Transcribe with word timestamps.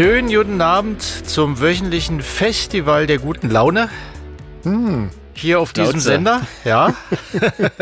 Schönen 0.00 0.30
guten 0.30 0.62
Abend 0.62 1.02
zum 1.02 1.60
wöchentlichen 1.60 2.22
Festival 2.22 3.06
der 3.06 3.18
guten 3.18 3.50
Laune. 3.50 3.90
Hm. 4.62 5.10
Hier 5.34 5.60
auf 5.60 5.74
diesem 5.74 5.96
Lautze. 5.96 6.00
Sender, 6.00 6.40
ja. 6.64 6.94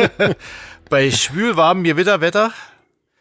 Bei 0.90 1.12
schwülwarmem 1.12 1.84
Gewitterwetter 1.84 2.52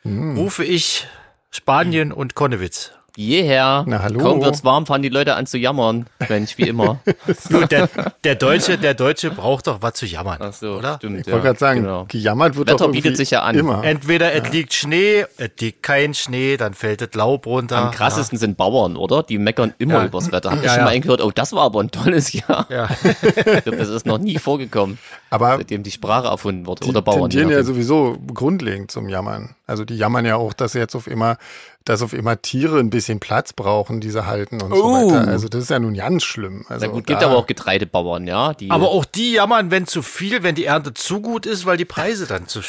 Hm. 0.01 0.35
rufe 0.35 0.63
ich 0.63 1.05
Spanien 1.51 2.11
und 2.11 2.33
Konnewitz. 2.33 2.96
Jeher. 3.19 3.83
Na, 3.87 4.03
hallo. 4.03 4.19
Kaum 4.19 4.43
wird's 4.43 4.63
warm, 4.63 4.85
fangen 4.85 5.01
die 5.01 5.09
Leute 5.09 5.33
an 5.33 5.47
zu 5.47 5.57
jammern. 5.57 6.05
Mensch, 6.29 6.55
wie 6.59 6.67
immer. 6.67 6.99
Du, 7.49 7.65
der, 7.65 7.89
der 8.23 8.35
Deutsche, 8.35 8.77
der 8.77 8.93
Deutsche 8.93 9.31
braucht 9.31 9.65
doch 9.67 9.81
was 9.81 9.93
zu 9.95 10.05
jammern, 10.05 10.37
Ach 10.39 10.53
so, 10.53 10.75
oder? 10.77 10.95
stimmt. 10.97 11.21
Ich 11.21 11.27
wollte 11.33 11.45
gerade 11.47 11.59
sagen, 11.59 11.81
genau. 11.81 12.05
gejammert 12.07 12.55
wird 12.55 12.67
Wetter 12.67 12.77
doch 12.77 12.85
irgendwie 12.85 13.01
bietet 13.01 13.17
sich 13.17 13.31
ja 13.31 13.41
an. 13.41 13.55
immer. 13.57 13.83
Entweder 13.83 14.33
es 14.33 14.51
liegt 14.51 14.73
Schnee, 14.73 15.25
es 15.37 15.49
liegt 15.59 15.81
kein 15.81 16.13
Schnee, 16.13 16.57
dann 16.57 16.73
fällt 16.75 17.01
es 17.01 17.13
Laub 17.15 17.47
runter. 17.47 17.77
Am 17.77 17.91
krassesten 17.91 18.37
sind 18.37 18.55
Bauern, 18.55 18.95
oder? 18.97 19.23
Die 19.23 19.37
meckern 19.39 19.73
immer 19.79 19.95
Ja. 19.95 20.05
übers 20.05 20.31
Wetter. 20.31 20.51
Hab 20.51 20.57
ich 20.59 20.65
Ja, 20.65 20.69
schon 20.71 20.79
ja. 20.79 20.85
mal 20.85 20.91
einen 20.91 21.01
gehört, 21.01 21.21
oh, 21.21 21.31
das 21.33 21.53
war 21.53 21.63
aber 21.63 21.79
ein 21.81 21.89
tolles 21.91 22.31
Jahr. 22.33 22.67
Ja. 22.69 22.87
Ich 23.01 23.63
glaube, 23.63 23.77
das 23.77 23.89
ist 23.89 24.05
noch 24.05 24.19
nie 24.19 24.37
vorgekommen, 24.37 24.99
Aber 25.31 25.57
seitdem 25.57 25.81
die 25.83 25.91
Sprache 25.91 26.27
erfunden 26.27 26.65
wurde. 26.67 26.83
die 26.83 26.89
Oder 26.89 27.01
Bauern. 27.01 27.21
tendieren 27.29 27.49
je 27.49 27.55
ja 27.55 27.63
sowieso 27.63 28.17
grundlegend 28.33 28.91
zum 28.91 29.09
Jammern. 29.09 29.55
Also 29.65 29.85
die 29.85 29.97
jammern 29.97 30.25
ja 30.25 30.35
auch, 30.35 30.53
dass 30.53 30.73
jetzt 30.73 30.95
auf 30.95 31.07
immer, 31.07 31.37
dass 31.87 32.01
auf 32.01 32.11
immer 32.13 32.41
Tiere 32.41 32.79
ein 32.79 32.89
bisschen 32.89 33.19
Platz 33.19 33.53
brauchen, 33.53 34.01
die 34.01 34.09
sie 34.09 34.25
halten 34.25 34.61
und 34.61 34.75
so 34.75 34.83
Oh. 34.83 34.93
weiter. 35.11 35.27
Also 35.29 35.47
das 35.47 35.63
ist 35.63 35.69
ja 35.69 35.79
nun 35.79 35.93
ganz 35.93 36.23
schlimm. 36.23 36.65
Also 36.67 36.85
Na 36.85 36.91
gut, 36.91 37.07
gibt 37.07 37.23
aber 37.23 37.37
auch 37.37 37.47
Getreidebauern, 37.47 38.27
ja. 38.27 38.53
Die, 38.53 38.69
Aber 38.71 38.89
auch 38.89 39.05
die 39.05 39.31
jammern, 39.33 39.71
wenn 39.71 39.87
zu 39.87 40.01
viel, 40.01 40.43
wenn 40.43 40.53
die 40.55 40.65
Ernte 40.65 40.93
zu 40.93 41.21
gut 41.21 41.45
ist, 41.45 41.65
weil 41.65 41.77
die 41.77 41.85
Preise 41.85 42.27
dann 42.27 42.47
zu 42.47 42.59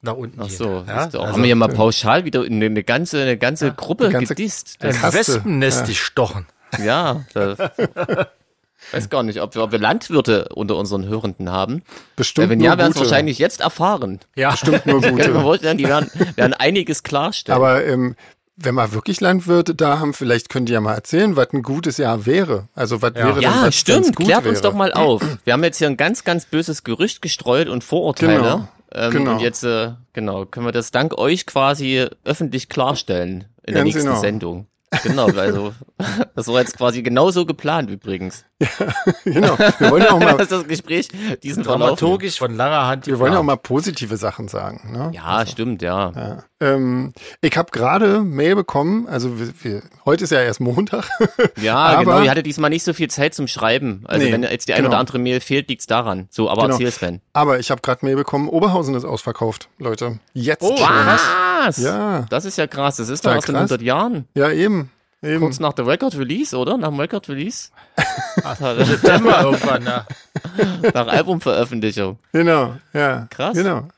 nach 0.00 0.14
unten 0.14 0.40
Ach 0.40 0.46
gehen. 0.48 0.56
so, 0.56 0.84
ja? 0.86 1.06
du, 1.06 1.18
auch. 1.18 1.22
also, 1.24 1.26
haben 1.34 1.42
wir 1.42 1.50
ja 1.50 1.54
mal 1.54 1.68
pauschal 1.68 2.24
wieder 2.24 2.42
eine, 2.44 2.64
eine 2.66 2.82
ganze, 2.82 3.20
eine 3.22 3.36
ganze 3.36 3.72
Gruppe 3.72 4.06
die 4.06 4.12
ganze- 4.14 4.34
gedisst. 4.34 4.76
ein 4.80 4.88
Das, 4.88 5.00
Kaste. 5.00 5.18
Wespennest, 5.18 5.88
die 5.88 5.94
stochen. 5.94 6.46
ja, 6.82 7.20
das, 7.34 7.58
weiß 8.92 9.08
gar 9.10 9.22
nicht, 9.22 9.40
ob 9.40 9.54
wir, 9.54 9.62
ob 9.62 9.72
wir 9.72 9.78
Landwirte 9.78 10.48
unter 10.54 10.76
unseren 10.76 11.06
Hörenden 11.06 11.50
haben. 11.50 11.82
bestimmt 12.16 12.48
Wenn 12.50 12.58
nur 12.58 12.66
ja, 12.68 12.78
werden 12.78 12.92
es 12.92 12.98
wahrscheinlich 12.98 13.38
jetzt 13.38 13.60
erfahren. 13.60 14.20
Ja, 14.34 14.50
bestimmt 14.52 14.86
nur 14.86 15.00
gute. 15.02 15.32
vorstellen, 15.40 15.78
die 15.78 15.86
werden, 15.86 16.10
werden 16.36 16.54
einiges 16.54 17.02
klarstellen. 17.02 17.56
Aber 17.56 17.84
ähm, 17.84 18.16
wenn 18.56 18.74
wir 18.74 18.92
wirklich 18.92 19.20
Landwirte 19.20 19.74
da 19.74 19.98
haben, 19.98 20.14
vielleicht 20.14 20.48
könnt 20.48 20.68
ihr 20.68 20.74
ja 20.74 20.80
mal 20.80 20.94
erzählen, 20.94 21.36
was 21.36 21.48
ein 21.52 21.62
gutes 21.62 21.96
Jahr 21.96 22.26
wäre. 22.26 22.68
Also 22.74 23.02
was 23.02 23.14
wäre 23.14 23.34
denn, 23.34 23.42
ja, 23.42 23.62
was 23.62 23.74
stimmt. 23.74 24.14
gut 24.16 24.26
Klärt 24.26 24.44
wäre? 24.44 24.50
uns 24.50 24.60
doch 24.60 24.74
mal 24.74 24.92
auf. 24.92 25.22
Wir 25.44 25.52
haben 25.54 25.64
jetzt 25.64 25.78
hier 25.78 25.88
ein 25.88 25.96
ganz, 25.96 26.24
ganz 26.24 26.46
böses 26.46 26.84
Gerücht 26.84 27.22
gestreut 27.22 27.68
und 27.68 27.82
Vorurteile. 27.82 28.36
Genau, 28.36 28.68
Ähm, 28.94 29.10
genau. 29.10 29.32
Und 29.32 29.40
jetzt, 29.40 29.64
äh, 29.64 29.92
genau, 30.12 30.44
können 30.44 30.66
wir 30.66 30.72
das 30.72 30.90
dank 30.90 31.16
euch 31.16 31.46
quasi 31.46 32.06
öffentlich 32.24 32.68
klarstellen 32.68 33.46
in 33.64 33.74
der 33.74 33.84
Ganz 33.84 33.94
nächsten 33.94 34.10
genau. 34.10 34.20
Sendung. 34.20 34.66
Genau, 35.02 35.26
also 35.28 35.72
das 36.34 36.48
war 36.48 36.60
jetzt 36.60 36.76
quasi 36.76 37.02
genauso 37.02 37.46
geplant 37.46 37.88
übrigens. 37.88 38.44
genau. 39.24 39.58
Wir 39.78 39.90
wollen 39.90 40.02
ja 40.02 40.10
auch 40.12 40.18
mal 40.20 40.36
dass 40.38 40.48
das 40.48 40.66
Gespräch 40.66 41.08
diesen 41.42 41.62
dramaturgisch 41.62 42.38
von 42.38 42.54
langer 42.56 42.86
Hand. 42.86 43.06
Wir 43.06 43.18
wollen 43.18 43.32
ja 43.32 43.38
auch 43.38 43.42
mal 43.44 43.56
positive 43.56 44.16
Sachen 44.16 44.48
sagen. 44.48 44.90
Ne? 44.92 45.10
Ja, 45.14 45.44
stimmt, 45.46 45.82
ja. 45.82 46.12
Ja. 46.14 46.44
Ähm, 46.60 47.12
ich 47.40 47.56
habe 47.56 47.70
gerade 47.72 48.20
Mail 48.20 48.54
bekommen, 48.54 49.06
also 49.08 49.38
wir, 49.38 49.52
wir, 49.62 49.82
heute 50.04 50.24
ist 50.24 50.30
ja 50.30 50.40
erst 50.40 50.60
Montag. 50.60 51.04
Ja, 51.60 51.76
Aber- 51.76 52.04
genau. 52.04 52.22
Ich 52.22 52.30
hatte 52.30 52.42
diesmal 52.42 52.70
nicht 52.70 52.82
so 52.84 52.92
viel 52.92 53.08
Zeit 53.08 53.34
zum 53.34 53.46
Schreiben. 53.46 54.02
Also 54.06 54.24
Nee, 54.26 54.32
wenn 54.32 54.42
jetzt 54.42 54.68
die 54.68 54.72
ein 54.74 54.78
genau. 54.78 54.90
oder 54.90 54.98
andere 54.98 55.18
Mail 55.18 55.40
fehlt, 55.40 55.68
liegt's 55.68 55.86
daran. 55.86 56.28
So, 56.30 56.48
aber 56.50 56.62
Genau. 56.62 56.74
erzähl 56.74 56.90
Sven. 56.90 57.20
Aber 57.32 57.58
ich 57.58 57.70
habe 57.70 57.80
gerade 57.82 58.04
Mail 58.04 58.16
bekommen, 58.16 58.48
Oberhausen 58.48 58.94
ist 58.94 59.04
ausverkauft, 59.04 59.68
Leute. 59.78 60.18
Jetzt 60.32 60.62
Oh, 60.62 60.76
schon. 60.76 60.88
Was? 60.88 61.78
Ja. 61.78 62.26
Das 62.30 62.44
ist 62.44 62.58
ja 62.58 62.66
krass. 62.66 62.96
Das 62.96 63.08
ist 63.08 63.24
doch 63.24 63.30
Ja, 63.32 63.38
aus 63.38 63.44
den 63.44 63.54
krass. 63.54 63.70
100 63.70 63.82
Jahren. 63.82 64.26
Ja, 64.34 64.50
eben. 64.50 64.90
Eben. 65.22 65.40
Kurz 65.40 65.60
nach 65.60 65.72
der 65.72 65.86
Record 65.86 66.16
Release, 66.16 66.56
oder? 66.56 66.76
Nach 66.76 66.88
dem 66.88 67.00
Record 67.00 67.28
Release? 67.28 67.70
September 68.84 69.42
irgendwann, 69.42 69.84
ja. 69.84 70.06
nach 70.94 71.06
Albumveröffentlichung. 71.06 72.18
Genau, 72.32 72.76
ja. 72.92 73.26
Krass. 73.30 73.54
Genau. 73.54 73.88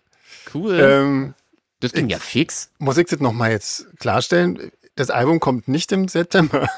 Cool. 0.52 0.78
Ähm, 0.78 1.34
das 1.80 1.92
ging 1.92 2.08
ja 2.08 2.18
fix. 2.18 2.70
muss 2.78 2.96
ich 2.96 3.06
das 3.08 3.20
nochmal 3.20 3.50
jetzt 3.50 3.86
klarstellen? 3.98 4.70
Das 4.96 5.10
Album 5.10 5.40
kommt 5.40 5.66
nicht 5.66 5.90
im 5.92 6.06
September. 6.06 6.68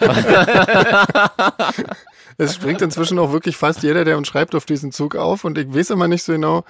es 2.38 2.54
springt 2.54 2.80
inzwischen 2.80 3.18
auch 3.18 3.32
wirklich 3.32 3.56
fast 3.56 3.82
jeder, 3.82 4.04
der 4.04 4.16
uns 4.16 4.28
schreibt, 4.28 4.54
auf 4.54 4.64
diesen 4.64 4.92
Zug 4.92 5.16
auf. 5.16 5.44
Und 5.44 5.58
ich 5.58 5.74
weiß 5.74 5.90
immer 5.90 6.06
nicht 6.06 6.22
so 6.22 6.32
genau, 6.32 6.64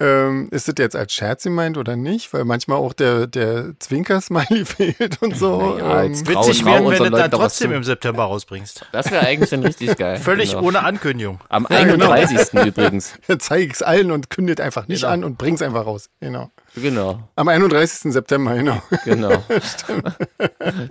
ähm, 0.00 0.48
ist 0.50 0.66
das 0.66 0.74
jetzt 0.78 0.96
als 0.96 1.12
Scherz 1.12 1.44
gemeint 1.44 1.76
oder 1.78 1.94
nicht? 1.94 2.32
Weil 2.32 2.44
manchmal 2.44 2.78
auch 2.78 2.92
der, 2.92 3.26
der 3.26 3.72
Zwinker-Smiley 3.78 4.64
fehlt 4.64 5.22
und 5.22 5.36
so. 5.36 5.76
Naja, 5.78 6.02
ähm, 6.04 6.12
jetzt- 6.12 6.26
Witzig 6.28 6.62
trau 6.62 6.90
wenn 6.90 6.98
du 7.04 7.10
dann 7.10 7.30
trotzdem 7.30 7.72
im 7.72 7.84
September 7.84 8.24
rausbringst. 8.24 8.86
Das 8.92 9.10
wäre 9.10 9.24
eigentlich 9.26 9.50
dann 9.50 9.62
richtig 9.62 9.96
geil. 9.96 10.16
Völlig 10.16 10.50
genau. 10.52 10.62
ohne 10.64 10.82
Ankündigung. 10.82 11.40
Am 11.48 11.66
Ja, 11.70 11.84
genau. 11.84 12.10
31. 12.10 12.52
übrigens. 12.66 13.14
zeige 13.38 13.66
ich 13.66 13.72
es 13.74 13.82
allen 13.82 14.10
und 14.10 14.30
kündet 14.30 14.60
einfach 14.60 14.88
nicht 14.88 15.02
Genau. 15.02 15.12
an 15.12 15.24
und 15.24 15.38
bring's 15.38 15.62
einfach 15.62 15.86
raus. 15.86 16.08
Genau. 16.20 16.50
Genau, 16.76 17.18
Am 17.34 17.48
31. 17.48 18.12
September, 18.12 18.54
genau. 18.54 18.80
genau. 19.04 19.42
ist 19.48 19.86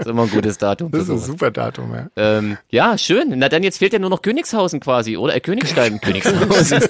immer 0.06 0.24
ein 0.24 0.30
gutes 0.30 0.58
Datum. 0.58 0.92
Das 0.92 1.04
ist 1.04 1.10
ein 1.10 1.20
super 1.20 1.52
Datum, 1.52 1.94
ja. 1.96 2.08
Ähm, 2.18 2.58
ja, 2.70 2.98
schön. 2.98 3.34
Na 3.38 3.48
dann, 3.48 3.64
jetzt 3.64 3.78
fehlt 3.78 3.94
ja 3.94 4.00
nur 4.00 4.10
noch 4.10 4.22
Königshausen 4.22 4.82
quasi, 4.82 5.16
oder? 5.16 5.36
Äh, 5.36 5.40
Königstein. 5.40 6.02
Königshausen. 6.02 6.84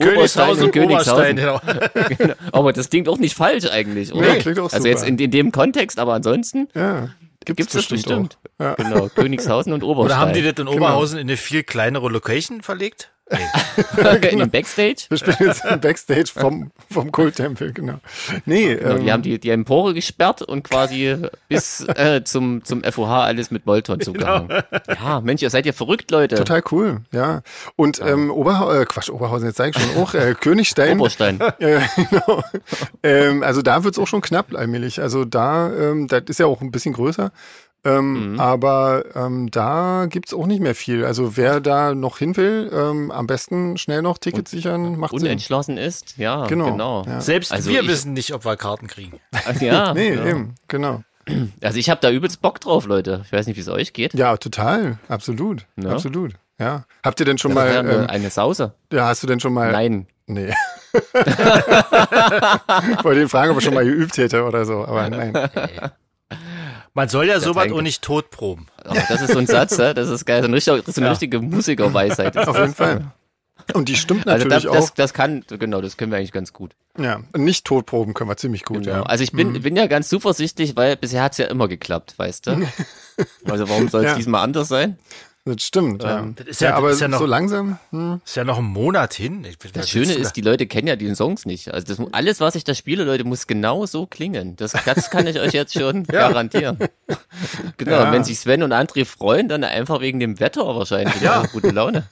Oberstein, 0.00 0.70
Königshausen. 0.70 1.36
genau. 1.36 1.60
Genau. 2.18 2.34
Aber 2.52 2.72
das 2.72 2.88
klingt 2.90 3.08
auch 3.08 3.18
nicht 3.18 3.36
falsch 3.36 3.66
eigentlich, 3.66 4.12
oder? 4.14 4.32
Nee, 4.34 4.38
klingt 4.38 4.58
auch 4.58 4.64
also 4.64 4.76
super. 4.78 4.88
jetzt 4.88 5.02
in, 5.06 5.18
in 5.18 5.30
dem 5.30 5.52
Kontext, 5.52 5.98
aber 5.98 6.14
ansonsten 6.14 6.68
Ja, 6.74 7.08
gibt's, 7.44 7.56
gibt's 7.56 7.72
das 7.72 7.86
bestimmt. 7.86 8.38
Auch. 8.58 8.64
Ja. 8.64 8.74
Genau, 8.74 9.08
Königshausen 9.08 9.72
und 9.72 9.82
Oberstein. 9.82 10.06
Oder 10.06 10.18
haben 10.18 10.32
die 10.32 10.42
das 10.42 10.50
in 10.50 10.66
Genau. 10.66 10.72
Oberhausen 10.72 11.18
in 11.18 11.26
eine 11.28 11.36
viel 11.36 11.62
kleinere 11.62 12.08
Location 12.08 12.62
verlegt? 12.62 13.10
in 14.30 14.38
dem 14.38 14.50
Backstage? 14.50 15.06
Wir 15.08 15.18
spielen 15.18 15.36
jetzt 15.40 15.64
im 15.64 15.80
Backstage 15.80 16.30
vom, 16.32 16.70
vom 16.90 17.10
Kulttempel, 17.10 17.72
genau. 17.72 17.98
Nee, 18.44 18.76
Genau, 18.76 18.96
ähm, 18.96 19.04
die 19.04 19.12
haben 19.12 19.22
die, 19.22 19.38
die 19.38 19.50
Empore 19.50 19.94
gesperrt 19.94 20.42
und 20.42 20.62
quasi 20.62 21.16
bis 21.48 21.80
äh, 21.88 22.22
zum, 22.24 22.64
zum 22.64 22.82
FOH 22.84 23.24
alles 23.24 23.50
mit 23.50 23.66
Molton 23.66 24.00
zugehangen. 24.00 24.62
Ja, 24.88 25.20
Mensch, 25.20 25.42
ihr 25.42 25.50
seid 25.50 25.66
ja 25.66 25.72
verrückt, 25.72 26.10
Leute. 26.10 26.36
total 26.36 26.62
cool, 26.70 27.00
ja. 27.12 27.42
Und 27.74 28.00
ähm, 28.00 28.30
Oberhausen, 28.30 28.82
äh, 28.82 28.84
Quatsch, 28.84 29.10
Oberhausen, 29.10 29.48
jetzt 29.48 29.56
sage 29.56 29.72
ich 29.74 29.82
schon, 29.82 30.02
auch 30.02 30.14
äh, 30.14 30.34
Königstein. 30.40 31.00
Oberstein. 31.00 31.40
äh, 31.58 31.80
genau. 31.96 32.42
ähm, 33.02 33.42
also 33.42 33.62
da 33.62 33.84
wird's 33.84 33.98
auch 33.98 34.06
schon 34.06 34.20
knapp 34.20 34.54
allmählich. 34.54 35.00
Also 35.00 35.24
da, 35.24 35.72
ähm, 35.72 36.06
das 36.08 36.24
ist 36.28 36.38
ja 36.38 36.46
auch 36.46 36.60
ein 36.60 36.70
bisschen 36.70 36.94
größer. 36.94 37.32
Ähm, 37.86 38.32
Mhm. 38.32 38.40
Aber 38.40 39.04
ähm, 39.14 39.50
da 39.50 40.06
gibt's 40.08 40.34
auch 40.34 40.46
nicht 40.46 40.60
mehr 40.60 40.74
viel. 40.74 41.04
Also 41.04 41.36
wer 41.36 41.60
da 41.60 41.94
noch 41.94 42.18
hin 42.18 42.36
will, 42.36 42.70
ähm, 42.72 43.10
am 43.10 43.26
besten 43.26 43.76
schnell 43.78 44.02
noch 44.02 44.18
Tickets 44.18 44.50
sichern, 44.50 44.96
macht 44.98 45.12
Sinn. 45.12 45.20
Unentschlossen 45.22 45.76
ist, 45.78 46.16
ja, 46.18 46.46
Genau, 46.46 46.72
genau. 46.72 47.04
ja. 47.06 47.20
Selbst 47.20 47.52
Also 47.52 47.70
wir 47.70 47.82
ich- 47.82 47.88
wissen 47.88 48.12
nicht, 48.12 48.32
ob 48.34 48.44
wir 48.44 48.56
Karten 48.56 48.86
kriegen. 48.88 49.20
Ja, 49.60 49.94
Nee, 49.94 50.14
ja. 50.14 50.24
eben, 50.26 50.54
genau. 50.68 51.02
Also 51.60 51.78
ich 51.78 51.90
habe 51.90 52.00
da 52.00 52.10
übelst 52.10 52.40
Bock 52.40 52.60
drauf, 52.60 52.86
Leute. 52.86 53.22
Ich 53.24 53.32
weiß 53.32 53.46
nicht, 53.46 53.56
wie 53.56 53.60
es 53.60 53.68
euch 53.68 53.92
geht. 53.92 54.14
Ja, 54.14 54.36
total, 54.36 54.98
absolut, 55.08 55.66
Ja. 55.76 55.90
absolut. 55.90 56.34
Ja. 56.58 56.84
Habt 57.04 57.18
ihr 57.20 57.26
denn 57.26 57.36
schon 57.38 57.54
Das 57.54 57.64
ja 57.74 57.82
mal, 57.82 57.90
eine, 57.90 58.04
ähm, 58.04 58.10
eine 58.10 58.30
Sause. 58.30 58.74
ja, 58.92 59.06
hast 59.06 59.22
du 59.22 59.26
denn 59.26 59.40
schon 59.40 59.52
mal, 59.52 59.72
Nein. 59.72 60.06
nee. 60.26 60.52
Wollte 63.02 63.20
ihn 63.22 63.28
fragen, 63.28 63.50
ob 63.50 63.58
er 63.58 63.60
schon 63.60 63.74
mal 63.74 63.84
geübt 63.84 64.16
hätte 64.18 64.44
oder 64.44 64.64
so, 64.64 64.84
aber 64.84 65.10
nein. 65.10 65.32
Man 66.96 67.08
soll 67.10 67.26
ja 67.28 67.38
sowas 67.40 67.70
auch 67.70 67.82
nicht 67.82 68.00
totproben. 68.02 68.68
Aber 68.82 69.02
das 69.08 69.20
ist 69.20 69.32
so 69.32 69.38
ein 69.38 69.46
Satz, 69.46 69.78
hä? 69.78 69.92
das 69.92 70.08
ist 70.08 70.24
geil. 70.24 70.40
So 70.40 70.46
eine 70.48 70.56
richtige, 70.56 70.78
das 70.78 70.88
ist 70.88 70.96
eine 70.98 71.06
Ja. 71.06 71.10
richtige 71.12 71.40
Musikerweisheit. 71.40 72.36
Auf 72.48 72.58
jeden 72.58 72.74
Fall. 72.74 73.12
Und 73.74 73.88
die 73.88 73.96
stimmt 73.96 74.26
Also 74.26 74.46
natürlich 74.46 74.64
das, 74.64 74.72
das, 74.72 74.90
auch. 74.90 74.94
das 74.94 75.12
kann, 75.14 75.44
genau, 75.48 75.80
das 75.82 75.96
können 75.98 76.10
wir 76.10 76.18
eigentlich 76.18 76.32
ganz 76.32 76.52
gut. 76.54 76.72
Ja, 76.98 77.20
nicht 77.36 77.66
totproben 77.66 78.14
können 78.14 78.30
wir 78.30 78.36
ziemlich 78.38 78.64
gut, 78.64 78.84
Genau. 78.84 78.96
ja. 78.98 79.02
Also 79.02 79.24
ich 79.24 79.32
bin, 79.32 79.60
bin 79.60 79.76
ja 79.76 79.86
ganz 79.88 80.08
zuversichtlich, 80.08 80.74
weil 80.76 80.96
bisher 80.96 81.22
hat's 81.22 81.36
ja 81.38 81.46
immer 81.46 81.68
geklappt, 81.68 82.14
weißt 82.16 82.46
du? 82.46 82.66
Also 83.44 83.68
warum 83.68 83.88
soll 83.88 84.04
es 84.04 84.10
Ja. 84.12 84.16
diesmal 84.16 84.42
anders 84.42 84.68
sein? 84.68 84.98
Das 85.48 85.62
stimmt, 85.62 86.02
ja. 86.02 86.18
Ähm, 86.18 86.34
das 86.34 86.46
ist 86.48 86.60
ja- 86.60 86.70
das 86.70 86.76
aber 86.78 86.90
ist 86.90 87.00
ja 87.00 87.06
noch- 87.06 87.20
so 87.20 87.24
langsam, 87.26 87.78
hm, 87.90 88.20
Ist 88.24 88.34
ja 88.34 88.42
noch 88.42 88.58
ein 88.58 88.64
Monat 88.64 89.14
hin. 89.14 89.44
Ich, 89.48 89.56
Das 89.72 89.88
Schöne 89.88 90.12
ist, 90.14 90.32
die 90.32 90.40
Leute 90.40 90.66
kennen 90.66 90.88
ja 90.88 90.96
die 90.96 91.14
Songs 91.14 91.46
nicht. 91.46 91.72
Also 91.72 91.86
das, 91.94 92.04
alles, 92.12 92.40
was 92.40 92.56
ich 92.56 92.64
da 92.64 92.74
spiele, 92.74 93.04
Leute, 93.04 93.22
muss 93.24 93.46
genau 93.46 93.86
so 93.86 94.06
klingen. 94.06 94.56
Das, 94.56 94.72
das 94.84 95.08
kann 95.10 95.26
ich 95.28 95.38
euch 95.38 95.52
jetzt 95.52 95.72
schon 95.72 96.02
garantieren. 96.08 96.78
Genau, 97.76 97.92
Ja. 97.92 98.12
wenn 98.12 98.24
sich 98.24 98.38
Sven 98.40 98.62
und 98.62 98.72
André 98.72 99.04
freuen, 99.04 99.48
dann 99.48 99.62
einfach 99.62 100.00
wegen 100.00 100.18
dem 100.20 100.40
Wetter 100.40 100.62
wahrscheinlich. 100.74 101.20
Ja. 101.20 101.42
Ja. 101.42 101.46
Gute 101.46 101.70
Laune. 101.70 102.04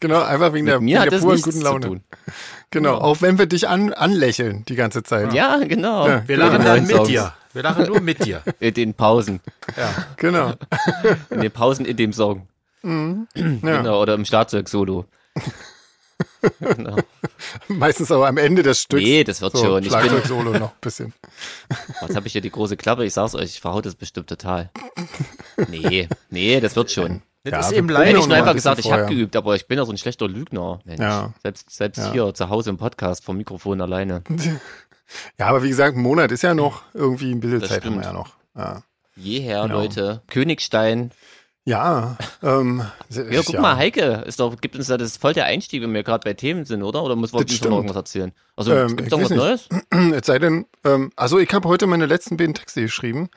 genau, 0.00 0.20
einfach 0.22 0.52
wegen 0.52 0.66
der, 0.66 0.80
Mir 0.80 0.96
wegen 0.96 0.98
hat 1.00 1.12
der 1.12 1.18
puren 1.18 1.40
guten 1.40 1.52
zu 1.58 1.62
Laune. 1.62 1.86
tun. 1.86 2.00
Genau, 2.70 2.94
auch 2.98 3.22
wenn 3.22 3.38
wir 3.38 3.46
dich 3.46 3.68
an, 3.68 3.92
anlächeln 3.94 4.64
die 4.68 4.74
ganze 4.74 5.02
Zeit. 5.02 5.32
Ja, 5.32 5.58
genau. 5.58 6.08
Ja. 6.08 6.28
wir 6.28 6.36
Mit 6.36 6.46
lachen 6.46 6.64
dann 6.64 6.82
mit 6.86 6.96
Songs. 6.96 7.08
dir. 7.08 7.32
Wir 7.52 7.62
lachen 7.62 7.86
nur 7.86 8.00
mit 8.00 8.24
dir. 8.24 8.42
In 8.60 8.74
den 8.74 8.94
Pausen. 8.94 9.40
Genau. 10.16 10.52
In 11.30 11.40
den 11.40 11.50
Pausen 11.52 11.84
in 11.86 11.96
dem 11.96 12.12
Song. 12.12 12.48
Ja. 12.82 13.16
Genau, 13.34 14.00
oder 14.02 14.14
im 14.14 14.24
Schlagzeug-Solo. 14.24 15.04
Genau. 16.60 16.96
Meistens 17.68 18.10
aber 18.10 18.28
am 18.28 18.36
Ende 18.36 18.62
des 18.62 18.80
Stücks. 18.82 19.02
Nee, 19.02 19.24
das 19.24 19.40
wird 19.40 19.56
so, 19.56 19.64
schon. 19.64 19.82
Ich 19.82 19.88
bin, 19.90 19.98
Schlagzeug-Solo 19.98 20.52
noch 20.58 20.70
ein 20.72 20.78
bisschen. 20.80 21.12
was 22.00 22.14
habe 22.16 22.26
ich 22.26 22.32
hier 22.32 22.40
die 22.42 22.50
große 22.50 22.76
Klappe? 22.76 23.04
Ich 23.04 23.12
sag's 23.14 23.34
euch, 23.34 23.44
ich 23.44 23.60
verhaut 23.60 23.86
das 23.86 23.94
bestimmt 23.94 24.28
total. 24.28 24.70
Nee, 25.68 26.08
nee, 26.30 26.60
das 26.60 26.76
wird 26.76 26.90
schon. 26.90 27.22
Das 27.44 27.52
Ja, 27.52 27.60
ist 27.60 27.72
eben 27.72 27.88
probieren 27.88 28.04
Hätte 28.06 28.10
leider. 28.12 28.18
ich 28.20 28.26
nur 28.28 28.36
einfach 28.36 28.50
ein 28.50 28.56
gesagt, 28.56 28.78
ich 28.78 28.92
habe 28.92 29.06
geübt, 29.06 29.34
aber 29.34 29.56
ich 29.56 29.66
bin 29.66 29.78
ja 29.78 29.84
so 29.84 29.92
ein 29.92 29.98
schlechter 29.98 30.28
Lügner. 30.28 30.78
Mensch. 30.84 31.00
Ja. 31.00 31.32
Selbst, 31.42 31.70
selbst 31.70 31.98
Ja. 31.98 32.12
hier 32.12 32.34
zu 32.34 32.48
Hause 32.48 32.70
im 32.70 32.76
Podcast 32.78 33.24
vom 33.24 33.36
Mikrofon 33.36 33.80
alleine. 33.80 34.22
Ja, 35.38 35.48
aber 35.48 35.62
wie 35.62 35.68
gesagt, 35.68 35.94
ein 35.94 36.00
Monat 36.02 36.32
ist 36.32 36.40
ja 36.40 36.54
noch 36.54 36.84
irgendwie 36.94 37.32
ein 37.32 37.40
bisschen 37.40 37.60
Das 37.60 37.68
Zeit 37.68 37.84
haben 37.84 37.96
wir 37.96 38.02
stimmt. 38.02 38.06
ja 38.06 38.12
noch. 38.14 38.34
Ja, 38.56 38.82
Jeher, 39.14 39.62
Genau. 39.64 39.74
Leute. 39.80 40.22
Königstein. 40.28 41.10
Ja, 41.64 42.16
ähm, 42.42 42.82
Ja, 43.10 43.40
guck 43.44 43.58
mal, 43.60 43.76
Heike, 43.76 44.24
ist 44.26 44.40
doch, 44.40 44.56
gibt 44.60 44.74
uns 44.76 44.88
da 44.88 44.96
das 44.96 45.16
voll 45.16 45.32
der 45.32 45.44
Einstieg, 45.46 45.82
wenn 45.82 45.94
wir 45.94 46.02
gerade 46.02 46.24
bei 46.24 46.34
Themen 46.34 46.64
sind, 46.64 46.82
oder? 46.82 47.02
Oder 47.02 47.14
muss 47.16 47.32
man 47.32 47.42
uns 47.42 47.60
noch 47.62 47.70
irgendwas 47.76 47.96
erzählen? 47.96 48.32
Also, 48.56 48.72
Ähm, 48.74 48.96
gibt's 48.96 49.04
ich 49.04 49.10
noch 49.12 49.20
was 49.22 49.30
weiß 49.30 49.36
Neues? 49.36 49.68
Es 50.20 50.26
sei 50.26 50.38
denn, 50.38 50.66
ähm, 50.84 51.12
also 51.16 51.38
ich 51.38 51.52
habe 51.52 51.68
heute 51.68 51.86
meine 51.86 52.06
letzten 52.06 52.36
beiden 52.36 52.54
Texte 52.54 52.82
geschrieben 52.82 53.28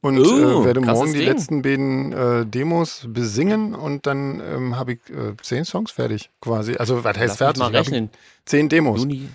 und 0.00 0.18
Oh, 0.18 0.62
äh, 0.62 0.64
werde 0.64 0.80
morgen 0.80 1.12
die 1.12 1.18
Ding. 1.20 1.28
letzten 1.28 1.62
beiden 1.62 2.12
äh, 2.12 2.46
Demos 2.46 3.04
besingen 3.08 3.74
und 3.74 4.06
dann 4.06 4.40
ähm, 4.40 4.76
habe 4.76 4.92
ich 4.94 4.98
äh, 5.10 5.36
zehn 5.42 5.64
Songs 5.64 5.90
fertig 5.90 6.30
quasi. 6.40 6.76
Also 6.76 7.02
was 7.04 7.16
heißt 7.16 7.28
Lass 7.28 7.38
fertig? 7.38 7.60
mal 7.60 7.70
rechnen. 7.74 8.10
Zehn 8.44 8.68
Demos. 8.68 9.00
Juni, 9.00 9.28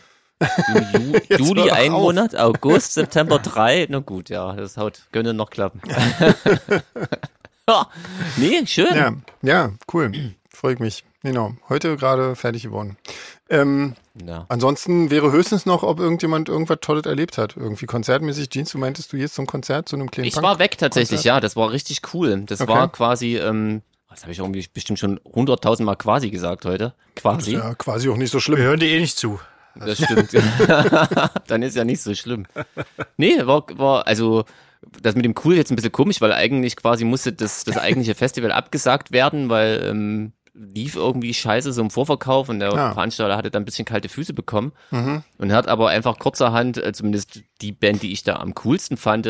Juni, 0.73 1.21
Juli 1.37 1.71
ein 1.71 1.91
auf. 1.93 2.01
Monat, 2.01 2.35
August, 2.35 2.93
September 2.93 3.39
drei. 3.39 3.87
Na 3.89 3.99
gut, 3.99 4.29
ja, 4.29 4.53
das 4.53 4.77
haut, 4.77 5.01
könnte 5.11 5.33
noch 5.33 5.49
klappen. 5.49 5.81
ja, 7.69 7.87
nee, 8.37 8.65
schön. 8.65 8.95
Ja, 8.95 9.13
ja, 9.41 9.71
cool. 9.93 10.11
Freue 10.49 10.73
ich 10.73 10.79
mich. 10.79 11.03
Genau. 11.23 11.53
Heute 11.69 11.97
gerade 11.97 12.35
fertig 12.35 12.63
geworden. 12.63 12.97
Ähm, 13.49 13.95
Ja. 14.25 14.45
ansonsten 14.49 15.09
wäre 15.09 15.31
höchstens 15.31 15.65
noch, 15.65 15.83
ob 15.83 15.99
irgendjemand 15.99 16.47
irgendwas 16.49 16.77
Tolles 16.81 17.05
erlebt 17.05 17.37
hat. 17.37 17.57
Irgendwie 17.57 17.85
konzertmäßig. 17.85 18.49
Jeans, 18.49 18.71
du 18.71 18.77
meintest 18.77 19.11
du 19.13 19.17
jetzt 19.17 19.35
zum 19.35 19.45
Konzert, 19.45 19.89
zu 19.89 19.95
einem 19.95 20.09
kleinen 20.09 20.27
Ich 20.27 20.35
Punk- 20.35 20.45
war 20.45 20.59
weg 20.59 20.77
tatsächlich, 20.77 21.17
Konzert? 21.19 21.25
ja, 21.35 21.39
das 21.41 21.55
war 21.55 21.71
richtig 21.71 22.01
cool. 22.13 22.43
Das 22.45 22.61
Okay. 22.61 22.71
war 22.71 22.91
quasi, 22.91 23.37
ähm, 23.37 23.81
was 24.09 24.21
habe 24.23 24.31
ich 24.31 24.39
irgendwie 24.39 24.65
bestimmt 24.73 24.99
schon 24.99 25.19
hunderttausend 25.25 25.85
Mal 25.85 25.95
quasi 25.95 26.29
gesagt 26.29 26.65
heute. 26.65 26.93
Quasi. 27.15 27.53
Ja, 27.53 27.73
quasi 27.75 28.09
auch 28.09 28.17
nicht 28.17 28.31
so 28.31 28.37
Wir 28.37 28.41
schlimm. 28.41 28.59
hören 28.59 28.79
dir 28.79 28.89
eh 28.89 28.99
nicht 29.01 29.17
zu. 29.17 29.39
Das 29.75 29.97
stimmt. 30.01 30.29
Dann 31.47 31.61
ist 31.61 31.75
ja 31.75 31.83
nicht 31.83 32.01
so 32.01 32.13
schlimm. 32.15 32.45
Nee, 33.17 33.45
war, 33.45 33.63
war, 33.77 34.07
also, 34.07 34.45
das 35.01 35.15
mit 35.15 35.25
dem 35.25 35.35
Cool 35.43 35.55
jetzt 35.55 35.71
ein 35.71 35.75
bisschen 35.75 35.91
komisch, 35.91 36.21
weil 36.21 36.33
eigentlich 36.33 36.75
quasi 36.75 37.05
musste 37.05 37.33
das, 37.33 37.63
das 37.63 37.77
eigentliche 37.77 38.15
Festival 38.15 38.51
abgesagt 38.51 39.11
werden, 39.11 39.49
weil 39.49 39.83
ähm, 39.89 40.33
lief 40.53 40.95
irgendwie 40.95 41.33
scheiße 41.33 41.71
so 41.71 41.81
im 41.81 41.89
Vorverkauf 41.91 42.49
und 42.49 42.59
der 42.59 42.73
Ja. 42.73 42.93
Veranstalter 42.93 43.37
hatte 43.37 43.51
dann 43.51 43.61
ein 43.61 43.65
bisschen 43.65 43.85
kalte 43.85 44.09
Füße 44.09 44.33
bekommen 44.33 44.71
Mhm. 44.91 45.23
und 45.37 45.51
hat 45.53 45.67
aber 45.67 45.89
einfach 45.89 46.17
kurzerhand, 46.17 46.77
äh, 46.83 46.93
zumindest 46.93 47.41
die 47.61 47.71
Band, 47.71 48.01
die 48.01 48.11
ich 48.11 48.23
da 48.23 48.37
am 48.37 48.55
coolsten 48.55 48.97
fand, 48.97 49.27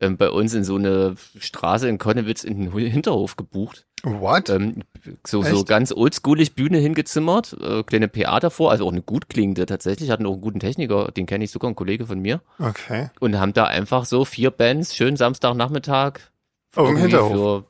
ähm, 0.00 0.16
bei 0.16 0.30
uns 0.30 0.54
in 0.54 0.64
so 0.64 0.76
eine 0.76 1.14
Straße 1.38 1.88
in 1.88 1.98
Konnewitz 1.98 2.42
in 2.44 2.60
den 2.60 2.72
Hinterhof 2.72 3.36
gebucht. 3.36 3.86
What? 4.06 4.48
Ähm, 4.50 4.84
so, 5.26 5.42
so 5.42 5.64
ganz 5.64 5.92
oldschoolig 5.92 6.54
Bühne 6.54 6.78
hingezimmert, 6.78 7.56
äh, 7.60 7.82
kleine 7.82 8.06
PA 8.06 8.38
davor, 8.38 8.70
also 8.70 8.86
auch 8.86 8.92
eine 8.92 9.02
gut 9.02 9.28
klingende 9.28 9.66
tatsächlich, 9.66 10.10
hatten 10.10 10.26
auch 10.26 10.32
einen 10.34 10.40
guten 10.40 10.60
Techniker, 10.60 11.10
den 11.10 11.26
kenne 11.26 11.42
ich 11.44 11.50
sogar, 11.50 11.68
ein 11.70 11.74
Kollege 11.74 12.06
von 12.06 12.20
mir. 12.20 12.40
Okay. 12.60 13.10
Und 13.18 13.38
haben 13.40 13.52
da 13.52 13.64
einfach 13.64 14.04
so 14.04 14.24
vier 14.24 14.52
Bands, 14.52 14.94
schön 14.94 15.16
Samstagnachmittag. 15.16 16.20
Auf 16.76 16.86
dem 16.88 16.96
Hinterhof. 16.98 17.64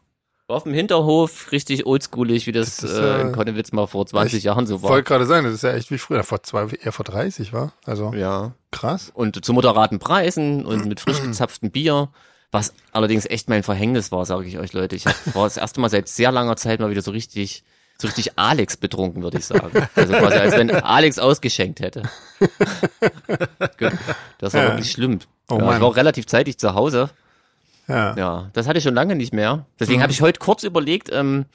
Auf 0.49 0.63
dem 0.65 0.75
Hinterhof, 0.75 1.51
richtig 1.53 1.87
oldschoolig, 1.87 2.47
wie 2.47 2.53
das, 2.53 2.77
Das 2.77 2.93
äh, 2.93 3.17
äh, 3.17 3.21
in 3.23 3.33
Konnewitz 3.33 3.73
mal 3.73 3.87
vor 3.87 4.07
20 4.07 4.39
Ich 4.39 4.45
Jahren 4.45 4.67
so 4.67 4.83
war. 4.83 4.91
Wollte 4.91 5.09
gerade 5.09 5.27
sagen, 5.27 5.45
das 5.45 5.55
ist 5.55 5.63
ja 5.63 5.73
echt 5.73 5.91
wie 5.91 5.99
früher, 5.99 6.23
vor 6.23 6.43
zwei, 6.43 6.67
eher 6.67 6.93
vor 6.93 7.05
30 7.05 7.53
war. 7.53 7.73
Also 7.85 8.13
Ja. 8.15 8.53
krass. 8.71 9.11
Und 9.13 9.43
zu 9.45 9.53
moderaten 9.55 9.99
Preisen 9.99 10.65
und 10.67 10.85
mit 10.87 11.01
frisch 11.01 11.21
gezapftem 11.23 11.71
Bier. 11.71 12.11
Was 12.53 12.73
allerdings 12.93 13.27
echt 13.27 13.49
mein 13.49 13.63
Verhängnis 13.63 14.13
war, 14.13 14.25
sage 14.25 14.47
ich 14.47 14.59
euch, 14.59 14.73
Leute. 14.73 14.97
Ich 14.97 15.05
war 15.07 15.45
das 15.45 15.57
erste 15.57 15.81
Mal 15.81 15.91
seit 15.91 16.09
sehr 16.09 16.31
langer 16.33 16.57
Zeit 16.57 16.81
mal 16.81 16.91
wieder 16.91 17.03
so 17.03 17.11
richtig, 17.11 17.65
so 17.99 18.07
richtig 18.07 18.39
Alex 18.39 18.77
betrunken, 18.77 19.23
würde 19.23 19.39
ich 19.39 19.45
sagen. 19.47 19.87
Also 19.95 20.13
quasi, 20.15 20.37
als 20.37 20.57
wenn 20.57 20.71
Alex 20.71 21.19
ausgeschenkt 21.19 21.81
hätte. 21.81 22.03
Das 24.39 24.55
war 24.55 24.63
Ja. 24.63 24.69
wirklich 24.71 24.91
schlimm. 24.91 25.19
Oh 25.49 25.59
ja, 25.59 25.75
ich 25.75 25.81
war 25.81 25.89
auch 25.89 25.97
relativ 25.97 26.27
zeitig 26.27 26.59
zu 26.59 26.75
Hause. 26.75 27.11
Ja. 27.89 28.17
Ja, 28.17 28.51
das 28.53 28.67
hatte 28.67 28.79
ich 28.79 28.85
schon 28.85 28.95
lange 28.95 29.15
nicht 29.15 29.33
mehr. 29.33 29.57
Mhm. 29.57 29.63
Deswegen 29.79 30.03
habe 30.03 30.13
ich 30.13 30.21
heute 30.21 30.39
kurz 30.41 30.65
überlegt, 30.65 31.09
ähm, 31.13 31.47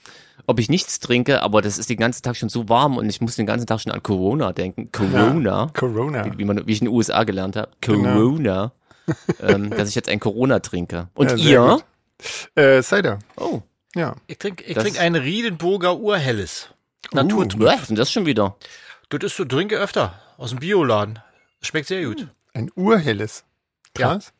ob 0.48 0.60
ich 0.60 0.70
nichts 0.70 1.00
trinke, 1.00 1.42
aber 1.44 1.62
das 1.62 1.78
ist 1.78 1.90
den 1.90 1.98
ganzen 1.98 2.24
Tag 2.24 2.38
schon 2.38 2.50
so 2.50 2.70
warm 2.70 2.98
und 2.98 3.10
ich 3.10 3.20
muss 3.22 3.36
den 3.36 3.46
ganzen 3.46 3.68
Tag 3.68 3.82
schon 3.82 3.92
an 3.92 4.02
Corona 4.02 4.54
denken. 4.54 4.92
Corona. 4.92 5.70
Corona. 5.78 6.26
Wie, 6.26 6.38
wie, 6.38 6.46
man, 6.46 6.66
wie 6.66 6.72
ich 6.72 6.82
in 6.82 6.86
den 6.88 6.94
USA 6.96 7.24
gelernt 7.26 7.56
habe. 7.58 7.70
Genau. 7.82 8.38
Ähm, 9.42 9.70
dass 9.70 9.90
ich 9.90 9.96
jetzt 9.96 10.10
ein 10.10 10.20
Corona 10.20 10.60
trinke. 10.60 11.10
Und 11.14 11.32
Ja, 11.40 11.78
ihr? 11.78 11.84
Äh, 12.56 12.82
Cider. 12.84 13.20
Oh, 13.38 13.62
Ja. 13.96 14.16
Ich 14.28 14.38
trinke 14.38 14.64
ich 14.64 14.74
Das- 14.76 14.84
trink 14.84 15.00
ein 15.00 15.16
Riedenburger 15.16 15.98
Urhelles. 15.98 16.70
uh, 17.12 17.16
Naturtrüb. 17.16 17.62
was 17.68 17.82
ist 17.82 17.90
denn 17.90 17.96
das 17.96 18.12
schon 18.12 18.26
wieder? 18.26 18.56
Das 19.10 19.20
ist 19.24 19.36
so, 19.38 19.46
trinke 19.46 19.78
öfter. 19.78 20.20
Aus 20.38 20.52
dem 20.52 20.60
Bioladen. 20.60 21.20
Schmeckt 21.62 21.88
sehr 21.88 22.04
gut. 22.06 22.28
Ein 22.54 22.72
urhelles. 22.76 23.44
Krass. 23.94 24.32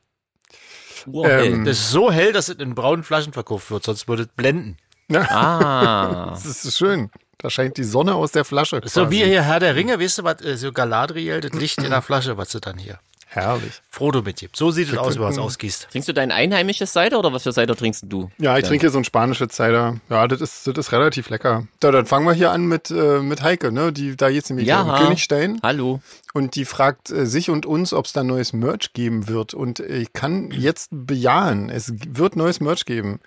Urhell. 1.08 1.46
Ähm, 1.54 1.66
Das 1.66 1.78
ist 1.80 1.92
so 1.92 2.12
hell, 2.12 2.32
dass 2.34 2.50
es 2.50 2.56
in 2.58 2.76
braunen 2.76 3.04
Flaschen 3.04 3.34
verkauft 3.34 3.72
wird, 3.72 3.84
sonst 3.84 4.08
würde 4.08 4.24
es 4.24 4.30
blenden. 4.30 4.78
ah. 5.14 6.30
Das 6.32 6.46
ist 6.46 6.78
schön. 6.78 7.10
Da 7.38 7.50
scheint 7.50 7.78
die 7.78 7.84
Sonne 7.84 8.14
aus 8.16 8.32
der 8.32 8.46
Flasche. 8.46 8.82
So 8.86 9.02
quasi. 9.06 9.12
wie 9.16 9.24
hier 9.26 9.42
Herr 9.42 9.60
der 9.60 9.76
Ringe, 9.76 10.00
weißt 10.00 10.20
du, 10.20 10.24
was, 10.24 10.42
äh, 10.42 10.56
so 10.58 10.72
Galadriel, 10.72 11.42
das 11.42 11.52
Licht 11.54 11.80
in 11.80 11.90
der 11.90 12.02
Flasche, 12.04 12.38
was 12.38 12.52
sie 12.52 12.62
dann 12.62 12.78
hier 12.78 13.00
Herrlich. 13.34 13.82
Frodo 13.90 14.22
mitgibt. 14.22 14.58
So 14.58 14.72
sieht 14.72 14.90
es 14.92 14.98
aus, 14.98 15.16
wenn 15.16 15.22
man 15.24 15.32
es 15.32 15.38
ausgießt. 15.38 15.88
Trinkst 15.90 16.10
du 16.10 16.14
dein 16.14 16.32
einheimisches 16.34 16.92
Cider 16.92 17.18
oder 17.18 17.32
was 17.32 17.44
für 17.44 17.54
Cider 17.54 17.78
trinkst 17.78 18.04
du? 18.08 18.30
Ja, 18.38 18.58
ich 18.58 18.64
Dann- 18.64 18.70
trinke 18.72 18.84
hier 18.84 18.90
so 18.92 18.98
ein 18.98 19.06
spanisches 19.06 19.54
Cider. 19.54 20.02
Ja, 20.10 20.28
das 20.28 20.42
ist, 20.42 20.68
das 20.68 20.78
ist 20.78 20.92
relativ 20.92 21.30
lecker. 21.30 21.66
Da, 21.80 21.92
dann 21.92 22.06
fangen 22.06 22.26
wir 22.26 22.34
hier 22.34 22.52
an 22.52 22.66
mit, 22.66 22.92
äh, 22.92 23.20
mit 23.22 23.42
Heike, 23.42 23.72
ne? 23.72 23.94
Die 23.94 24.18
da 24.18 24.28
jetzt 24.28 24.50
nämlich 24.50 24.68
Ja. 24.68 24.82
im 24.82 25.02
Königstein. 25.06 25.60
Hallo. 25.64 26.02
Und 26.34 26.56
die 26.56 26.66
fragt 26.66 27.10
äh, 27.10 27.26
sich 27.26 27.50
und 27.50 27.66
uns, 27.66 27.94
ob 27.94 28.06
es 28.06 28.12
da 28.12 28.24
neues 28.26 28.52
Merch 28.52 28.92
geben 28.92 29.30
wird. 29.30 29.54
Und 29.54 29.80
ich 29.80 30.12
kann 30.12 30.52
jetzt 30.52 30.90
bejahen, 30.92 31.70
es 31.70 31.94
wird 32.10 32.36
neues 32.36 32.60
Merch 32.60 32.84
geben. 32.86 33.22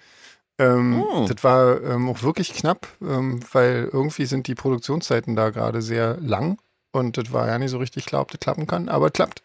Ähm, 0.58 1.02
Oh. 1.02 1.26
Das 1.26 1.42
war 1.42 1.82
ähm, 1.82 2.10
auch 2.10 2.22
wirklich 2.22 2.52
knapp, 2.52 2.86
ähm, 3.00 3.40
weil 3.52 3.88
irgendwie 3.90 4.26
sind 4.26 4.48
die 4.48 4.54
Produktionszeiten 4.54 5.34
da 5.34 5.48
gerade 5.48 5.80
sehr 5.80 6.18
lang. 6.20 6.58
Und 6.92 7.16
das 7.16 7.32
war 7.32 7.48
ja 7.48 7.58
nicht 7.58 7.70
so 7.72 7.78
richtig 7.78 8.06
klar, 8.06 8.20
ob 8.20 8.30
das 8.30 8.38
klappen 8.38 8.66
kann, 8.68 8.88
aber 8.88 9.06
es 9.06 9.12
klappt. 9.14 9.42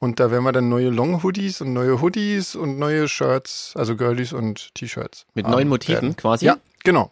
Und 0.00 0.20
da 0.20 0.30
werden 0.30 0.44
wir 0.44 0.52
dann 0.52 0.68
neue 0.68 0.90
Long 0.90 1.22
Hoodies 1.22 1.60
und 1.62 1.72
neue 1.72 2.00
Hoodies 2.02 2.54
und 2.54 2.78
neue 2.78 3.08
Shirts, 3.08 3.72
also 3.76 3.96
Girlies 3.96 4.32
und 4.34 4.74
T-Shirts. 4.74 5.24
Mit 5.34 5.48
neuen 5.48 5.68
Motiven 5.68 5.94
werden. 6.02 6.16
quasi? 6.16 6.44
Ja, 6.46 6.56
genau. 6.84 7.10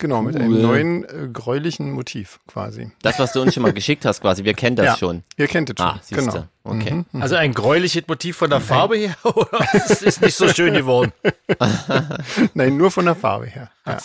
Genau, 0.00 0.22
mit 0.22 0.36
einem 0.36 0.52
Cool. 0.52 0.62
neuen 0.62 1.04
äh, 1.04 1.28
gräulichen 1.32 1.90
Motiv 1.90 2.38
quasi. 2.46 2.92
Das, 3.02 3.18
was 3.18 3.32
du 3.32 3.42
uns 3.42 3.52
schon 3.52 3.64
mal 3.64 3.72
geschickt 3.72 4.04
hast 4.04 4.20
quasi. 4.20 4.44
Wir 4.44 4.54
kennen 4.54 4.76
das 4.76 4.86
Ja. 4.86 4.96
schon. 4.96 5.24
Ihr 5.36 5.48
kennt 5.48 5.70
es 5.70 5.74
schon. 5.76 5.86
Ah, 5.86 5.98
siehste. 6.00 6.24
genau. 6.24 6.44
Okay. 6.62 7.04
Mhm. 7.10 7.20
Also 7.20 7.34
ein 7.34 7.52
gräuliches 7.52 8.04
Motiv 8.06 8.36
von 8.36 8.48
der 8.48 8.60
Farbe 8.60 8.96
her, 8.96 9.16
oder? 9.24 9.48
Es 9.74 10.00
ist 10.02 10.22
nicht 10.22 10.36
so 10.36 10.48
schön 10.48 10.74
geworden. 10.74 11.12
Nein, 12.54 12.76
nur 12.76 12.92
von 12.92 13.06
der 13.06 13.16
Farbe 13.16 13.46
her. 13.46 13.70
Ja, 13.86 13.98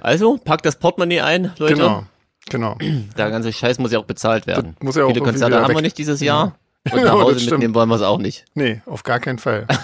Also, 0.00 0.38
packt 0.38 0.66
das 0.66 0.76
Portemonnaie 0.76 1.20
ein, 1.20 1.52
Leute. 1.58 1.74
genau. 1.74 2.04
Genau. 2.50 2.76
Der 3.18 3.30
ganze 3.30 3.52
Scheiß 3.52 3.78
muss 3.78 3.92
ja 3.92 3.98
auch 3.98 4.04
bezahlt 4.04 4.46
werden. 4.46 4.76
muss 4.80 4.96
ja 4.96 5.04
auch 5.04 5.08
Viele 5.08 5.20
Konzerte 5.22 5.56
haben 5.56 5.68
wir 5.68 5.76
weg. 5.76 5.82
nicht 5.82 5.98
dieses 5.98 6.20
Jahr. 6.20 6.54
Und 6.90 6.98
Ja, 7.00 7.04
nach 7.04 7.12
das 7.14 7.22
Hause 7.22 7.34
stimmt. 7.40 7.50
mitnehmen 7.52 7.74
wollen 7.74 7.88
wir 7.90 7.96
es 7.96 8.02
auch 8.02 8.18
nicht. 8.18 8.44
Nee, 8.54 8.80
auf 8.86 9.02
gar 9.02 9.20
keinen 9.20 9.38
Fall. 9.38 9.66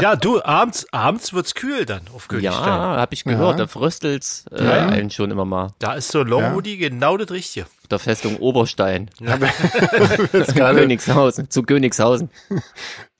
Ja, 0.00 0.16
du, 0.16 0.42
abends, 0.42 0.86
abends 0.92 1.34
wird's 1.34 1.54
kühl 1.54 1.84
dann 1.84 2.00
auf 2.14 2.26
Königstein. 2.28 2.52
Ja, 2.64 2.96
habe 2.96 3.12
ich 3.12 3.24
gehört. 3.24 3.58
Ja. 3.58 3.66
Da 3.66 3.66
fröstelt's 3.66 4.46
äh, 4.50 4.64
Ja. 4.64 4.86
einen 4.88 5.10
schon 5.10 5.30
immer 5.30 5.44
mal. 5.44 5.74
Da 5.78 5.92
ist 5.92 6.08
so 6.10 6.22
Long 6.22 6.54
Hoodie 6.54 6.78
genau 6.78 7.18
das 7.18 7.30
Richtige. 7.30 7.66
Auf 7.66 7.88
der 7.90 7.98
Festung 7.98 8.36
Oberstein. 8.38 9.10
Gerade, 9.20 10.80
Königshausen. 10.80 11.50
Zu 11.50 11.62
Königshausen. 11.64 12.30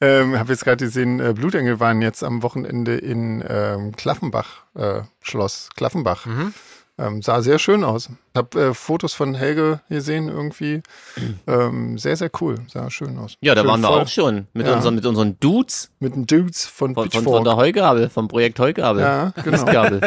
ähm, 0.01 0.39
habe 0.39 0.53
jetzt 0.53 0.65
gerade 0.65 0.83
gesehen, 0.85 1.21
äh, 1.21 1.35
Blutengel 1.35 1.81
waren 1.81 2.01
jetzt 2.01 2.25
am 2.25 2.43
Wochenende 2.43 2.97
in 2.97 3.45
ähm, 3.47 3.93
Klaffenbach, 3.95 4.65
äh, 4.75 5.03
Schloss 5.21 5.69
Klaffenbach. 5.77 6.25
Mhm. 6.25 6.55
Ähm, 7.01 7.23
sah 7.23 7.41
sehr 7.41 7.59
schön 7.59 7.83
aus. 7.83 8.11
Hab 8.37 8.55
äh, 8.55 8.75
Fotos 8.75 9.15
von 9.15 9.35
Helge 9.35 9.81
gesehen 9.89 10.29
irgendwie. 10.29 10.83
Ähm, 11.47 11.99
sehr, 11.99 12.17
sehr 12.17 12.31
cool. 12.41 12.57
Sah 12.69 12.91
schön 12.91 13.19
aus. 13.19 13.35
Ja, 13.41 13.55
da 13.55 13.63
schön 13.63 13.71
waren 13.71 13.81
wir 13.81 13.89
voll 13.89 14.01
auch 14.03 14.09
schon. 14.09 14.47
Mit, 14.53 14.67
Ja. 14.67 14.75
unseren, 14.75 14.95
mit 14.95 15.07
unseren 15.07 15.39
Dudes 15.41 15.91
Mit 15.99 16.15
den 16.15 16.27
Dudes 16.27 16.67
von, 16.67 16.95
von, 16.95 17.11
von, 17.11 17.25
von 17.25 17.45
der 17.45 17.57
Heugabel, 17.57 18.09
vom 18.11 18.29
Projekt 18.29 18.61
Heugabel. 18.61 19.03
ja, 19.03 19.33
genau. 19.43 19.65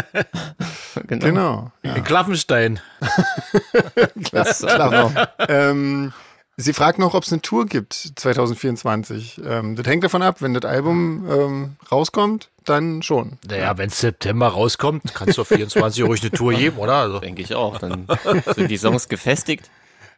Genau. 1.08 1.26
genau. 1.26 1.72
Ja. 1.84 1.96
In 1.96 2.04
Klaffenstein. 2.04 2.80
Das, 4.32 4.60
Klar. 4.60 5.30
ähm, 5.50 6.14
Sie 6.56 6.74
fragt 6.74 7.00
noch, 7.00 7.16
ob 7.16 7.24
es 7.24 7.32
eine 7.32 7.42
Tour 7.42 7.66
gibt 7.66 7.94
2024. 7.94 9.42
Ähm, 9.44 9.76
das 9.76 9.88
hängt 9.88 10.04
davon 10.04 10.22
ab, 10.22 10.38
wenn 10.42 10.54
das 10.54 10.66
Album 10.70 11.26
ähm, 11.30 11.76
rauskommt, 11.92 12.50
dann 12.64 13.02
schon. 13.02 13.40
Naja, 13.48 13.76
wenn 13.78 13.90
September 13.90 14.50
rauskommt, 14.50 15.16
kannst 15.16 15.38
du 15.38 15.44
24 15.44 16.04
ruhig 16.04 16.22
eine 16.22 16.32
Tour 16.32 16.54
geben, 16.56 16.78
oder? 16.78 16.94
Also, 16.94 17.20
Denke 17.20 17.42
ich 17.42 17.56
auch. 17.56 17.80
Dann 17.80 18.08
sind 18.56 18.70
die 18.70 18.78
Songs 18.78 19.08
gefestigt. 19.10 19.70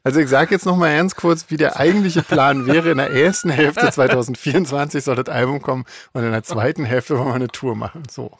Also 0.03 0.19
ich 0.19 0.29
sage 0.29 0.53
jetzt 0.53 0.67
noch 0.67 0.75
mal 0.75 0.95
ganz 0.95 1.15
kurz, 1.15 1.45
wie 1.49 1.57
der 1.57 1.79
eigentliche 1.79 2.21
Plan 2.21 2.67
wäre. 2.67 2.91
In 2.91 2.97
der 2.97 3.09
ersten 3.11 3.49
Hälfte 3.49 3.89
2024 3.89 5.03
soll 5.03 5.15
das 5.15 5.33
Album 5.33 5.63
kommen 5.63 5.85
und 6.13 6.23
in 6.23 6.31
der 6.31 6.43
zweiten 6.43 6.85
Hälfte 6.85 7.17
wollen 7.17 7.29
wir 7.29 7.33
eine 7.33 7.47
Tour 7.47 7.75
machen. 7.75 8.03
So. 8.11 8.37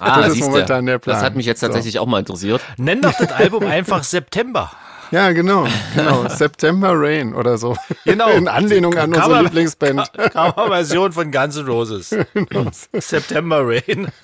Ah, 0.00 0.22
Das 0.22 0.32
ist 0.32 0.40
momentan 0.40 0.84
der 0.86 0.98
Plan. 0.98 1.14
Das 1.14 1.22
hat 1.24 1.36
mich 1.36 1.46
jetzt 1.46 1.60
So. 1.60 1.66
tatsächlich 1.66 2.00
auch 2.00 2.06
mal 2.06 2.18
interessiert. 2.18 2.60
nenn 2.76 3.00
doch 3.02 3.12
das 3.16 3.30
Album 3.30 3.64
einfach 3.66 4.02
September. 4.02 4.72
Ja, 5.10 5.32
genau, 5.32 5.66
genau. 5.94 6.28
September 6.36 6.92
Rain 6.94 7.34
oder 7.34 7.56
so. 7.58 7.76
Genau. 8.04 8.28
In 8.30 8.48
Anlehnung 8.48 8.94
an 8.96 9.08
unsere 9.08 9.24
Cover- 9.26 9.42
Lieblingsband. 9.42 10.12
Coverversion 10.12 11.12
von 11.12 11.30
Guns 11.32 11.56
N' 11.56 11.66
Roses. 11.66 12.10
September 12.92 13.66
Rain. 13.66 14.08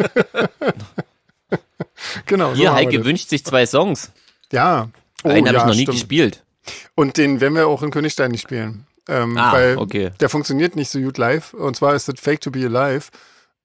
Genau. 2.27 2.51
so 2.51 2.57
Hier, 2.57 2.65
wir 2.71 2.75
Heike 2.75 3.05
wünscht 3.05 3.29
sich 3.29 3.45
zwei 3.45 3.67
Songs. 3.67 4.11
Ja. 4.53 4.89
Oh, 5.23 5.29
Einen 5.29 5.47
habe 5.49 5.57
ja, 5.57 5.63
ich 5.63 5.67
noch 5.67 5.75
nie 5.75 5.83
stimmt. 5.83 5.97
gespielt. 5.99 6.43
Und 6.95 7.17
den 7.17 7.41
werden 7.41 7.55
wir 7.55 7.67
auch 7.69 7.83
in 7.83 7.91
Königstein 7.91 8.31
nicht 8.31 8.43
spielen. 8.43 8.87
Ähm, 9.09 9.37
Ah, 9.37 9.53
weil 9.53 9.77
okay. 9.79 10.11
der 10.21 10.29
funktioniert 10.29 10.77
nicht 10.77 10.91
so 10.91 10.99
gut 11.01 11.19
live. 11.19 11.55
Und 11.55 11.77
zwar 11.77 11.95
ist 11.95 12.09
das 12.09 12.19
Fake 12.21 12.41
to 12.41 12.51
be 12.51 12.67
Alive. 12.67 13.09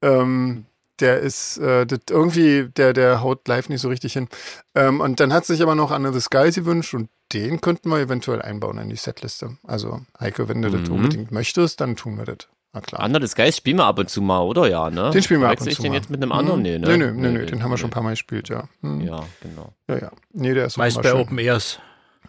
Ähm, 0.01 0.65
der 0.99 1.19
ist 1.19 1.57
äh, 1.57 1.85
das 1.85 1.99
irgendwie, 2.09 2.69
der, 2.69 2.93
der 2.93 3.21
haut 3.21 3.47
live 3.47 3.69
nicht 3.69 3.81
so 3.81 3.89
richtig 3.89 4.13
hin. 4.13 4.27
Ähm, 4.75 5.01
und 5.01 5.19
dann 5.19 5.33
hat 5.33 5.45
sich 5.45 5.61
aber 5.61 5.75
noch 5.75 5.91
Under 5.91 6.13
the 6.13 6.21
Skies 6.21 6.55
gewünscht 6.55 6.93
und 6.93 7.09
den 7.33 7.61
könnten 7.61 7.89
wir 7.89 7.99
eventuell 7.99 8.41
einbauen 8.41 8.77
in 8.79 8.89
die 8.89 8.95
Setliste. 8.95 9.57
Also, 9.63 10.01
Heike, 10.19 10.47
wenn 10.49 10.61
du 10.61 10.69
das 10.69 10.89
Mhm. 10.89 10.95
unbedingt 10.95 11.31
möchtest, 11.31 11.79
dann 11.81 11.95
tun 11.95 12.17
wir 12.17 12.25
das. 12.25 12.47
Na 12.73 12.81
klar. 12.81 13.03
Under 13.03 13.19
the 13.19 13.27
Skies 13.27 13.57
spielen 13.57 13.77
wir 13.77 13.85
ab 13.85 13.97
und 13.99 14.09
zu 14.09 14.21
mal, 14.21 14.41
oder? 14.41 14.67
Ja, 14.67 14.89
ne? 14.89 15.09
Den 15.11 15.23
spielen 15.23 15.41
wir 15.41 15.47
ab 15.49 15.57
Verwechsel 15.57 15.67
und 15.67 15.71
ich 15.71 15.75
zu 15.77 15.81
den 15.83 15.91
mal. 15.91 15.97
jetzt 15.97 16.09
mit 16.11 16.21
einem 16.21 16.31
anderen? 16.31 16.59
Mhm. 16.59 16.63
Nee, 16.63 16.77
ne? 16.79 16.87
Nö, 16.87 16.97
nö, 16.97 17.11
nö, 17.13 17.31
nö, 17.31 17.45
den 17.45 17.63
haben 17.63 17.69
wir 17.69 17.75
nee. 17.75 17.77
schon 17.81 17.87
ein 17.89 17.91
paar 17.93 18.03
Mal 18.03 18.11
gespielt, 18.11 18.49
ja. 18.49 18.69
Hm. 18.81 19.01
Ja, 19.01 19.23
genau. 19.41 19.73
Ja, 19.87 19.97
ja. 19.97 20.11
Nee, 20.33 20.53
der 20.53 20.65
ist 20.67 20.77
Meist 20.77 20.97
bei 21.01 21.09
schön. 21.09 21.19
Open 21.19 21.39
Airs. 21.39 21.79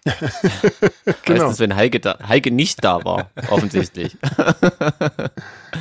Genau. 1.24 1.42
Meistens, 1.44 1.58
wenn 1.60 1.76
Heike, 1.76 2.00
da, 2.00 2.18
Heike 2.26 2.50
nicht 2.50 2.82
da 2.82 3.04
war, 3.04 3.30
offensichtlich. 3.50 4.16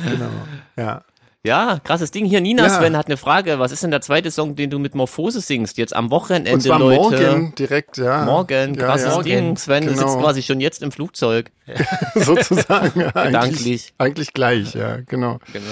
Genau. 0.06 0.30
Ja. 0.76 1.02
Ja, 1.42 1.80
krasses 1.82 2.10
Ding. 2.10 2.26
Hier, 2.26 2.42
Nina 2.42 2.64
Ja. 2.64 2.68
Sven 2.68 2.96
hat 2.98 3.06
eine 3.06 3.16
Frage. 3.16 3.58
Was 3.58 3.72
ist 3.72 3.82
denn 3.82 3.90
der 3.90 4.02
zweite 4.02 4.30
Song, 4.30 4.56
den 4.56 4.68
du 4.68 4.78
mit 4.78 4.94
Morphose 4.94 5.40
singst? 5.40 5.78
Jetzt 5.78 5.96
am 5.96 6.10
Wochenende, 6.10 6.52
Und 6.52 6.60
zwar 6.60 6.78
Leute. 6.78 7.00
morgen 7.00 7.54
direkt, 7.54 7.96
ja. 7.96 8.24
Morgen, 8.26 8.74
ja, 8.74 8.84
krasses 8.86 9.14
ja. 9.16 9.22
Ding. 9.22 9.56
Sven 9.56 9.86
Genau. 9.86 9.96
sitzt 9.96 10.18
quasi 10.18 10.42
schon 10.42 10.60
jetzt 10.60 10.82
im 10.82 10.92
Flugzeug. 10.92 11.50
Sozusagen. 12.14 13.00
Ja, 13.00 13.06
eigentlich, 13.14 13.24
Gedanklich. 13.24 13.94
eigentlich 13.96 14.32
gleich, 14.34 14.74
ja, 14.74 14.98
genau. 15.06 15.38
Genau. 15.52 15.64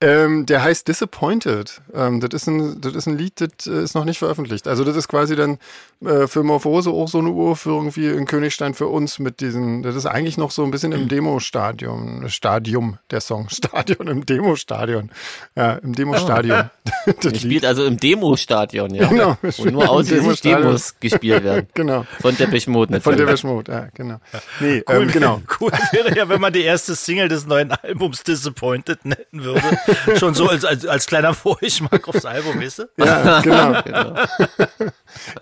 Ähm, 0.00 0.46
der 0.46 0.62
heißt 0.62 0.86
Disappointed. 0.86 1.80
Ähm, 1.92 2.20
das, 2.20 2.30
ist 2.32 2.46
ein, 2.46 2.80
das 2.80 2.94
ist 2.94 3.06
ein 3.08 3.18
Lied, 3.18 3.40
das 3.40 3.66
äh, 3.66 3.82
ist 3.82 3.94
noch 3.94 4.04
nicht 4.04 4.18
veröffentlicht. 4.18 4.68
Also 4.68 4.84
das 4.84 4.94
ist 4.94 5.08
quasi 5.08 5.34
dann 5.34 5.58
äh, 6.04 6.28
für 6.28 6.44
Morphose 6.44 6.90
auch 6.90 7.08
so 7.08 7.18
eine 7.18 7.30
Uraufführung 7.30 7.86
irgendwie 7.86 8.06
in 8.06 8.24
Königstein 8.26 8.74
für 8.74 8.86
uns 8.86 9.18
mit 9.18 9.40
diesen, 9.40 9.82
das 9.82 9.96
ist 9.96 10.06
eigentlich 10.06 10.36
noch 10.36 10.52
so 10.52 10.62
ein 10.62 10.70
bisschen 10.70 10.92
im 10.92 11.08
Demo-Stadium, 11.08 12.28
Stadium, 12.28 12.98
der 13.10 13.20
Song, 13.20 13.48
Stadion, 13.50 14.06
im 14.06 14.24
Demo-Stadion. 14.24 15.10
Ja, 15.56 15.72
im 15.74 15.94
Demo-Stadion. 15.94 16.70
Das 17.20 17.32
Lied. 17.32 17.40
spielt 17.40 17.64
also 17.64 17.84
im 17.84 17.98
Demo-Stadion, 17.98 18.94
ja. 18.94 19.08
Genau, 19.08 19.36
Wo 19.40 19.64
nur 19.64 19.88
ausschließlich. 19.88 20.40
Demos 20.42 20.94
gespielt 21.00 21.42
werden. 21.44 21.66
Genau. 21.74 22.04
Von 22.20 22.36
Depeche 22.36 22.70
Mode 22.70 23.00
Von 23.00 23.14
natürlich. 23.14 23.40
Depeche 23.40 23.46
Mode, 23.46 23.72
ja, 23.72 23.88
genau. 23.94 24.20
Nee, 24.60 24.82
ähm, 24.88 25.08
genau. 25.08 25.40
Cool 25.60 25.70
wäre 25.92 26.16
ja, 26.16 26.28
wenn 26.28 26.40
man 26.40 26.52
die 26.52 26.62
erste 26.62 26.94
Single 26.94 27.28
des 27.28 27.46
neuen 27.46 27.72
Albums 27.72 28.22
Disappointed 28.22 29.04
nennen 29.04 29.24
würde. 29.32 29.78
Schon 30.18 30.34
so 30.34 30.48
als, 30.48 30.64
als, 30.64 30.86
als 30.86 31.06
kleiner 31.06 31.34
Vorgeschmack 31.34 32.06
aufs 32.08 32.24
Album, 32.24 32.60
weißt 32.60 32.78
du? 32.80 32.84
Ja, 32.98 33.40
genau. 33.40 33.82
Genau. 33.82 34.14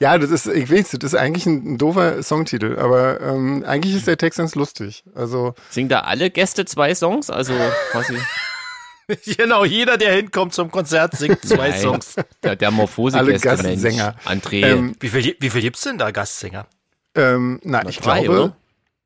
Ja, 0.00 0.17
das 0.17 0.31
ist, 0.31 0.47
ich 0.47 0.71
weiß, 0.71 0.91
das 0.93 1.12
ist 1.12 1.19
eigentlich 1.19 1.47
ein, 1.47 1.75
ein 1.75 1.79
doofer 1.79 2.23
Songtitel, 2.23 2.79
aber 2.79 3.21
ähm, 3.21 3.65
eigentlich 3.67 3.95
ist 3.95 4.07
der 4.07 4.17
Text 4.17 4.38
ganz 4.38 4.55
lustig. 4.55 5.05
Also, 5.15 5.55
Singen 5.71 5.88
da 5.88 6.00
alle 6.00 6.31
Gäste 6.31 6.65
zwei 6.65 6.95
Songs? 6.95 7.31
Also 7.31 7.53
quasi. 7.91 8.19
Genau, 9.37 9.65
jeder, 9.65 9.99
der 9.99 10.15
hinkommt 10.15 10.53
zum 10.53 10.73
Konzert, 10.73 11.17
singt 11.17 11.41
zwei 11.47 11.69
Nein. 11.69 11.81
Songs. 11.81 12.17
Der, 12.43 12.57
der 12.57 12.73
morphose 12.73 13.17
Alle 13.17 13.33
gäste 13.33 13.62
Mensch. 13.62 13.83
Gastsänger. 13.83 14.17
André. 14.25 14.65
ähm, 14.67 14.97
Wie 14.99 15.09
viel, 15.09 15.37
wie 15.38 15.49
viel 15.50 15.61
gibt's 15.61 15.83
denn 15.83 15.97
da 15.97 16.11
Gastsänger? 16.11 16.67
ähm, 17.15 17.61
na, 17.62 17.87
ich 17.88 18.00
drei, 18.00 18.23
glaube, 18.25 18.43
oder? 18.43 18.57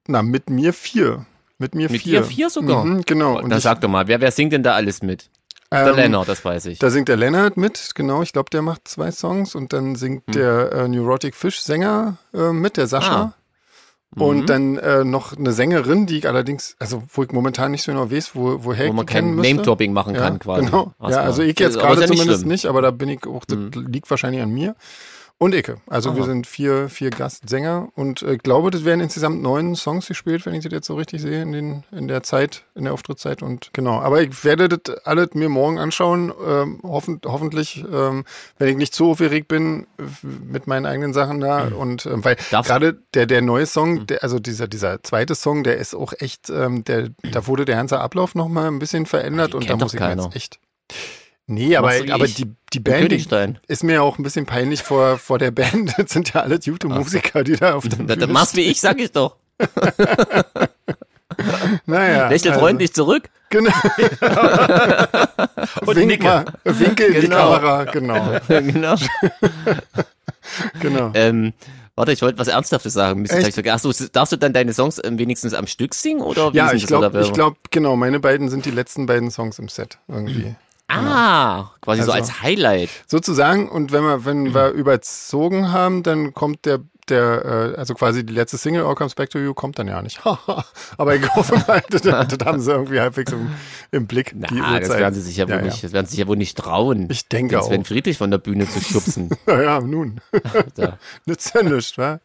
na, 0.06 0.23
mit 0.23 0.49
mir 0.49 0.73
vier. 0.73 1.26
Mit 1.61 1.75
mir 1.76 1.88
Mit 1.90 2.02
vier. 2.02 2.21
dir 2.23 2.25
vier 2.26 2.50
sogar? 2.50 2.85
Mhm, 2.85 3.02
genau. 3.07 3.38
Und 3.38 3.52
ich, 3.55 3.62
sag 3.62 3.81
doch 3.83 3.88
mal, 3.88 4.09
wer, 4.09 4.21
wer 4.21 4.33
singt 4.33 4.52
denn 4.52 4.62
da 4.64 4.75
alles 4.75 5.02
mit? 5.02 5.31
Der 5.71 5.87
ähm, 5.88 5.95
Lennart, 5.97 6.29
das 6.29 6.45
weiß 6.45 6.67
ich. 6.67 6.79
Da 6.81 6.90
singt 6.90 7.09
der 7.09 7.17
Lennart 7.17 7.57
mit, 7.57 7.90
genau. 7.95 8.23
Ich 8.23 8.33
glaube, 8.33 8.50
der 8.50 8.62
macht 8.62 8.88
zwei 8.88 9.12
Songs 9.12 9.55
und 9.55 9.73
dann 9.73 9.95
singt 9.95 10.25
Hm. 10.26 10.33
der 10.33 10.73
äh, 10.73 10.88
Neurotic 10.88 11.37
Fish 11.37 11.61
Sänger 11.61 12.17
äh, 12.35 12.50
mit, 12.50 12.76
der 12.76 12.88
Sascha. 12.88 13.14
Ah. 13.14 13.35
Mhm. 14.17 14.23
Und 14.23 14.47
dann 14.50 14.76
äh, 14.79 15.05
noch 15.05 15.37
eine 15.37 15.52
Sängerin, 15.52 16.07
die 16.07 16.19
ich 16.19 16.26
allerdings, 16.26 16.75
also 16.81 17.05
wo 17.12 17.23
ich 17.23 17.31
momentan 17.31 17.71
nicht 17.71 17.85
so 17.85 17.93
genau 17.93 18.11
weiß, 18.11 18.31
wo, 18.35 18.64
woher 18.64 18.87
Wo 18.87 18.88
ich 18.88 18.97
man 18.97 19.07
die 19.07 19.12
kennen 19.12 19.37
kein. 19.40 19.55
Name-Dropping 19.55 19.93
machen 19.93 20.17
Ja, 20.17 20.23
kann 20.23 20.38
quasi. 20.40 20.64
Genau. 20.64 20.93
Ja, 21.00 21.19
also 21.19 21.43
ich 21.43 21.57
jetzt 21.61 21.79
gerade 21.79 22.00
ja 22.00 22.07
zumindest 22.09 22.40
schlimm. 22.40 22.49
nicht, 22.50 22.67
aber 22.67 22.83
da 22.83 22.90
bin 22.90 23.09
ich 23.09 23.25
auch, 23.29 23.45
das 23.45 23.57
Mhm. 23.59 23.71
liegt 23.88 24.11
wahrscheinlich 24.11 24.43
an 24.43 24.50
mir. 24.50 24.75
Und 25.42 25.54
Icke. 25.54 25.78
Also 25.87 26.14
wir 26.16 26.20
Aha. 26.20 26.28
sind 26.28 26.47
vier, 26.47 26.90
vier 26.90 27.09
Gastsänger 27.09 27.88
und 27.94 28.20
äh, 28.20 28.35
ich 28.35 28.42
glaube, 28.42 28.70
das 28.70 28.85
werden 28.85 29.00
insgesamt 29.00 29.40
neun 29.40 29.75
Songs 29.75 30.06
gespielt, 30.06 30.44
wenn 30.44 30.52
ich 30.52 30.62
das 30.64 30.70
jetzt 30.70 30.87
so 30.87 30.97
richtig 30.97 31.23
sehe, 31.23 31.40
in, 31.40 31.52
den, 31.52 31.82
in 31.92 32.09
der 32.09 32.23
Zeit, 32.23 32.64
in 32.75 32.85
der 32.85 32.92
Auftrittszeit 32.92 33.42
und 33.42 33.70
genau. 33.73 34.00
Aber 34.00 34.20
ich 34.20 34.44
werde 34.44 34.68
das 34.68 34.99
alles 35.06 35.28
mir 35.32 35.49
morgen 35.49 35.78
anschauen, 35.78 36.30
ähm, 36.47 36.80
hoffen, 36.82 37.23
hoffentlich, 37.25 37.82
ähm, 37.90 38.26
wenn 38.59 38.68
ich 38.68 38.76
nicht 38.76 38.94
zu 38.94 39.12
aufgeregt 39.12 39.49
bin 39.49 39.87
mit 40.23 40.66
meinen 40.66 40.85
eigenen 40.85 41.14
Sachen 41.14 41.40
da 41.40 41.68
und 41.68 42.04
ähm, 42.04 42.23
weil 42.23 42.37
gerade 42.50 42.99
der, 43.14 43.25
der 43.25 43.40
neue 43.40 43.62
Mhm. 43.62 43.66
Song, 43.66 44.06
der, 44.09 44.23
also 44.23 44.40
dieser, 44.40 44.68
dieser 44.68 45.02
zweite 45.02 45.35
Song, 45.35 45.64
der 45.64 45.78
ist 45.78 45.94
auch 45.94 46.12
echt, 46.18 46.50
ähm, 46.50 46.85
der, 46.85 47.09
da 47.23 47.47
wurde 47.47 47.64
der 47.64 47.76
ganze 47.76 47.99
Ablauf 47.99 48.35
nochmal 48.35 48.66
ein 48.66 48.78
bisschen 48.78 49.06
verändert 49.06 49.54
und 49.54 49.70
da 49.70 49.76
muss 49.76 49.94
ich 49.94 50.00
mir 50.00 50.06
keiner. 50.06 50.25
jetzt 50.25 50.37
echt 50.37 50.59
Nee, 51.50 51.75
aber, 51.75 51.92
aber 52.12 52.28
die, 52.28 52.47
die 52.73 52.78
Band 52.78 53.12
ist 53.66 53.83
mir 53.83 54.04
auch 54.04 54.19
ein 54.19 54.23
bisschen 54.23 54.47
peinlich 54.47 54.85
vor, 54.85 55.19
vor 55.19 55.40
der 55.40 55.50
Band. 55.50 55.92
Das 55.99 56.12
sind 56.12 56.33
ja 56.33 56.42
alle 56.42 56.61
gute 56.61 56.87
Musiker, 56.87 57.42
die 57.42 57.57
da 57.57 57.75
auf 57.75 57.88
der 57.88 57.99
da 57.99 58.14
Bühne 58.14 58.28
machst 58.28 58.54
wie 58.54 58.61
ich, 58.61 58.80
sag 58.80 59.00
ich 59.00 59.11
doch. 59.11 59.35
Naja. 61.87 62.28
Lächel 62.28 62.50
also, 62.50 62.61
freundlich 62.61 62.92
zurück. 62.92 63.30
Genau. 63.49 63.73
Und 65.87 65.97
Wink 65.97 66.07
Nicke. 66.07 66.25
mal, 66.25 66.45
winke 66.64 67.04
in 67.04 67.14
die 67.14 67.21
Genau. 67.23 67.37
Kamera. 67.54 67.85
Genau, 67.85 68.37
genau. 68.49 68.95
genau. 70.80 71.11
Ähm, 71.14 71.52
warte, 71.97 72.12
ich 72.12 72.21
wollte 72.21 72.38
was 72.38 72.49
Ernsthaftes 72.49 72.92
sagen. 72.92 73.23
Mist, 73.23 73.33
Echt? 73.33 73.42
hab 73.42 73.49
ich 73.49 73.54
vergessen. 73.54 73.88
Ach 73.88 73.92
so, 73.92 74.07
darfst 74.12 74.33
du 74.33 74.37
dann 74.37 74.52
deine 74.52 74.73
Songs 74.75 75.00
ähm, 75.02 75.19
wenigstens 75.19 75.54
am 75.54 75.66
Stück 75.66 75.95
singen? 75.95 76.21
Oder 76.21 76.52
wie 76.52 76.59
Ja, 76.59 76.73
ich 76.73 76.87
glaube, 76.87 77.11
glaube, 77.33 77.57
genau, 77.71 77.97
meine 77.97 78.21
beiden 78.21 78.49
sind 78.50 78.66
die 78.66 78.71
letzten 78.73 79.07
beiden 79.07 79.30
Songs 79.30 79.59
im 79.59 79.69
Set 79.69 79.99
irgendwie. 80.09 80.54
Ah, 80.90 81.70
quasi 81.80 82.02
so 82.02 82.12
Also- 82.12 82.12
als 82.12 82.42
Highlight. 82.42 82.90
Sozusagen, 83.06 83.68
und 83.68 83.92
wenn 83.92 84.02
wir, 84.02 84.25
wenn 84.25 84.52
wir 84.54 84.70
überzogen 84.70 85.73
haben, 85.73 86.02
dann 86.02 86.35
kommt 86.35 86.64
der, 86.66 86.80
der, 87.09 87.73
äh, 87.75 87.78
also 87.78 87.94
quasi 87.94 88.25
die 88.25 88.32
letzte 88.32 88.56
Single, 88.56 88.85
All 88.85 88.94
Comes 88.94 89.14
Back 89.14 89.30
to 89.30 89.38
You, 89.38 89.52
kommt 89.54 89.78
dann 89.78 89.88
ja 89.88 90.00
nicht. 90.02 90.20
Aber 90.97 91.14
ich 91.16 91.28
hoffe 91.35 91.56
mal, 91.66 91.82
das, 91.90 92.02
das 92.02 92.38
haben 92.44 92.61
sie 92.61 92.70
irgendwie 92.70 93.00
halbwegs 93.00 93.32
im, 93.32 93.50
im 93.90 94.06
Blick. 94.06 94.32
Na, 94.35 94.47
das 94.78 94.88
Uhrzeit. 94.88 95.00
werden 95.00 95.14
sie 95.14 95.20
sich 95.23 95.37
ja 95.37 95.49
wohl 95.49 95.56
Ja, 95.56 95.62
nicht, 95.62 95.82
das 95.82 95.92
werden 95.92 96.06
sie 96.06 96.11
sich 96.12 96.20
ja 96.20 96.26
wohl 96.28 96.37
nicht 96.37 96.56
trauen. 96.56 97.09
Ich 97.11 97.28
denke 97.28 97.54
den 97.56 97.61
auch. 97.61 97.66
Sven 97.68 97.85
Friedrich 97.85 98.18
von 98.18 98.30
der 98.30 98.38
Bühne 98.38 98.68
zu 98.68 98.80
schubsen. 98.80 99.30
Naja, 99.47 99.80
nun. 99.80 100.20
Nützt 101.26 101.54
ja 101.54 101.62
nichts, 101.62 101.99
wa? 101.99 102.20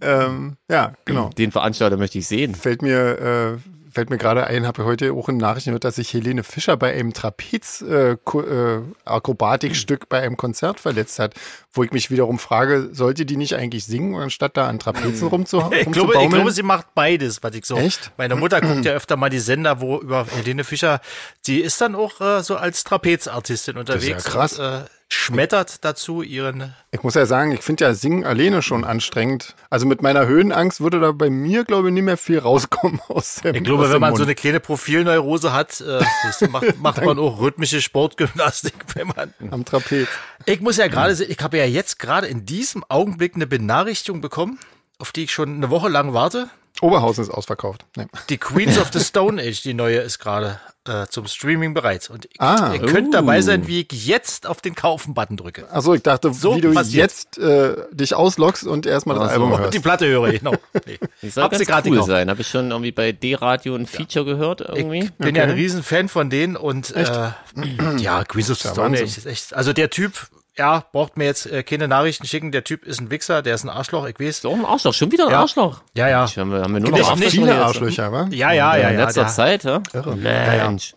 Ähm, 0.00 0.56
ja, 0.70 0.92
genau. 1.04 1.30
Den 1.30 1.50
Veranstalter 1.52 1.96
möchte 1.96 2.18
ich 2.18 2.26
sehen. 2.28 2.54
Fällt 2.54 2.82
mir, 2.82 3.58
äh, 3.58 3.70
fällt 3.92 4.10
mir 4.10 4.18
gerade 4.18 4.46
ein, 4.46 4.64
habe 4.66 4.84
heute 4.84 5.12
auch 5.12 5.28
in 5.28 5.36
Nachrichten 5.36 5.70
gehört, 5.70 5.82
dass 5.84 5.96
sich 5.96 6.14
Helene 6.14 6.44
Fischer 6.44 6.76
bei 6.76 6.92
einem 6.92 7.12
Trapez-Akrobatikstück 7.12 10.08
bei 10.08 10.20
einem 10.20 10.36
Konzert 10.36 10.78
verletzt 10.80 11.18
hat, 11.18 11.34
wo 11.72 11.82
ich 11.82 11.90
mich 11.92 12.10
wiederum 12.10 12.38
frage, 12.38 12.90
sollte 12.92 13.26
die 13.26 13.36
nicht 13.36 13.56
eigentlich 13.56 13.84
singen, 13.84 14.14
anstatt 14.16 14.56
da 14.56 14.68
an 14.68 14.78
Trapezen 14.78 15.26
rumzu 15.28 15.70
Ich 15.72 15.90
glaube, 15.90 16.14
ich 16.22 16.30
glaube, 16.30 16.52
sie 16.52 16.62
macht 16.62 16.94
beides, 16.94 17.42
was 17.42 17.54
ich 17.54 17.66
so. 17.66 17.76
Echt? 17.76 18.12
Meine 18.16 18.36
Mutter 18.36 18.60
guckt 18.60 18.84
ja 18.84 18.92
öfter 18.92 19.16
mal 19.16 19.30
die 19.30 19.40
Sender, 19.40 19.80
wo 19.80 19.98
über 19.98 20.26
Helene 20.26 20.62
Fischer, 20.64 21.00
die 21.46 21.60
ist 21.60 21.80
dann 21.80 21.94
auch 21.94 22.20
äh, 22.20 22.42
so 22.42 22.56
als 22.56 22.84
Trapezartistin 22.84 23.76
unterwegs. 23.76 24.24
krass. 24.24 24.58
Und, 24.58 24.64
äh, 24.64 24.84
schmettert 25.12 25.84
dazu 25.84 26.22
ihren. 26.22 26.72
Ich 26.92 27.02
muss 27.02 27.14
ja 27.14 27.26
sagen, 27.26 27.50
ich 27.52 27.62
finde 27.62 27.84
ja 27.84 27.94
Singen 27.94 28.24
alleine 28.24 28.62
schon 28.62 28.84
anstrengend. 28.84 29.56
Also 29.68 29.86
mit 29.86 30.02
meiner 30.02 30.26
Höhenangst 30.26 30.80
würde 30.80 31.00
da 31.00 31.10
bei 31.12 31.30
mir, 31.30 31.64
glaube 31.64 31.88
ich, 31.88 31.94
nicht 31.94 32.04
mehr 32.04 32.16
viel 32.16 32.38
rauskommen 32.38 33.00
aus 33.08 33.36
dem 33.36 33.56
Ich 33.56 33.64
glaube, 33.64 33.90
wenn 33.90 34.00
man 34.00 34.14
so 34.14 34.20
Mund. 34.20 34.28
eine 34.28 34.34
kleine 34.36 34.60
Profilneurose 34.60 35.52
hat, 35.52 35.80
äh, 35.80 36.04
macht, 36.48 36.78
macht 36.80 37.04
man 37.04 37.18
auch 37.18 37.40
rhythmische 37.40 37.82
Sportgymnastik, 37.82 38.74
wenn 38.94 39.08
man. 39.08 39.34
am 39.50 39.64
Trapez. 39.64 40.08
Ich 40.46 40.60
muss 40.60 40.76
ja 40.76 40.86
gerade 40.86 41.14
sehen, 41.14 41.30
ich 41.30 41.40
habe 41.40 41.58
ja 41.58 41.64
jetzt 41.64 41.98
gerade 41.98 42.28
in 42.28 42.46
diesem 42.46 42.84
Augenblick 42.88 43.34
eine 43.34 43.48
Benachrichtigung 43.48 44.20
bekommen, 44.20 44.58
auf 44.98 45.10
die 45.12 45.24
ich 45.24 45.32
schon 45.32 45.56
eine 45.56 45.70
Woche 45.70 45.88
lang 45.88 46.14
warte. 46.14 46.48
Oberhausen 46.80 47.22
ist 47.24 47.30
ausverkauft. 47.30 47.84
Nee. 47.96 48.06
Die 48.30 48.38
Queens 48.38 48.78
of 48.78 48.90
the 48.92 49.00
Stone 49.04 49.40
Age, 49.42 49.60
die 49.62 49.74
neue, 49.74 49.98
ist 49.98 50.18
gerade 50.18 50.60
äh, 50.88 51.06
zum 51.08 51.26
Streaming 51.26 51.74
bereit. 51.74 52.08
Und 52.08 52.24
ihr, 52.24 52.30
Ah. 52.40 52.72
ihr 52.72 52.80
könnt 52.80 53.08
Uh. 53.08 53.12
dabei 53.12 53.42
sein, 53.42 53.66
wie 53.66 53.86
ich 53.88 54.06
jetzt 54.06 54.46
auf 54.46 54.62
den 54.62 54.74
Kaufen-Button 54.74 55.36
drücke. 55.36 55.70
Achso, 55.70 55.92
ich 55.92 56.02
dachte, 56.02 56.32
So 56.32 56.56
wie 56.56 56.62
du 56.62 56.72
passiert. 56.72 57.02
jetzt 57.10 57.36
äh, 57.38 57.76
dich 57.92 58.14
ausloggst 58.14 58.66
und 58.66 58.86
erstmal 58.86 59.16
das 59.16 59.28
Ach 59.28 59.34
so. 59.34 59.42
Album 59.42 59.58
hörst. 59.58 59.74
die 59.74 59.80
Platte 59.80 60.06
höre, 60.06 60.30
genau. 60.32 60.54
Nee. 60.86 60.98
Die 61.20 61.28
soll 61.28 61.44
Hab 61.44 61.50
ganz 61.52 61.66
gerade 61.66 61.88
cool 61.90 61.96
gekauft. 61.96 62.10
sein. 62.10 62.30
Habe 62.30 62.40
ich 62.40 62.48
schon 62.48 62.70
irgendwie 62.70 62.92
bei 62.92 63.12
D-Radio 63.12 63.74
ein 63.74 63.86
Feature 63.86 64.24
gehört 64.24 64.62
irgendwie. 64.62 65.04
Ich 65.04 65.12
bin 65.12 65.34
ja 65.34 65.42
ein 65.42 65.50
Riesenfan 65.50 66.08
von 66.08 66.30
denen 66.30 66.56
und 66.56 66.96
äh, 66.96 67.30
ja, 67.98 68.24
Queens 68.24 68.50
of 68.50 68.58
the 68.58 68.68
Ja, 68.68 68.72
Stone 68.74 68.96
Age 68.96 69.02
ist 69.18 69.26
echt. 69.26 69.54
Also 69.54 69.74
der 69.74 69.90
Typ, 69.90 70.28
ja, 70.56 70.84
braucht 70.92 71.16
mir 71.16 71.24
jetzt 71.24 71.46
äh, 71.46 71.62
keine 71.62 71.88
Nachrichten 71.88 72.26
schicken. 72.26 72.52
Der 72.52 72.64
Typ 72.64 72.84
ist 72.84 73.00
ein 73.00 73.10
Wichser, 73.10 73.42
der 73.42 73.54
ist 73.54 73.64
ein 73.64 73.68
Arschloch, 73.70 74.06
ich 74.06 74.18
weiß. 74.20 74.40
So 74.42 74.52
ein 74.52 74.64
Arschloch, 74.64 74.92
schon 74.94 75.10
wieder 75.12 75.26
ein 75.26 75.32
Ja. 75.32 75.40
Arschloch. 75.40 75.82
Ja, 75.94 76.08
ja. 76.08 76.24
Ich, 76.24 76.36
haben, 76.38 76.50
wir, 76.52 76.62
haben 76.62 76.74
wir 76.74 76.80
nur 76.80 76.90
Nicht- 76.92 77.00
noch 77.02 77.16
Viele 77.16 77.46
jetzt. 77.52 77.60
Arschlöcher, 77.62 78.12
wa? 78.12 78.28
Ja, 78.30 78.52
ja, 78.52 78.76
ja, 78.76 78.88
in 78.88 78.98
ja. 78.98 79.04
letzter 79.04 79.22
der, 79.22 79.30
Zeit, 79.30 79.64
hä? 79.64 79.78
Irre. 79.92 80.16
Mensch. 80.16 80.94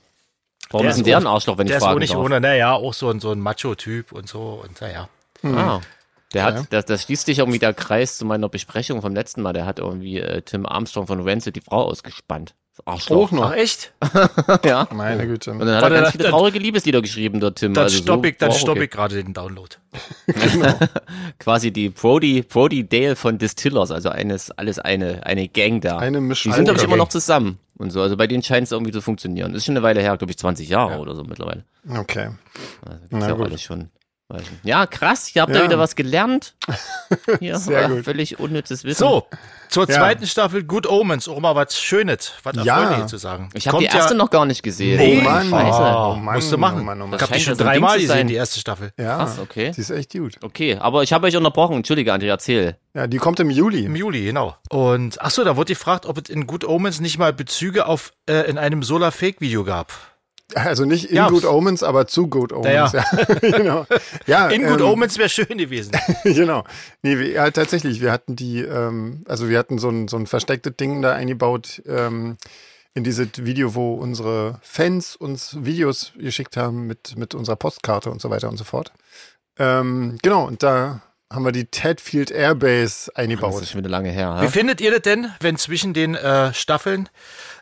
Warum 0.70 0.84
Der 0.86 0.90
ist 0.92 0.98
denn 0.98 1.04
der 1.06 1.18
ein 1.18 1.28
Arschloch, 1.28 1.58
wenn 1.58 1.68
ich 1.68 1.74
der 1.78 1.88
ist 1.92 2.00
nicht 2.00 2.14
darf? 2.14 2.20
ohne, 2.20 2.40
naja, 2.42 2.74
auch 2.74 2.94
so 2.94 3.10
ein, 3.10 3.20
so 3.20 3.32
ein 3.32 3.40
Macho-Typ 3.40 4.12
und 4.12 4.28
so 4.28 4.64
und 4.64 4.82
naja. 4.82 5.08
Ah. 5.44 5.82
Der 6.34 6.44
hat, 6.46 6.56
Ja. 6.56 6.64
das, 6.72 6.86
das 6.86 7.04
schließt 7.04 7.28
sich 7.28 7.38
irgendwie 7.40 7.60
der 7.60 7.76
Kreis 7.76 8.18
zu 8.18 8.26
meiner 8.26 8.50
Besprechung 8.50 9.02
vom 9.04 9.14
letzten 9.14 9.44
Mal. 9.44 9.54
Der 9.54 9.68
hat 9.68 9.78
irgendwie 9.78 10.20
äh, 10.20 10.42
Tim 10.42 10.66
Armstrong 10.66 11.06
von 11.06 11.22
Rancid 11.28 11.56
die 11.56 11.62
Frau 11.62 11.84
ausgespannt. 11.84 12.56
Arschloch. 12.86 13.28
Auch 13.28 13.32
noch. 13.32 13.52
Ach 13.52 13.56
echt? 13.56 13.94
Ja. 14.64 14.88
Meine 14.94 15.28
Güte. 15.28 15.52
Und 15.52 15.60
dann 15.60 15.76
hat 15.76 15.84
er 15.84 15.90
ganz 15.90 16.04
dann- 16.04 16.12
viele 16.14 16.30
traurige 16.30 16.60
Liebeslieder 16.60 17.02
geschrieben, 17.02 17.40
der 17.40 17.54
Tim. 17.56 17.74
Dann 17.74 17.84
also 17.86 17.98
stopp 17.98 18.24
so 18.24 18.30
ich, 18.30 18.38
dann 18.38 18.50
war 18.50 18.56
auch 18.56 18.60
stopp 18.60 18.76
okay. 18.78 18.84
ich 18.86 18.90
gerade 18.92 19.24
den 19.24 19.34
Download. 19.34 19.70
Quasi 21.40 21.72
die 21.72 21.90
Brody, 21.90 22.42
Brody 22.42 22.88
Dale 22.88 23.16
von 23.16 23.38
Distillers, 23.38 23.92
also 23.92 24.10
eines, 24.10 24.52
alles 24.52 24.80
eine, 24.80 25.26
eine 25.26 25.48
Gang 25.48 25.82
da. 25.82 25.98
Eine 25.98 26.18
Die 26.20 26.24
Mischung. 26.24 26.54
sind, 26.54 26.66
glaube 26.66 26.80
ich, 26.80 26.86
immer 26.86 26.98
noch 26.98 27.10
zusammen. 27.10 27.60
Und 27.78 27.92
so, 27.92 28.02
also 28.02 28.16
bei 28.18 28.28
denen 28.28 28.44
scheint 28.44 28.66
es 28.66 28.72
irgendwie 28.72 28.92
zu 28.92 29.02
funktionieren. 29.02 29.52
Das 29.52 29.60
ist 29.62 29.66
schon 29.66 29.76
eine 29.76 29.84
Weile 29.84 30.02
her, 30.02 30.16
glaube 30.18 30.32
ich, 30.32 30.38
20 30.38 30.70
Jahre 30.70 31.00
oder 31.00 31.16
so 31.16 31.24
mittlerweile. 31.24 31.64
Okay. 31.90 32.30
Also 32.86 32.98
Na 33.10 33.28
ja 33.28 33.34
auch 33.34 33.38
gut. 33.38 33.48
alles 33.48 33.62
schon. 33.64 33.90
Ja, 34.64 34.88
krass, 34.88 35.36
ihr 35.36 35.44
habt 35.44 35.54
Ja. 35.54 35.60
da 35.60 35.66
wieder 35.68 35.78
was 35.78 35.96
gelernt. 35.96 36.56
Hier, 37.40 37.60
Sehr 37.60 37.88
gut. 37.90 38.04
völlig 38.06 38.40
unnützes 38.40 38.84
Wissen. 38.84 38.98
So, 39.00 39.28
zur 39.70 39.88
Ja. 39.88 39.96
zweiten 40.00 40.26
Staffel 40.26 40.64
Good 40.64 40.88
Omens, 40.88 41.28
auch 41.28 41.40
mal 41.40 41.56
was 41.56 41.78
Schönes, 41.80 42.32
was 42.42 42.56
Ja. 42.66 43.06
Zu 43.06 43.18
sagen. 43.18 43.50
Ich 43.54 43.68
habe 43.68 43.78
die 43.80 43.86
erste 43.86 44.16
noch 44.16 44.32
gar 44.32 44.46
nicht 44.48 44.64
gesehen. 44.64 44.98
Nee, 44.98 45.20
Oh 45.20 45.24
Mann. 45.24 45.50
Scheiße. 45.50 45.78
Oh 45.82 46.16
Mann, 46.16 46.36
musst 46.36 46.52
du 46.52 46.58
machen. 46.58 46.80
oh 46.82 46.84
Mann, 46.84 47.02
oh 47.02 47.06
Mann. 47.08 47.16
Ich 47.16 47.22
habe 47.22 47.34
die 47.34 47.40
schon 47.42 47.54
ja 47.54 47.58
so 47.58 47.64
dreimal 47.64 48.00
gesehen, 48.00 48.28
die 48.28 48.34
erste 48.36 48.60
Staffel. 48.60 48.92
Ja, 48.98 49.18
Krass, 49.18 49.38
okay. 49.40 49.72
die 49.76 49.82
ist 49.82 49.92
echt 49.92 50.12
gut. 50.14 50.38
Okay, 50.42 50.78
aber 50.78 51.04
ich 51.04 51.14
habe 51.14 51.28
euch 51.28 51.36
unterbrochen. 51.38 51.76
Entschuldige, 51.78 52.12
André, 52.12 52.28
erzähl. 52.30 52.78
Ja, 52.96 53.06
die 53.06 53.18
kommt 53.18 53.40
im 53.40 53.52
Juli. 53.52 53.86
Im 53.86 53.96
Juli, 53.96 54.24
genau. 54.26 54.56
Und 54.70 55.22
ach 55.22 55.30
so, 55.30 55.44
da 55.44 55.56
wurde 55.58 55.74
gefragt, 55.74 56.08
ob 56.08 56.18
es 56.18 56.30
in 56.30 56.48
Good 56.48 56.64
Omens 56.66 57.00
nicht 57.02 57.20
mal 57.20 57.34
Bezüge 57.34 57.86
auf 57.86 58.14
äh, 58.28 58.50
in 58.50 58.58
einem 58.58 58.82
Solar 58.82 59.12
Fake 59.12 59.42
Video 59.42 59.64
gab. 59.64 59.94
Also 60.56 60.86
nicht 60.86 61.10
in 61.10 61.16
Ja. 61.18 61.28
Good 61.30 61.46
Omens, 61.46 61.84
aber 61.84 62.08
zu 62.08 62.28
Good 62.28 62.54
Omens. 62.54 62.92
Ja, 62.94 63.04
Ja, 63.12 63.36
genau. 63.42 63.86
Ja, 64.26 64.48
In 64.50 64.64
Good 64.66 64.80
ähm, 64.82 64.88
Omens 64.88 65.18
wäre 65.18 65.30
schön 65.30 65.58
gewesen. 65.58 65.92
genau. 66.24 66.64
Nee, 67.02 67.18
wir, 67.18 67.30
ja, 67.32 67.52
tatsächlich, 67.52 68.02
wir 68.02 68.12
hatten 68.12 68.36
die, 68.36 68.62
ähm, 68.62 69.24
also 69.28 69.50
wir 69.50 69.58
hatten 69.60 69.78
so 69.80 69.90
ein, 69.90 70.08
so 70.08 70.18
ein 70.18 70.28
verstecktes 70.28 70.76
Ding 70.78 71.02
da 71.02 71.14
eingebaut 71.14 71.82
ähm, 71.88 72.38
in 72.94 73.04
dieses 73.04 73.30
Video, 73.38 73.74
wo 73.76 73.94
unsere 73.96 74.60
Fans 74.62 75.16
uns 75.16 75.58
Videos 75.62 76.12
geschickt 76.18 76.58
haben 76.58 76.86
mit, 76.88 77.18
mit 77.18 77.34
unserer 77.36 77.56
Postkarte 77.56 78.12
und 78.12 78.22
so 78.22 78.30
weiter 78.30 78.50
und 78.50 78.58
so 78.58 78.64
fort. 78.64 78.92
Ähm, 79.58 80.18
genau, 80.22 80.46
und 80.46 80.64
da 80.64 81.02
haben 81.32 81.46
wir 81.46 81.52
die 81.52 81.66
Tedfield 81.66 82.30
Airbase 82.32 83.08
Das 83.08 83.16
eingebaut. 83.16 83.62
ist 83.62 83.72
schon 83.72 83.80
wieder 83.80 83.90
lange 83.90 84.12
her. 84.12 84.38
Wie 84.42 84.48
findet 84.48 84.82
ihr 84.82 84.92
das 84.92 85.02
denn, 85.02 85.32
wenn 85.40 85.58
zwischen 85.58 85.94
den 85.94 86.14
äh, 86.14 86.54
Staffeln, 86.54 87.10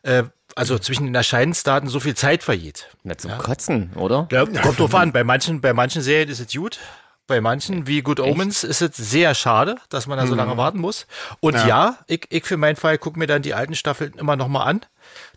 äh, 0.04 0.24
also 0.56 0.78
zwischen 0.80 1.06
den 1.06 1.16
Erscheinensdaten 1.16 1.90
so 1.90 2.00
viel 2.00 2.16
Zeit 2.16 2.44
vergeht? 2.44 2.90
Na, 3.04 3.18
zum 3.18 3.38
Kotzen, 3.38 3.92
oder? 3.96 4.28
Ja, 4.32 4.46
kommt 4.46 4.80
drauf 4.80 4.96
an. 4.96 5.12
Bei 5.12 5.24
manchen, 5.24 5.62
bei 5.62 5.74
manchen 5.74 6.02
Serien 6.02 6.30
ist 6.30 6.40
es 6.40 6.52
gut. 6.54 6.80
Bei 7.28 7.40
manchen, 7.40 7.88
wie 7.88 8.02
Good 8.02 8.20
Omens, 8.20 8.64
ist 8.64 8.82
es 8.82 8.98
sehr 8.98 9.36
schade, 9.36 9.78
dass 9.90 10.06
man 10.08 10.18
da 10.18 10.28
so 10.28 10.36
lange 10.36 10.58
warten 10.58 10.80
muss. 10.80 11.08
Und 11.40 11.54
ja, 11.56 11.68
Ja. 11.68 11.98
ich, 12.08 12.26
ich 12.30 12.46
für 12.46 12.58
meinen 12.58 12.76
Fall 12.76 12.98
gucke 12.98 13.18
mir 13.18 13.28
dann 13.28 13.42
die 13.42 13.54
alten 13.54 13.76
Staffeln 13.76 14.14
immer 14.18 14.36
noch 14.36 14.48
mal 14.50 14.64
an, 14.64 14.82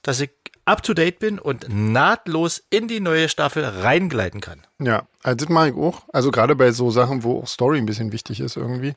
dass 0.02 0.18
ich 0.20 0.30
up 0.64 0.82
to 0.82 0.94
date 0.94 1.18
bin 1.20 1.38
und 1.38 1.66
nahtlos 1.68 2.64
in 2.70 2.88
die 2.88 2.98
neue 3.00 3.28
Staffel 3.28 3.64
reingleiten 3.64 4.40
kann. 4.40 4.66
Ja, 4.80 5.06
also 5.22 5.36
das 5.36 5.48
mache 5.50 5.68
ich 5.68 5.74
auch. 5.76 6.02
Also 6.12 6.30
gerade 6.32 6.56
bei 6.56 6.72
so 6.72 6.90
Sachen, 6.90 7.22
wo 7.22 7.42
auch 7.42 7.46
Story 7.46 7.78
ein 7.78 7.86
bisschen 7.86 8.10
wichtig 8.12 8.40
ist 8.40 8.56
irgendwie. 8.56 8.94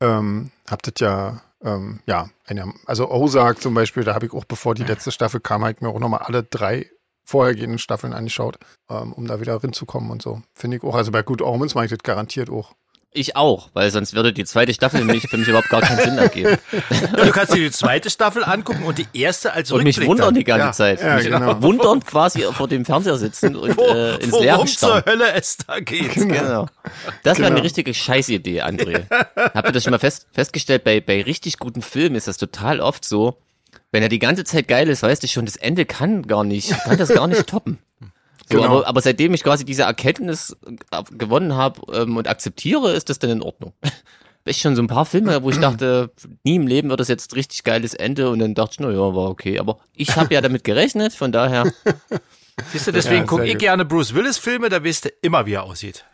Ähm, 0.00 0.50
habt 0.68 0.86
ihr 0.86 0.92
ja, 1.06 1.40
ähm, 1.64 2.00
ja, 2.06 2.28
eine, 2.46 2.72
also 2.86 3.10
Ozark 3.10 3.60
zum 3.60 3.74
Beispiel, 3.74 4.04
da 4.04 4.14
habe 4.14 4.26
ich 4.26 4.32
auch, 4.32 4.44
bevor 4.44 4.74
die 4.74 4.84
letzte 4.84 5.10
Staffel 5.10 5.40
kam, 5.40 5.62
habe 5.62 5.72
ich 5.72 5.80
mir 5.80 5.88
auch 5.88 5.98
nochmal 5.98 6.20
alle 6.20 6.42
drei 6.42 6.90
vorhergehenden 7.24 7.78
Staffeln 7.78 8.12
angeschaut, 8.12 8.58
ähm, 8.90 9.12
um 9.12 9.26
da 9.26 9.40
wieder 9.40 9.62
reinzukommen 9.62 10.10
und 10.10 10.22
so. 10.22 10.42
Finde 10.52 10.76
ich 10.76 10.82
auch. 10.84 10.94
Also 10.94 11.10
bei 11.10 11.22
Good 11.22 11.40
Omens 11.42 11.74
mache 11.74 11.86
ich 11.86 11.90
das 11.90 12.00
garantiert 12.02 12.50
auch. 12.50 12.74
Ich 13.16 13.36
auch, 13.36 13.68
weil 13.74 13.92
sonst 13.92 14.14
würde 14.14 14.32
die 14.32 14.44
zweite 14.44 14.74
Staffel 14.74 14.98
nämlich 14.98 15.28
für 15.28 15.36
mich 15.36 15.46
überhaupt 15.46 15.68
gar 15.70 15.80
keinen 15.82 16.00
Sinn 16.00 16.18
ergeben. 16.18 16.58
Du 17.16 17.30
kannst 17.30 17.54
dir 17.54 17.60
die 17.60 17.70
zweite 17.70 18.10
Staffel 18.10 18.42
angucken 18.42 18.82
und 18.82 18.98
die 18.98 19.06
erste 19.12 19.52
als 19.52 19.70
Und 19.70 19.84
mich 19.84 20.04
wundern 20.04 20.26
dann. 20.26 20.34
die 20.34 20.42
ganze 20.42 20.66
ja. 20.66 20.72
Zeit. 20.72 21.00
Ja, 21.00 21.14
mich 21.14 21.26
genau. 21.26 21.62
wundern 21.62 22.04
quasi 22.04 22.42
vor 22.42 22.66
dem 22.66 22.84
Fernseher 22.84 23.16
sitzen 23.16 23.54
und 23.54 23.76
Wo, 23.76 23.82
äh, 23.84 24.16
ins 24.16 24.32
Leere 24.40 24.56
worum 24.56 24.66
zur 24.66 24.88
starren. 24.88 25.04
Hölle 25.06 25.32
es 25.32 25.58
da 25.58 25.78
geht. 25.78 26.12
Genau. 26.14 26.66
Das 27.22 27.38
wäre 27.38 27.46
Genau. 27.46 27.56
eine 27.58 27.62
richtige 27.62 27.94
Scheißidee, 27.94 28.62
André. 28.62 29.04
Habt 29.36 29.68
ihr 29.68 29.72
das 29.72 29.84
schon 29.84 29.92
mal 29.92 29.98
fest, 30.00 30.26
festgestellt? 30.32 30.82
Bei, 30.82 31.00
bei 31.00 31.22
richtig 31.22 31.58
guten 31.60 31.82
Filmen 31.82 32.16
ist 32.16 32.26
das 32.26 32.36
total 32.36 32.80
oft 32.80 33.04
so, 33.04 33.38
wenn 33.92 34.02
er 34.02 34.08
die 34.08 34.18
ganze 34.18 34.42
Zeit 34.42 34.66
geil 34.66 34.88
ist, 34.88 35.04
weißt 35.04 35.22
du 35.22 35.28
schon, 35.28 35.44
das 35.46 35.54
Ende 35.54 35.86
kann 35.86 36.26
gar 36.26 36.42
nicht, 36.42 36.70
kann 36.82 36.98
das 36.98 37.10
gar 37.10 37.28
nicht 37.28 37.46
toppen. 37.46 37.78
So, 38.50 38.58
Genau. 38.58 38.78
aber, 38.78 38.86
aber 38.86 39.00
seitdem 39.00 39.32
ich 39.34 39.42
quasi 39.42 39.64
diese 39.64 39.84
Erkenntnis 39.84 40.56
äh, 40.90 41.02
gewonnen 41.12 41.54
habe 41.54 41.80
ähm, 41.92 42.16
und 42.16 42.28
akzeptiere, 42.28 42.92
ist 42.92 43.08
das 43.08 43.18
dann 43.18 43.30
in 43.30 43.42
Ordnung. 43.42 43.72
Ich 44.46 44.58
schon 44.60 44.76
so 44.76 44.82
ein 44.82 44.88
paar 44.88 45.06
Filme, 45.06 45.42
wo 45.42 45.48
ich 45.48 45.56
dachte, 45.58 46.10
nie 46.42 46.56
im 46.56 46.66
Leben 46.66 46.90
wird 46.90 47.00
das 47.00 47.08
jetzt 47.08 47.34
richtig 47.34 47.64
geiles 47.64 47.94
Ende 47.94 48.28
und 48.28 48.40
dann 48.40 48.54
dachte 48.54 48.72
ich, 48.74 48.78
na 48.80 48.90
ja, 48.90 48.98
war 48.98 49.30
okay. 49.30 49.58
Aber 49.58 49.78
ich 49.96 50.16
habe 50.16 50.34
ja 50.34 50.42
damit 50.42 50.64
gerechnet, 50.64 51.14
von 51.14 51.32
daher, 51.32 51.72
Siehst 52.70 52.86
du, 52.86 52.92
deswegen 52.92 53.20
Ja, 53.22 53.24
gucke 53.24 53.46
ich 53.46 53.56
gerne 53.56 53.86
Bruce 53.86 54.14
Willis 54.14 54.36
Filme, 54.36 54.68
da 54.68 54.84
weißt 54.84 55.06
du 55.06 55.08
immer, 55.22 55.46
wie 55.46 55.54
er 55.54 55.62
aussieht. 55.62 56.04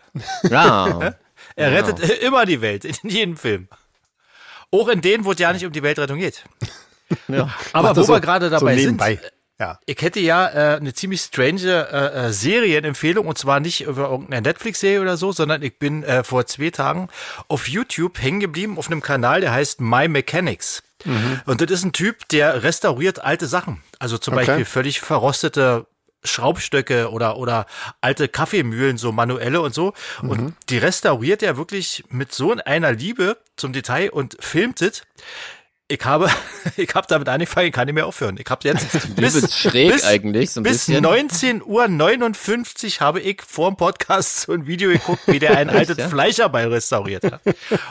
ja. 0.49 1.15
Er 1.57 1.73
rettet 1.73 1.99
immer 2.23 2.47
die 2.47 2.61
Welt, 2.61 2.85
in 2.85 3.11
jedem 3.11 3.37
Film. 3.37 3.67
Auch 4.71 4.87
in 4.87 5.01
denen, 5.01 5.25
wo 5.25 5.33
es 5.33 5.39
ja 5.41 5.53
nicht 5.53 5.67
um 5.67 5.73
die 5.73 5.83
Weltrettung 5.83 6.19
geht. 6.21 6.45
ja. 7.27 7.51
Aber 7.73 7.91
wo 7.91 7.95
das 7.95 8.09
wir 8.09 8.15
so- 8.15 8.21
gerade 8.21 8.45
so 8.47 8.51
dabei 8.51 8.77
sind, 8.77 8.85
nebenbei. 8.85 9.19
Ja. 9.61 9.79
ich 9.85 10.01
hätte 10.01 10.19
ja 10.21 10.49
äh, 10.49 10.77
eine 10.79 10.95
ziemlich 10.95 11.21
strange 11.21 11.87
äh, 11.93 12.29
äh, 12.29 12.33
Serienempfehlung 12.33 13.27
und 13.27 13.37
zwar 13.37 13.61
nicht 13.61 13.83
über 13.83 14.09
irgendeine 14.11 14.41
Netflix-Serie 14.41 15.03
oder 15.03 15.17
so, 15.19 15.33
sondern 15.33 15.63
ich 15.63 15.79
bin 15.79 16.03
äh, 16.03 16.25
vor 16.25 16.47
zwei 16.47 16.71
Tagen 16.71 17.09
auf 17.47 17.69
YouTube 17.69 18.21
hängen 18.23 18.41
geblieben 18.41 18.79
auf 18.79 18.87
einem 18.87 19.03
Kanal, 19.03 19.43
der 19.43 19.53
heißt 19.53 19.81
My 19.81 20.09
Mechanics. 20.09 20.83
Und 21.47 21.61
das 21.63 21.71
ist 21.71 21.85
ein 21.85 21.93
Typ, 21.93 22.29
der 22.29 22.63
restauriert 22.63 23.25
alte 23.25 23.47
Sachen. 23.47 23.83
Also 23.99 24.19
zum 24.19 24.35
Okay. 24.35 24.45
Beispiel 24.47 24.65
völlig 24.67 25.01
verrostete 25.01 25.87
Schraubstöcke 26.25 27.11
oder, 27.11 27.37
oder 27.39 27.67
alte 28.01 28.29
Kaffeemühlen, 28.29 28.99
so 28.99 29.11
manuelle 29.13 29.61
und 29.63 29.75
so. 29.75 29.95
Und 30.23 30.55
die 30.69 30.79
restauriert 30.79 31.43
er 31.43 31.57
wirklich 31.57 32.05
mit 32.11 32.33
so 32.33 32.55
einer 32.55 32.93
Liebe 32.93 33.39
zum 33.57 33.73
Detail 33.73 34.11
und 34.11 34.37
filmt 34.41 34.83
es. 34.83 35.03
Ich 35.91 36.05
habe, 36.05 36.31
ich 36.77 36.95
habe 36.95 37.09
damit 37.09 37.29
angefangen, 37.29 37.67
ich 37.67 37.73
kann 37.73 37.87
nicht 37.87 37.97
mehr 37.97 38.07
aufhören. 38.07 38.37
Ich 38.39 38.49
habe 38.49 38.61
jetzt 38.67 38.87
Übelst 39.09 39.59
schräg 39.59 40.05
eigentlich, 40.05 40.53
so 40.53 40.61
ein 40.61 40.63
bis 40.63 40.87
bisschen. 40.87 41.03
19 41.03 41.65
Uhr 41.65 41.89
59 41.89 43.01
habe 43.01 43.19
ich 43.19 43.43
vor 43.43 43.69
dem 43.73 43.77
Podcast 43.77 44.43
so 44.43 44.53
ein 44.53 44.69
Video 44.69 44.93
geguckt, 44.93 45.23
wie 45.27 45.41
der 45.41 45.59
ein 45.59 45.69
altes 45.71 45.97
ja? 45.97 46.09
Fleischerbeil 46.09 46.69
restauriert 46.69 47.25
hat. 47.25 47.41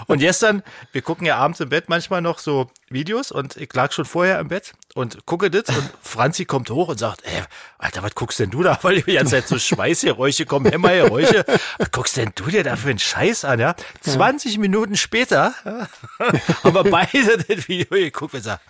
Und 0.08 0.20
gestern, 0.20 0.64
wir 0.94 1.02
gucken 1.02 1.28
ja 1.28 1.36
abends 1.36 1.60
im 1.60 1.68
Bett 1.68 1.90
manchmal 1.90 2.22
noch 2.22 2.40
so 2.40 2.72
Videos 2.91 3.32
und 3.32 3.58
ich 3.58 3.73
lag 3.73 3.91
schon 3.91 4.06
vorher 4.06 4.39
im 4.39 4.47
Bett 4.47 4.73
und 4.95 5.25
gucke 5.25 5.49
das 5.49 5.75
und 5.75 5.89
Franzi 6.02 6.45
kommt 6.45 6.69
hoch 6.69 6.89
und 6.89 6.97
sagt, 6.97 7.23
ey, 7.25 7.43
Alter, 7.78 8.04
was 8.04 8.15
guckst 8.15 8.39
denn 8.39 8.49
du 8.49 8.63
da? 8.63 8.80
Weil 8.84 9.02
die 9.02 9.13
ganze 9.13 9.36
Zeit 9.36 9.47
so 9.47 9.60
Schweißgeräusche 9.60 10.45
kommen, 10.45 10.71
Hämmergeräusche. 10.71 11.45
Was 11.78 11.91
guckst 11.91 12.17
denn 12.17 12.32
du 12.36 12.45
dir 12.45 12.63
da 12.63 12.75
für 12.75 12.89
einen 12.89 12.99
Scheiß 12.99 13.45
an, 13.45 13.60
ja? 13.60 13.75
20 14.02 14.58
Minuten 14.58 14.97
später 14.97 15.54
haben 16.63 16.73
wir 16.73 16.84
beide 16.84 17.38
das 17.38 17.67
Video 17.67 17.89
geguckt 17.89 18.34
und 18.34 18.39
gesagt, 18.39 18.62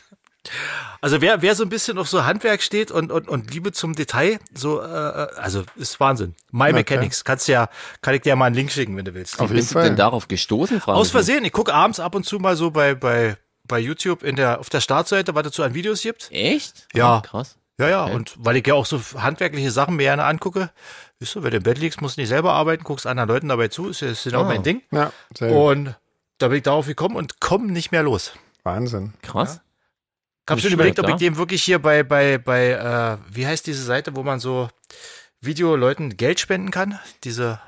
also 1.02 1.22
wer, 1.22 1.42
wer 1.42 1.56
so 1.56 1.64
ein 1.64 1.70
bisschen 1.70 1.98
auf 1.98 2.10
so 2.10 2.26
Handwerk 2.26 2.62
steht 2.62 2.92
und, 2.92 3.12
und, 3.12 3.28
und 3.28 3.54
Liebe 3.54 3.72
zum 3.72 3.96
Detail, 3.96 4.40
so, 4.54 4.82
äh, 4.82 4.86
also 4.86 5.64
ist 5.76 6.00
Wahnsinn. 6.00 6.36
My 6.52 6.74
Mechanics, 6.74 7.24
kannst 7.24 7.48
ja, 7.48 7.70
kann 8.02 8.16
ich 8.16 8.22
dir 8.22 8.36
mal 8.36 8.46
einen 8.46 8.56
Link 8.56 8.72
schicken, 8.72 8.98
wenn 8.98 9.06
du 9.06 9.14
willst. 9.14 9.40
Auf 9.40 9.50
jeden 9.50 9.56
Bist 9.56 9.72
du 9.72 9.76
denn 9.76 9.88
Fall. 9.88 9.96
darauf 9.96 10.28
gestoßen, 10.28 10.82
Frau? 10.82 10.94
Aus 10.94 11.12
Versehen, 11.12 11.46
ich 11.46 11.52
gucke 11.52 11.74
abends 11.74 12.00
ab 12.00 12.16
und 12.16 12.26
zu 12.26 12.40
mal 12.40 12.56
so 12.56 12.72
bei, 12.72 12.96
bei, 12.96 13.38
bei 13.70 13.80
YouTube 13.80 14.24
in 14.24 14.36
der, 14.36 14.60
auf 14.60 14.70
der 14.70 14.82
Startseite, 14.82 15.34
was 15.36 15.56
so 15.56 15.64
an 15.64 15.74
Videos 15.74 16.02
gibt. 16.02 16.30
Echt? 16.32 16.88
Ja. 16.94 17.20
Oh, 17.20 17.22
krass. 17.22 17.56
Ja, 17.80 17.88
ja, 17.88 18.04
Okay. 18.04 18.14
und 18.16 18.36
weil 18.38 18.58
ich 18.58 18.68
ja 18.68 18.74
auch 18.74 18.86
so 18.86 19.00
handwerkliche 19.16 19.72
Sachen 19.72 19.96
mir 19.96 20.04
gerne 20.04 20.26
angucke, 20.26 20.70
weißt 21.22 21.36
du, 21.36 21.44
wenn 21.44 21.52
du 21.52 21.58
im 21.58 21.64
Bett 21.64 21.78
liegst, 21.78 22.02
musst 22.02 22.18
du 22.18 22.22
nicht 22.22 22.28
selber 22.28 22.52
arbeiten, 22.52 22.84
guckst 22.84 23.08
anderen 23.08 23.30
Leuten 23.30 23.48
dabei 23.48 23.70
zu, 23.70 23.88
ist 23.88 24.02
ja 24.02 24.10
ist 24.10 24.26
genau 24.26 24.42
Ah. 24.42 24.48
mein 24.50 24.64
Ding. 24.64 24.82
Ja, 24.92 25.14
sehr 25.38 25.48
gut. 25.48 25.58
Und 25.58 25.96
da 26.40 26.50
bin 26.50 26.58
ich 26.58 26.64
darauf 26.64 26.88
gekommen 26.88 27.16
und 27.16 27.40
komm 27.40 27.68
nicht 27.68 27.94
mehr 27.94 28.04
los. 28.04 28.34
Wahnsinn. 28.64 29.14
Krass. 29.22 29.62
hab 30.50 30.56
Nicht 30.58 30.64
schon 30.66 30.74
überlegt, 30.74 31.00
ob 31.00 31.06
ich 31.06 31.12
ja? 31.12 31.18
dem 31.18 31.38
wirklich 31.38 31.64
hier 31.64 31.80
bei, 31.80 32.04
bei, 32.04 32.38
bei, 32.38 32.72
äh, 32.72 33.18
wie 33.34 33.48
heißt 33.48 33.66
diese 33.66 33.84
Seite, 33.84 34.14
wo 34.16 34.24
man 34.24 34.42
so 34.42 34.68
Videoleuten 35.40 36.18
Geld 36.18 36.40
spenden 36.42 36.72
kann? 36.72 37.00
Diese, 37.24 37.62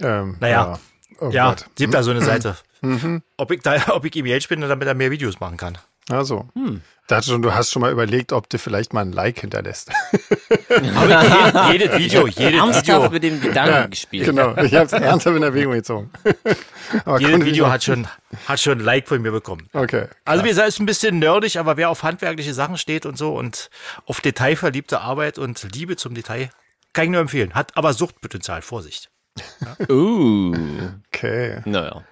Ähm, 0.00 0.38
Naja. 0.40 0.72
ja. 0.72 0.78
Oh 1.20 1.30
ja, 1.30 1.54
gibt 1.76 1.94
da 1.94 2.02
so 2.02 2.10
eine 2.10 2.20
Seite. 2.24 2.56
Mhm. 2.88 3.22
Ob 3.36 3.50
ich 3.50 3.62
da, 3.62 3.76
ob 3.94 4.04
ich 4.04 4.14
ihm 4.16 4.24
Geld 4.26 4.42
spende, 4.42 4.68
damit 4.68 4.86
er 4.88 4.94
mehr 4.94 5.10
Videos 5.10 5.40
machen 5.40 5.56
kann. 5.56 5.78
Also, 6.10 6.46
Hm. 6.54 6.82
dachte 7.08 7.30
schon, 7.30 7.40
du 7.40 7.54
hast 7.54 7.70
schon 7.70 7.80
mal 7.80 7.90
überlegt, 7.90 8.34
ob 8.34 8.50
du 8.50 8.58
vielleicht 8.58 8.92
mal 8.92 9.00
ein 9.00 9.12
Like 9.12 9.40
hinterlässt. 9.40 9.90
Aber 10.96 11.22
je, 11.68 11.72
jedes 11.78 11.98
Video, 11.98 12.26
jedes 12.26 12.60
Ernsthaft 12.60 12.86
Video, 12.86 13.10
mit 13.10 13.22
dem 13.22 13.40
Gedanken 13.40 13.90
gespielt. 13.90 14.26
Genau, 14.26 14.54
ich 14.58 14.74
habe 14.74 14.84
es 14.84 14.92
ernsthaft 14.92 15.34
in 15.36 15.42
Erwägung 15.42 15.72
gezogen. 15.72 16.10
Aber 17.06 17.20
jedes 17.20 17.44
Video 17.46 17.70
hat 17.70 17.84
schon, 17.84 18.06
hat 18.46 18.60
schon 18.60 18.78
ein 18.80 18.84
Like 18.84 19.08
von 19.08 19.22
mir 19.22 19.32
bekommen. 19.32 19.68
Okay. 19.72 20.08
Also 20.26 20.44
wie 20.44 20.48
gesagt, 20.48 20.68
ist 20.68 20.78
ein 20.78 20.84
bisschen 20.84 21.18
nerdig, 21.20 21.58
aber 21.58 21.78
wer 21.78 21.88
auf 21.88 22.02
handwerkliche 22.02 22.52
Sachen 22.52 22.76
steht 22.76 23.06
und 23.06 23.16
so 23.16 23.34
und 23.34 23.70
auf 24.04 24.20
detailverliebte 24.20 25.00
Arbeit 25.00 25.38
und 25.38 25.66
Liebe 25.74 25.96
zum 25.96 26.12
Detail, 26.14 26.50
kann 26.92 27.04
ich 27.06 27.10
nur 27.12 27.20
empfehlen. 27.22 27.54
Hat 27.54 27.74
aber 27.78 27.94
Suchtpotenzial, 27.94 28.60
Vorsicht. 28.60 29.10
Uh, 29.88 30.54
Okay. 31.14 31.62
naja. 31.64 32.04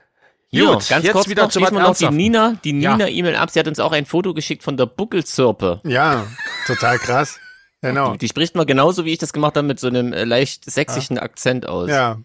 Hier, 0.54 0.66
Gut, 0.66 0.86
ganz 0.88 1.04
jetzt 1.04 1.12
kurz 1.14 1.28
wieder 1.28 1.44
noch, 1.44 1.50
zu 1.50 1.60
schließen 1.60 1.76
was 1.76 2.00
wir 2.00 2.08
noch 2.08 2.12
die. 2.12 2.16
Nina, 2.16 2.54
die 2.62 2.78
Ja. 2.80 2.92
Nina-E-Mail 2.96 3.36
ab. 3.36 3.50
Sie 3.50 3.58
hat 3.58 3.66
uns 3.68 3.80
auch 3.80 3.92
ein 3.92 4.04
Foto 4.04 4.34
geschickt 4.34 4.62
von 4.62 4.76
der 4.76 4.84
Buckelzirpe. 4.86 5.80
Ja, 5.84 6.26
total 6.66 6.98
krass. 6.98 7.38
Genau. 7.80 8.16
Die 8.16 8.28
spricht 8.28 8.54
mal 8.54 8.66
genauso, 8.66 9.04
wie 9.06 9.12
ich 9.12 9.18
das 9.18 9.32
gemacht 9.32 9.56
habe, 9.56 9.66
mit 9.66 9.80
so 9.80 9.88
einem 9.88 10.12
äh, 10.12 10.24
leicht 10.24 10.70
sächsischen 10.70 11.18
Akzent 11.18 11.66
aus. 11.66 11.88
Ja, 11.90 12.18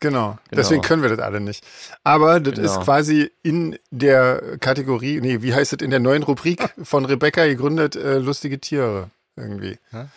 genau. 0.00 0.36
Deswegen 0.50 0.80
können 0.82 1.02
wir 1.02 1.10
das 1.10 1.18
alle 1.20 1.40
nicht. 1.40 1.64
Aber 2.02 2.40
das 2.40 2.54
Genau. 2.54 2.66
ist 2.72 2.80
quasi 2.80 3.30
in 3.42 3.78
der 3.90 4.56
Kategorie, 4.58 5.20
nee, 5.20 5.42
wie 5.42 5.54
heißt 5.54 5.74
es, 5.74 5.82
in 5.82 5.90
der 5.90 6.00
neuen 6.00 6.22
Rubrik 6.24 6.70
von 6.82 7.04
Rebecca 7.04 7.44
gegründet, 7.44 7.94
äh, 7.94 8.18
lustige 8.18 8.58
Tiere 8.58 9.10
irgendwie. 9.36 9.78
Ja. 9.92 10.08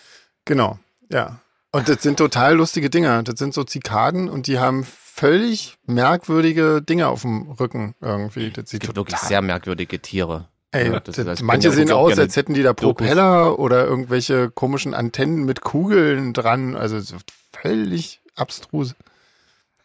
Genau, 0.46 0.80
ja. 1.12 1.40
Und 1.72 1.88
das 1.88 2.02
sind 2.02 2.18
total 2.18 2.56
lustige 2.56 2.90
Dinger. 2.90 3.22
Das 3.22 3.38
sind 3.38 3.54
so 3.54 3.64
Zikaden 3.64 4.28
und 4.28 4.48
die 4.48 4.58
haben 4.58 4.88
völlig 5.20 5.78
merkwürdige 5.86 6.82
Dinge 6.82 7.08
auf 7.08 7.22
dem 7.24 7.52
Rücken 7.52 7.96
irgendwie. 8.02 8.52
Das 8.52 8.66
Es 8.66 8.70
sieht 8.72 8.82
gibt 8.82 8.96
total, 8.96 9.12
wirklich 9.12 9.20
sehr 9.28 9.42
merkwürdige 9.42 10.00
Tiere. 10.00 10.48
Ey, 10.72 10.92
Ja, 10.92 11.00
das- 11.00 11.16
das, 11.16 11.26
das- 11.26 11.42
manche 11.42 11.72
sehen 11.72 11.92
aus, 11.92 12.18
als 12.18 12.36
hätten 12.36 12.54
die 12.54 12.62
da 12.64 12.74
Dokus. 12.74 12.96
Propeller 13.08 13.60
oder 13.60 13.86
irgendwelche 13.86 14.50
komischen 14.52 14.94
Antennen 14.94 15.44
mit 15.44 15.62
Kugeln 15.62 16.34
dran. 16.34 16.76
Also 16.76 17.00
so 17.00 17.18
völlig 17.52 18.22
abstrus. 18.36 18.96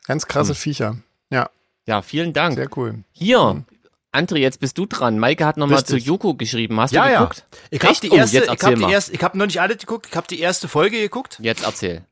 Ganz 0.07 0.27
krasse 0.27 0.51
Hm. 0.51 0.57
Viecher. 0.57 0.97
Ja, 1.31 1.49
Ja, 1.87 2.03
vielen 2.03 2.33
Dank. 2.33 2.55
sehr 2.57 2.69
cool. 2.77 3.03
Hier, 3.13 3.65
André, 4.13 4.37
jetzt 4.37 4.61
bist 4.61 4.79
du 4.79 4.87
dran. 4.87 5.19
Maike 5.19 5.45
hat 5.45 5.57
nochmal 5.57 5.85
zu. 5.85 5.97
Joko 5.97 6.35
geschrieben. 6.35 6.79
Hast 6.79 6.93
Ja, 6.93 7.07
du 7.07 7.13
ja. 7.13 7.19
geguckt? 7.21 7.45
Ich 7.71 7.83
habe 7.83 7.95
die 8.01 8.11
Oh, 8.11 8.15
erste, 8.17 8.37
jetzt 8.37 8.45
ich 8.45 8.65
habe 8.65 9.23
habe 9.25 9.39
noch 9.39 9.47
nicht 9.47 9.61
alle 9.61 9.77
geguckt, 9.77 10.07
ich 10.09 10.17
habe 10.17 10.27
die 10.29 10.39
erste 10.39 10.69
Folge 10.69 11.01
geguckt 11.01 11.39
Jetzt 11.41 11.65
erzähl. 11.65 12.03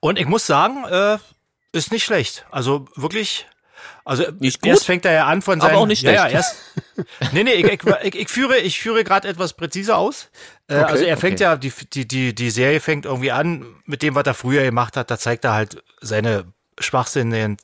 und 0.00 0.18
ich 0.20 0.26
muss 0.26 0.46
sagen, 0.46 0.84
äh, 0.84 1.18
ist 1.72 1.92
nicht 1.92 2.04
schlecht. 2.04 2.46
Also 2.50 2.86
wirklich, 2.94 3.46
also 4.04 4.24
Nicht 4.38 4.60
gut, 4.62 4.70
erst 4.70 4.86
fängt 4.86 5.04
er 5.04 5.12
ja 5.12 5.26
an 5.26 5.42
von 5.42 5.60
aber 5.60 5.70
seinen, 5.70 5.78
auch 5.78 5.86
nicht 5.86 6.02
ja, 6.02 6.12
ja, 6.12 6.20
schlecht. 6.28 6.34
erst, 6.34 6.56
nee, 7.32 7.42
nee, 7.42 7.54
ich, 7.54 7.84
ich, 8.02 8.14
ich, 8.14 8.28
führe, 8.28 8.58
ich 8.58 8.80
führe 8.80 9.04
gerade 9.04 9.28
etwas 9.28 9.52
präziser 9.52 9.98
aus. 9.98 10.30
Äh, 10.68 10.74
also 10.76 11.04
er 11.04 11.16
fängt 11.16 11.40
okay. 11.40 11.42
ja, 11.42 11.56
die, 11.56 11.72
die, 11.92 12.06
die, 12.06 12.34
die 12.34 12.50
Serie 12.50 12.80
fängt 12.80 13.04
irgendwie 13.04 13.32
an 13.32 13.66
mit 13.84 14.02
dem, 14.02 14.14
was 14.14 14.26
er 14.26 14.34
früher 14.34 14.62
gemacht 14.62 14.96
hat. 14.96 15.10
Da 15.10 15.18
zeigt 15.18 15.44
er 15.44 15.54
halt 15.54 15.82
seine 16.00 16.44
schwachsinnigen 16.78 17.56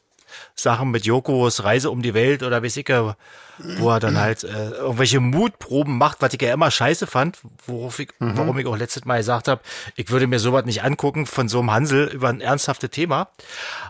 Sachen 0.54 0.90
mit 0.90 1.04
Jokos 1.04 1.64
Reise 1.64 1.90
um 1.90 2.02
die 2.02 2.14
Welt 2.14 2.42
oder 2.42 2.62
weiß 2.62 2.76
ich, 2.76 2.88
äh, 2.88 3.14
wo 3.58 3.90
er 3.90 4.00
dann 4.00 4.18
halt 4.18 4.44
äh, 4.44 4.70
irgendwelche 4.70 5.20
Mutproben 5.20 5.96
macht, 5.96 6.22
was 6.22 6.32
ich 6.34 6.42
ja 6.42 6.52
immer 6.52 6.70
scheiße 6.70 7.06
fand, 7.06 7.38
worauf 7.66 7.98
ich, 7.98 8.08
warum 8.18 8.58
ich 8.58 8.66
auch 8.66 8.76
letztes 8.76 9.04
Mal 9.04 9.18
gesagt 9.18 9.48
habe, 9.48 9.60
ich 9.96 10.10
würde 10.10 10.26
mir 10.26 10.38
sowas 10.38 10.64
nicht 10.64 10.82
angucken 10.82 11.26
von 11.26 11.48
so 11.48 11.60
einem 11.60 11.70
Hansel 11.70 12.08
über 12.08 12.28
ein 12.28 12.40
ernsthaftes 12.40 12.90
Thema. 12.90 13.28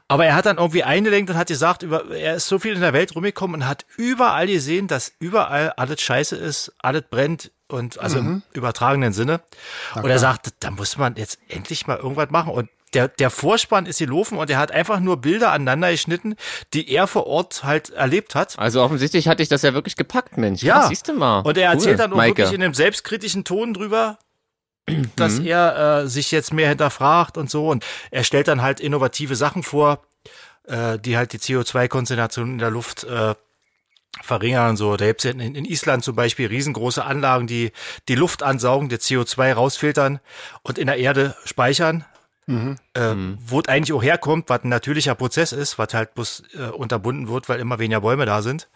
Aber 0.09 0.27
er 0.27 0.35
hat 0.35 0.47
dann 0.47 0.59
irgendwie 0.59 0.85
eingelenkt 0.85 1.31
und 1.31 1.37
hat 1.37 1.49
gesagt, 1.49 1.83
über, 1.83 2.11
er 2.11 2.37
ist 2.37 2.49
so 2.49 2.59
viel 2.59 2.75
in 2.75 2.81
der 2.81 2.93
Welt 2.93 3.15
rumgekommen 3.15 3.63
und 3.63 3.69
hat 3.69 3.87
überall 3.97 4.47
gesehen, 4.47 4.89
dass 4.89 5.13
überall 5.19 5.71
alles 5.77 6.01
scheiße 6.01 6.37
ist, 6.37 6.73
alles 6.79 7.05
brennt 7.09 7.51
und 7.73 7.99
also 7.99 8.19
im 8.19 8.43
übertragenen 8.53 9.13
Sinne. 9.13 9.41
Und 9.95 10.09
er 10.09 10.19
sagt, 10.19 10.51
da 10.61 10.71
muss 10.71 10.97
man 10.99 11.17
jetzt 11.17 11.39
endlich 11.49 11.87
mal 11.87 11.97
irgendwas 11.99 12.31
machen. 12.31 12.53
Und 12.53 12.69
der, 12.95 13.09
der 13.09 13.31
Vorspann 13.31 13.87
ist 13.87 13.99
gelaufen 14.01 14.37
und 14.37 14.51
er 14.51 14.59
hat 14.59 14.71
einfach 14.71 15.01
nur 15.01 15.17
Bilder 15.17 15.51
aneinander 15.53 15.91
geschnitten, 15.91 16.35
die 16.75 16.91
er 16.91 17.07
vor 17.07 17.27
Ort 17.27 17.65
halt 17.65 17.89
erlebt 17.91 18.35
hat. 18.35 18.59
Also 18.59 18.83
offensichtlich 18.83 19.29
hatte 19.29 19.43
ich 19.43 19.49
das 19.49 19.63
ja 19.63 19.73
wirklich 19.73 19.97
gepackt, 19.97 20.37
Mensch. 20.37 20.63
Ja. 20.63 20.81
Krass, 20.81 20.89
siehst 20.89 21.09
du 21.09 21.15
mal. 21.15 21.41
Und 21.41 21.57
er 21.57 21.71
Cool, 21.71 21.75
erzählt 21.77 22.01
dann 22.01 22.13
auch 22.13 22.17
Maike. 22.17 22.39
wirklich 22.39 22.55
in 22.55 22.63
einem 22.63 22.75
selbstkritischen 22.75 23.45
Ton 23.45 23.73
drüber, 23.73 24.19
dass 25.17 25.39
Mhm. 25.39 25.47
er 25.47 26.03
äh, 26.03 26.09
sich 26.09 26.31
jetzt 26.33 26.53
mehr 26.53 26.69
hinterfragt 26.69 27.39
und 27.39 27.51
so. 27.51 27.69
Und 27.69 27.85
er 28.11 28.25
stellt 28.25 28.49
dann 28.49 28.61
halt 28.61 28.79
innovative 28.81 29.37
Sachen 29.37 29.63
vor, 29.63 30.03
äh, 30.65 30.99
die 30.99 31.17
halt 31.17 31.33
die 31.33 31.39
CO2-Konzentration 31.39 32.51
in 32.53 32.59
der 32.59 32.71
Luft 32.71 33.05
äh, 33.05 33.35
verringern. 34.21 34.77
So, 34.77 34.97
da 34.97 35.07
gibt's 35.07 35.25
in, 35.25 35.41
in 35.41 35.65
Island 35.65 36.05
zum 36.05 36.15
Beispiel 36.15 36.49
riesengroße 36.49 37.05
Anlagen, 37.05 37.47
die 37.47 37.73
die 38.09 38.15
Luft 38.15 38.43
ansaugen, 38.43 38.89
die 38.89 38.97
CO2 38.97 39.53
rausfiltern 39.55 40.21
und 40.63 40.79
in 40.79 40.87
der 40.87 40.99
Erde 40.99 41.35
speichern. 41.45 42.05
Äh, 42.95 43.01
Wo 43.47 43.61
es 43.61 43.69
eigentlich 43.69 43.93
auch 43.93 44.03
herkommt, 44.03 44.49
was 44.49 44.65
ein 44.65 44.69
natürlicher 44.69 45.15
Prozess 45.15 45.53
ist, 45.53 45.79
was 45.79 45.95
halt 45.95 46.15
bloß 46.15 46.43
äh, 46.55 46.63
unterbunden 46.71 47.29
wird, 47.29 47.49
weil 47.49 47.61
immer 47.61 47.79
weniger 47.79 48.01
Bäume 48.01 48.27
da 48.27 48.43
sind. 48.43 48.69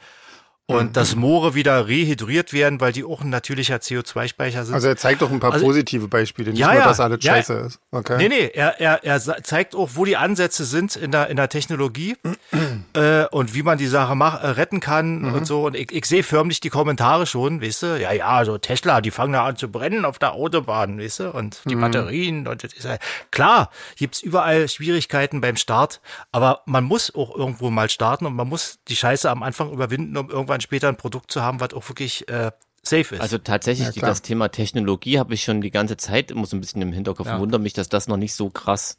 Und 0.68 0.96
dass 0.96 1.14
Moore 1.14 1.54
wieder 1.54 1.86
rehydriert 1.86 2.52
werden, 2.52 2.80
weil 2.80 2.90
die 2.92 3.04
auch 3.04 3.20
ein 3.20 3.30
natürlicher 3.30 3.76
CO2-Speicher 3.76 4.64
sind. 4.64 4.74
Also 4.74 4.88
er 4.88 4.96
zeigt 4.96 5.22
doch 5.22 5.30
ein 5.30 5.38
paar 5.38 5.52
Also- 5.52 5.64
positive 5.64 6.08
Beispiele, 6.08 6.50
nicht 6.50 6.58
Ja, 6.58 6.74
nur, 6.74 6.82
dass 6.82 6.98
alles 6.98 7.18
ja. 7.22 7.34
scheiße 7.34 7.52
ist. 7.54 7.78
Okay. 7.92 8.16
Nee, 8.18 8.28
nee, 8.28 8.50
er, 8.52 8.80
er, 8.80 9.04
er 9.04 9.20
zeigt 9.44 9.76
auch, 9.76 9.90
wo 9.94 10.04
die 10.04 10.16
Ansätze 10.16 10.64
sind 10.64 10.96
in 10.96 11.12
der, 11.12 11.28
in 11.28 11.36
der 11.36 11.48
Technologie 11.48 12.16
äh, 12.94 13.26
und 13.26 13.54
wie 13.54 13.62
man 13.62 13.78
die 13.78 13.86
Sache 13.86 14.16
mach, 14.16 14.42
äh, 14.42 14.48
retten 14.48 14.80
kann 14.80 15.20
Mhm. 15.22 15.34
und 15.34 15.46
so. 15.46 15.66
Und 15.66 15.76
ich, 15.76 15.92
ich 15.92 16.04
sehe 16.06 16.24
förmlich 16.24 16.58
die 16.58 16.68
Kommentare 16.70 17.26
schon, 17.26 17.62
weißt 17.62 17.82
du? 17.84 18.00
Ja, 18.00 18.10
ja, 18.12 18.44
so 18.44 18.58
Tesla, 18.58 19.00
die 19.00 19.12
fangen 19.12 19.34
da 19.34 19.44
an 19.46 19.56
zu 19.56 19.70
brennen 19.70 20.04
auf 20.04 20.18
der 20.18 20.32
Autobahn, 20.32 20.98
weißt 21.00 21.20
du? 21.20 21.30
Und 21.30 21.60
Mhm. 21.64 21.68
die 21.68 21.76
Batterien 21.76 22.48
und 22.48 22.64
das 22.64 22.72
ist 22.72 22.84
ja, 22.86 22.96
klar, 23.30 23.70
gibt's 23.96 24.20
überall 24.20 24.68
Schwierigkeiten 24.68 25.40
beim 25.40 25.54
Start, 25.56 26.00
aber 26.32 26.62
man 26.66 26.82
muss 26.82 27.14
auch 27.14 27.36
irgendwo 27.36 27.70
mal 27.70 27.88
starten 27.88 28.26
und 28.26 28.34
man 28.34 28.48
muss 28.48 28.78
die 28.88 28.96
Scheiße 28.96 29.30
am 29.30 29.44
Anfang 29.44 29.70
überwinden, 29.70 30.16
um 30.16 30.28
irgendwann 30.28 30.55
später 30.60 30.88
ein 30.88 30.96
Produkt 30.96 31.30
zu 31.30 31.42
haben, 31.42 31.60
was 31.60 31.72
auch 31.74 31.88
wirklich 31.88 32.28
äh, 32.28 32.50
safe 32.82 33.16
ist. 33.16 33.20
Also 33.20 33.38
tatsächlich, 33.38 33.94
Ja, 33.94 34.02
das 34.06 34.22
Thema 34.22 34.48
Technologie 34.48 35.18
habe 35.18 35.34
ich 35.34 35.42
schon 35.42 35.60
die 35.60 35.70
ganze 35.70 35.96
Zeit 35.96 36.30
immer 36.30 36.46
so 36.46 36.56
ein 36.56 36.60
bisschen 36.60 36.82
im 36.82 36.92
Hinterkopf. 36.92 37.26
Ja. 37.26 37.38
Wundert 37.38 37.60
mich, 37.60 37.72
dass 37.72 37.88
das 37.88 38.08
noch 38.08 38.16
nicht 38.16 38.34
so 38.34 38.50
krass. 38.50 38.96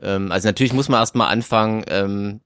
Ähm, 0.00 0.32
also 0.32 0.48
natürlich 0.48 0.72
muss 0.72 0.88
man 0.88 1.00
erstmal 1.00 1.32
anfangen, 1.32 1.84
ähm, 1.88 2.40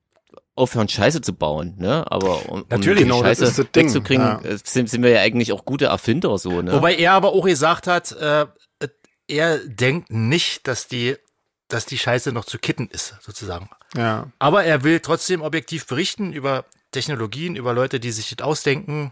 aufhören, 0.56 0.88
Scheiße 0.88 1.20
zu 1.20 1.32
bauen, 1.32 1.74
ne? 1.78 2.04
Aber 2.10 2.48
um, 2.48 2.62
um 2.62 2.66
Natürlich, 2.68 3.00
die 3.00 3.04
genau, 3.04 3.22
Scheiße 3.22 3.44
ist 3.44 3.58
das 3.58 3.66
wegzukriegen, 3.72 4.24
ja. 4.24 4.40
äh, 4.42 4.58
sind, 4.62 4.88
sind 4.88 5.02
wir 5.02 5.10
ja 5.10 5.20
eigentlich 5.20 5.52
auch 5.52 5.64
gute 5.64 5.86
Erfinder 5.86 6.38
so, 6.38 6.62
ne? 6.62 6.72
Wobei 6.72 6.94
er 6.94 7.12
aber 7.12 7.32
auch 7.32 7.44
gesagt 7.44 7.86
hat, 7.86 8.12
äh, 8.12 8.46
er 9.26 9.58
denkt 9.58 10.10
nicht, 10.10 10.68
dass 10.68 10.86
die, 10.86 11.16
dass 11.68 11.86
die 11.86 11.98
Scheiße 11.98 12.30
noch 12.32 12.44
zu 12.44 12.58
kitten 12.58 12.88
ist, 12.88 13.16
sozusagen. 13.20 13.68
Ja. 13.96 14.30
Aber 14.38 14.64
er 14.64 14.84
will 14.84 15.00
trotzdem 15.00 15.42
objektiv 15.42 15.86
berichten 15.86 16.32
über 16.32 16.66
Technologien, 16.94 17.56
über 17.56 17.72
Leute, 17.74 18.00
die 18.00 18.10
sich 18.12 18.34
das 18.34 18.46
ausdenken 18.46 19.10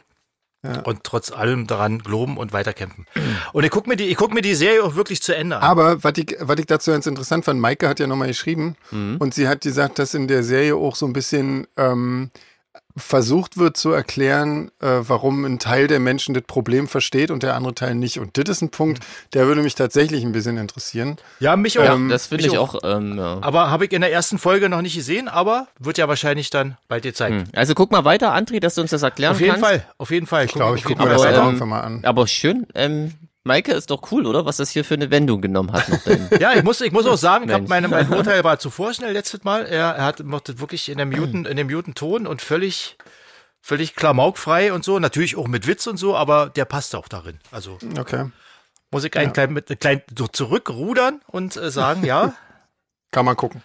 Ja. 0.64 0.80
und 0.82 1.02
trotz 1.02 1.32
allem 1.32 1.66
daran 1.66 1.98
glauben 1.98 2.36
und 2.38 2.52
weiterkämpfen. 2.52 3.06
Und 3.52 3.64
ich 3.64 3.70
guck 3.70 3.88
mir 3.88 3.96
die, 3.96 4.04
ich 4.04 4.16
guck 4.16 4.32
mir 4.32 4.42
die 4.42 4.54
Serie 4.54 4.84
auch 4.84 4.94
wirklich 4.94 5.20
zu 5.20 5.34
Ende 5.34 5.56
an. 5.56 5.62
Aber 5.62 6.04
was 6.04 6.12
ich, 6.16 6.36
was 6.38 6.58
ich 6.60 6.66
dazu 6.66 6.92
ganz 6.92 7.06
interessant 7.06 7.44
fand, 7.44 7.58
Maike 7.60 7.88
hat 7.88 7.98
ja 7.98 8.06
nochmal 8.06 8.28
geschrieben 8.28 8.76
Mhm. 8.92 9.16
und 9.18 9.34
sie 9.34 9.48
hat 9.48 9.62
gesagt, 9.62 9.98
dass 9.98 10.14
in 10.14 10.28
der 10.28 10.44
Serie 10.44 10.76
auch 10.76 10.94
so 10.94 11.04
ein 11.06 11.12
bisschen 11.12 11.66
ähm, 11.76 12.30
versucht 12.96 13.56
wird 13.56 13.76
zu 13.76 13.90
erklären, 13.90 14.70
äh, 14.80 15.00
warum 15.00 15.44
ein 15.44 15.58
Teil 15.58 15.86
der 15.86 16.00
Menschen 16.00 16.34
das 16.34 16.44
Problem 16.44 16.88
versteht 16.88 17.30
und 17.30 17.42
der 17.42 17.54
andere 17.54 17.74
Teil 17.74 17.94
nicht. 17.94 18.18
Und 18.18 18.36
das 18.36 18.48
ist 18.48 18.62
ein 18.62 18.70
Punkt, 18.70 19.02
der 19.32 19.46
würde 19.46 19.62
mich 19.62 19.74
tatsächlich 19.74 20.24
ein 20.24 20.32
bisschen 20.32 20.58
interessieren. 20.58 21.16
ja, 21.40 21.56
mich 21.56 21.78
auch. 21.78 21.84
ja, 21.84 21.94
ähm, 21.94 22.08
das 22.08 22.26
finde 22.26 22.46
ich 22.46 22.58
auch. 22.58 22.74
auch, 22.74 22.96
ähm, 22.96 23.16
ja. 23.16 23.38
aber 23.40 23.70
habe 23.70 23.86
ich 23.86 23.92
in 23.92 24.00
der 24.00 24.12
ersten 24.12 24.38
Folge 24.38 24.68
noch 24.68 24.82
nicht 24.82 24.94
gesehen, 24.94 25.28
aber 25.28 25.68
wird 25.78 25.98
ja 25.98 26.08
wahrscheinlich 26.08 26.50
dann 26.50 26.76
bald 26.88 27.02
gezeigt. 27.02 27.34
Hm. 27.34 27.44
Also 27.54 27.74
guck 27.74 27.90
mal 27.90 28.04
weiter, 28.04 28.34
André, 28.34 28.60
dass 28.60 28.74
du 28.74 28.82
uns 28.82 28.90
das 28.90 29.02
erklären 29.02 29.32
Auf 29.32 29.40
jeden 29.40 29.52
kannst. 29.52 29.66
Fall, 29.66 29.86
auf 29.98 30.10
jeden 30.10 30.26
Fall. 30.26 30.44
Ich 30.44 30.52
glaube, 30.52 30.76
ich 30.76 30.84
gucke 30.84 31.02
mir 31.02 31.10
Aber, 31.10 31.24
das 31.24 31.34
auch 31.38 31.42
ähm, 31.42 31.48
einfach 31.48 31.66
mal 31.66 31.80
an. 31.80 32.04
Aber 32.04 32.26
schön, 32.26 32.66
ähm, 32.74 33.14
Maike 33.44 33.72
ist 33.72 33.90
doch 33.90 34.10
cool, 34.12 34.26
oder? 34.26 34.44
Was 34.46 34.58
das 34.58 34.70
hier 34.70 34.84
für 34.84 34.94
eine 34.94 35.10
Wendung 35.10 35.40
genommen 35.40 35.72
hat. 35.72 35.86
Ja, 36.40 36.52
ich 36.54 36.62
muss, 36.62 36.80
ich 36.80 36.92
muss 36.92 37.06
auch 37.06 37.16
sagen, 37.16 37.48
ich 37.48 37.54
hab 37.54 37.68
meine, 37.68 37.88
mein 37.88 38.08
Urteil 38.12 38.44
war 38.44 38.58
zuvor 38.58 38.94
schnell 38.94 39.12
letztes 39.12 39.42
Mal. 39.44 39.66
Er, 39.66 39.90
er 39.96 40.04
hat 40.04 40.20
macht 40.20 40.48
das 40.48 40.58
wirklich 40.60 40.88
in 40.88 40.98
dem 40.98 41.10
Muten, 41.10 41.44
in 41.44 41.56
dem 41.56 41.66
muten 41.68 41.94
Ton 41.94 42.26
und 42.26 42.40
völlig, 42.40 42.96
völlig 43.60 43.96
klamaukfrei 43.96 44.72
und 44.72 44.84
so. 44.84 44.98
Natürlich 44.98 45.36
auch 45.36 45.48
mit 45.48 45.66
Witz 45.66 45.86
und 45.88 45.96
so, 45.96 46.16
aber 46.16 46.50
der 46.50 46.64
passt 46.64 46.94
auch 46.94 47.08
darin. 47.08 47.38
Also 47.50 47.78
Okay. 47.98 48.30
muss 48.92 49.02
ich 49.04 49.16
ein 49.16 49.32
klein, 49.32 49.52
mit 49.52 49.70
ein 49.70 49.78
klein 49.78 50.02
so 50.16 50.28
zurückrudern 50.28 51.20
und 51.26 51.56
äh, 51.56 51.70
sagen, 51.70 52.04
ja, 52.04 52.34
Kann 53.10 53.26
man 53.26 53.36
gucken. 53.36 53.62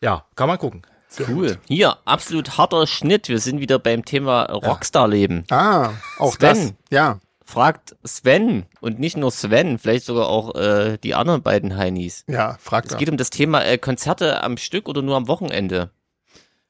ja, 0.00 0.24
kann 0.34 0.48
man 0.48 0.58
gucken. 0.58 0.82
Cool. 1.28 1.58
Hier, 1.68 1.98
absolut 2.06 2.56
harter 2.56 2.86
Schnitt. 2.86 3.28
Wir 3.28 3.38
sind 3.38 3.60
wieder 3.60 3.78
beim 3.78 4.04
Thema 4.04 4.44
Rockstar-Leben. 4.44 5.44
Ah, 5.50 5.90
auch 6.18 6.32
Sven. 6.36 6.40
das. 6.40 6.72
Ja. 6.90 7.20
Fragt 7.52 7.96
Sven 8.02 8.64
und 8.80 8.98
nicht 8.98 9.18
nur 9.18 9.30
Sven, 9.30 9.78
vielleicht 9.78 10.06
sogar 10.06 10.28
auch 10.28 10.54
äh, 10.54 10.96
die 10.96 11.14
anderen 11.14 11.42
beiden 11.42 11.76
Heinis. 11.76 12.24
Ja, 12.26 12.56
fragt 12.58 12.86
Es 12.86 12.92
er. 12.94 12.98
geht 12.98 13.10
um 13.10 13.18
das 13.18 13.28
Thema 13.28 13.62
äh, 13.62 13.76
Konzerte 13.76 14.42
am 14.42 14.56
Stück 14.56 14.88
oder 14.88 15.02
nur 15.02 15.16
am 15.16 15.28
Wochenende. 15.28 15.90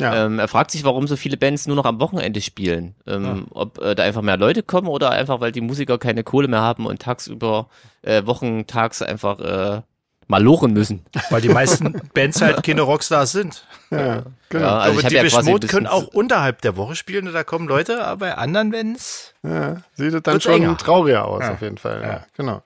Ja. 0.01 0.27
Ähm, 0.27 0.41
er 0.41 0.49
fragt 0.49 0.73
sich, 0.73 0.83
warum 0.83 1.07
so 1.07 1.15
viele 1.15 1.37
Bands 1.37 1.69
nur 1.69 1.77
noch 1.77 1.85
am 1.85 2.01
Wochenende 2.01 2.41
spielen. 2.41 2.97
Ähm, 3.07 3.47
Ob 3.51 3.79
äh, 3.79 3.95
da 3.95 4.03
einfach 4.03 4.23
mehr 4.23 4.37
Leute 4.37 4.65
kommen 4.65 4.89
oder 4.89 5.11
einfach, 5.11 5.41
weil 5.41 5.53
die 5.53 5.61
Musiker 5.61 5.99
keine 5.99 6.25
Kohle 6.25 6.49
mehr 6.49 6.63
haben 6.63 6.87
und 6.87 7.01
tagsüber, 7.01 7.69
äh, 8.03 8.27
wochentags 8.27 9.03
einfach 9.03 9.39
äh, 9.39 9.83
mal 10.29 10.43
lochen 10.43 10.73
müssen. 10.73 11.05
Weil 11.31 11.41
die 11.41 11.49
meisten 11.49 12.01
Bands 12.15 12.41
halt 12.41 12.63
keine 12.63 12.83
Rockstars 12.83 13.33
sind. 13.33 13.67
ja, 13.91 14.23
genau. 14.49 14.65
Ja, 14.65 14.79
also 14.79 15.01
aber 15.01 15.09
die 15.09 15.15
ja 15.17 15.43
Mode 15.43 15.67
können 15.67 15.87
auch 15.87 16.07
unterhalb 16.09 16.63
der 16.63 16.77
Woche 16.77 16.95
spielen 16.97 17.27
und 17.29 17.35
da 17.35 17.45
kommen 17.45 17.69
Leute, 17.69 18.05
aber 18.05 18.27
bei 18.27 18.35
anderen 18.35 18.71
Bands. 18.71 19.35
Ja, 19.43 19.83
sieht 19.95 20.15
es 20.15 20.23
dann 20.23 20.41
schon 20.41 20.55
enger. 20.55 20.77
trauriger 20.77 21.27
aus, 21.27 21.43
Ja. 21.43 21.53
auf 21.53 21.61
jeden 21.63 21.79
Fall. 21.79 22.01
Ja, 22.03 22.09
Ja. 22.09 22.27
genau. 22.37 22.63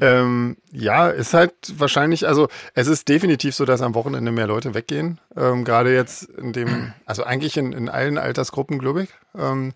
Ähm, 0.00 0.56
ja, 0.70 1.08
ist 1.08 1.34
halt 1.34 1.54
wahrscheinlich, 1.76 2.26
also 2.26 2.48
es 2.74 2.86
ist 2.86 3.08
definitiv 3.08 3.54
so, 3.54 3.64
dass 3.64 3.82
am 3.82 3.94
Wochenende 3.94 4.30
mehr 4.32 4.46
Leute 4.46 4.74
weggehen. 4.74 5.18
Ähm, 5.36 5.64
Gerade 5.64 5.92
jetzt 5.92 6.22
in 6.22 6.52
dem, 6.52 6.92
also 7.04 7.24
eigentlich 7.24 7.56
in, 7.56 7.72
in 7.72 7.88
allen 7.88 8.16
Altersgruppen, 8.16 8.78
glaube 8.78 9.02
ich. 9.04 9.08
Ähm, 9.36 9.72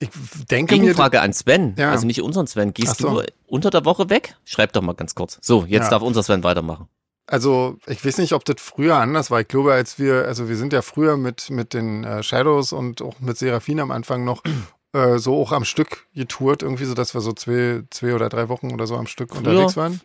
ich 0.00 0.08
denke 0.50 0.74
mir, 0.74 0.80
Gegenfrage 0.80 1.20
an 1.20 1.32
Sven, 1.32 1.74
Ja. 1.78 1.92
also 1.92 2.06
nicht 2.06 2.20
unseren 2.22 2.46
Sven. 2.46 2.74
Gehst 2.74 2.98
so. 2.98 3.20
du 3.20 3.26
unter 3.46 3.70
der 3.70 3.84
Woche 3.84 4.10
weg? 4.10 4.34
Schreib 4.44 4.72
doch 4.72 4.82
mal 4.82 4.94
ganz 4.94 5.14
kurz. 5.14 5.38
So, 5.42 5.64
jetzt 5.66 5.84
Ja. 5.84 5.90
darf 5.90 6.02
unser 6.02 6.22
Sven 6.22 6.42
weitermachen. 6.42 6.88
Also 7.26 7.76
ich 7.86 8.04
weiß 8.04 8.18
nicht, 8.18 8.32
ob 8.32 8.44
das 8.44 8.56
früher 8.58 8.96
anders 8.96 9.30
war. 9.30 9.40
Ich 9.40 9.46
glaube, 9.48 9.72
als 9.72 10.00
wir, 10.00 10.24
also 10.24 10.48
wir 10.48 10.56
sind 10.56 10.72
ja 10.72 10.82
früher 10.82 11.16
mit, 11.16 11.48
mit 11.50 11.74
den 11.74 12.02
äh, 12.02 12.24
Shadows 12.24 12.72
und 12.72 13.02
auch 13.02 13.20
mit 13.20 13.38
Serafin 13.38 13.78
am 13.78 13.92
Anfang 13.92 14.24
noch 14.24 14.42
äh, 14.94 15.18
so 15.18 15.40
auch 15.40 15.52
am 15.52 15.64
Stück 15.64 16.06
getourt, 16.14 16.62
irgendwie 16.64 16.86
so, 16.86 16.94
dass 16.94 17.14
wir 17.14 17.20
so 17.20 17.32
zwei, 17.32 17.82
zwei 17.90 18.14
oder 18.14 18.28
drei 18.28 18.48
Wochen 18.48 18.72
oder 18.72 18.86
so 18.88 18.96
am 18.96 19.06
Stück 19.06 19.34
unterwegs 19.36 19.76
waren. 19.76 20.00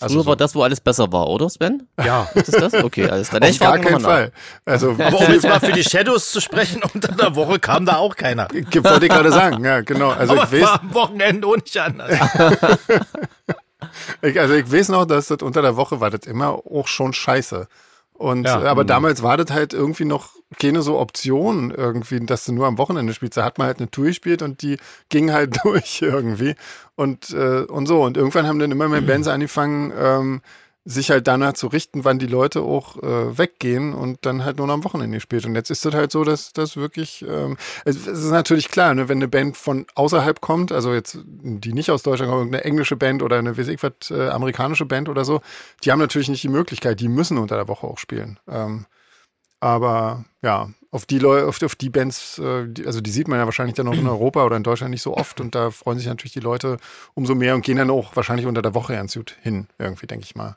Also 0.00 0.14
früher 0.14 0.22
so- 0.22 0.28
war 0.28 0.36
das, 0.36 0.54
wo 0.54 0.62
alles 0.62 0.80
besser 0.80 1.10
war, 1.12 1.26
oder 1.28 1.48
Sven? 1.50 1.88
Ja. 2.02 2.28
Ist 2.34 2.52
das 2.54 2.70
das? 2.72 2.84
Okay, 2.84 3.08
alles 3.08 3.30
klar. 3.30 3.42
Auf 3.42 3.48
Ich 3.48 3.58
gar 3.58 3.78
keinen. 3.78 4.00
Fall. 4.00 4.32
Also 4.64 4.90
Aber 4.92 5.18
um 5.18 5.32
jetzt 5.32 5.42
mal 5.42 5.58
für 5.58 5.72
die 5.72 5.82
Shadows 5.82 6.30
zu 6.30 6.40
sprechen, 6.40 6.82
unter 6.94 7.12
der 7.12 7.34
Woche 7.34 7.58
kam 7.58 7.84
da 7.84 7.96
auch 7.96 8.14
keiner. 8.14 8.48
wollte 8.50 9.06
ich 9.06 9.10
gerade 9.12 9.32
sagen, 9.32 9.64
ja, 9.64 9.80
genau. 9.80 10.10
Also 10.10 10.34
aber 10.34 10.44
ich 10.44 10.52
weiß, 10.52 10.62
war 10.62 10.80
am 10.82 10.94
Wochenende 10.94 11.46
auch 11.48 11.56
nicht 11.56 11.76
anders. 11.76 12.10
ich, 14.22 14.38
also 14.38 14.54
ich 14.54 14.70
weiß 14.72 14.88
noch, 14.90 15.04
dass 15.04 15.26
das 15.28 15.38
unter 15.42 15.62
der 15.62 15.76
Woche 15.76 16.00
war 16.00 16.10
das 16.10 16.20
immer 16.26 16.50
auch 16.50 16.86
schon 16.86 17.12
scheiße. 17.12 17.66
Und 18.18 18.44
Ja. 18.46 18.60
aber 18.62 18.84
damals 18.84 19.22
war 19.22 19.36
das 19.36 19.50
halt 19.54 19.72
irgendwie 19.72 20.04
noch 20.04 20.30
keine 20.58 20.82
so 20.82 20.98
Option 20.98 21.70
irgendwie, 21.70 22.18
dass 22.20 22.44
du 22.44 22.52
nur 22.52 22.66
am 22.66 22.76
Wochenende 22.76 23.14
spielst. 23.14 23.36
Da 23.36 23.44
hat 23.44 23.58
man 23.58 23.68
halt 23.68 23.78
eine 23.78 23.90
Tour 23.92 24.06
gespielt 24.06 24.42
und 24.42 24.60
die 24.62 24.76
ging 25.08 25.32
halt 25.32 25.56
durch 25.64 26.02
irgendwie 26.02 26.56
und 26.96 27.30
äh, 27.30 27.60
und 27.62 27.86
so. 27.86 28.02
Und 28.02 28.16
irgendwann 28.16 28.46
haben 28.48 28.58
dann 28.58 28.72
immer 28.72 28.88
mehr 28.88 29.02
Bands 29.02 29.28
angefangen, 29.28 29.92
ähm, 29.96 30.40
sich 30.90 31.10
halt 31.10 31.26
danach 31.26 31.52
zu 31.52 31.66
richten, 31.66 32.06
wann 32.06 32.18
die 32.18 32.26
Leute 32.26 32.62
auch 32.62 32.96
äh, 33.02 33.36
weggehen 33.36 33.92
und 33.92 34.24
dann 34.24 34.42
halt 34.42 34.56
nur 34.56 34.66
noch 34.66 34.72
am 34.72 34.84
Wochenende 34.84 35.18
gespielt. 35.18 35.44
Und 35.44 35.54
jetzt 35.54 35.70
ist 35.70 35.84
das 35.84 35.92
halt 35.92 36.10
so, 36.10 36.24
dass 36.24 36.54
das 36.54 36.78
wirklich, 36.78 37.22
ähm, 37.28 37.58
es, 37.84 38.06
es 38.06 38.24
ist 38.24 38.30
natürlich 38.30 38.70
klar, 38.70 38.94
ne, 38.94 39.06
wenn 39.06 39.18
eine 39.18 39.28
Band 39.28 39.58
von 39.58 39.84
außerhalb 39.94 40.40
kommt, 40.40 40.72
also 40.72 40.94
jetzt 40.94 41.18
die 41.26 41.74
nicht 41.74 41.90
aus 41.90 42.02
Deutschland 42.02 42.32
kommt, 42.32 42.54
eine 42.54 42.64
englische 42.64 42.96
Band 42.96 43.22
oder 43.22 43.36
eine, 43.36 43.58
weiß 43.58 43.68
ich 43.68 43.82
was, 43.82 44.10
äh, 44.10 44.28
amerikanische 44.30 44.86
Band 44.86 45.10
oder 45.10 45.26
so, 45.26 45.42
die 45.84 45.92
haben 45.92 45.98
natürlich 45.98 46.30
nicht 46.30 46.42
die 46.42 46.48
Möglichkeit, 46.48 47.00
die 47.00 47.08
müssen 47.08 47.36
unter 47.36 47.56
der 47.56 47.68
Woche 47.68 47.86
auch 47.86 47.98
spielen. 47.98 48.40
Ähm, 48.48 48.86
aber 49.60 50.24
ja, 50.40 50.70
auf 50.90 51.04
die 51.04 51.18
Leute, 51.18 51.48
auf, 51.48 51.62
auf 51.62 51.74
die 51.74 51.90
Bands, 51.90 52.38
äh, 52.38 52.66
die, 52.66 52.86
also 52.86 53.02
die 53.02 53.10
sieht 53.10 53.28
man 53.28 53.38
ja 53.38 53.44
wahrscheinlich 53.44 53.74
dann 53.74 53.88
auch 53.88 53.92
in 53.92 54.06
Europa 54.06 54.42
oder 54.42 54.56
in 54.56 54.62
Deutschland 54.62 54.92
nicht 54.92 55.02
so 55.02 55.14
oft 55.14 55.38
und 55.42 55.54
da 55.54 55.70
freuen 55.70 55.98
sich 55.98 56.06
natürlich 56.06 56.32
die 56.32 56.40
Leute 56.40 56.78
umso 57.12 57.34
mehr 57.34 57.54
und 57.54 57.62
gehen 57.62 57.76
dann 57.76 57.90
auch 57.90 58.16
wahrscheinlich 58.16 58.46
unter 58.46 58.62
der 58.62 58.74
Woche 58.74 58.94
ganz 58.94 59.12
gut 59.14 59.36
hin, 59.42 59.66
irgendwie, 59.78 60.06
denke 60.06 60.24
ich 60.24 60.34
mal. 60.34 60.56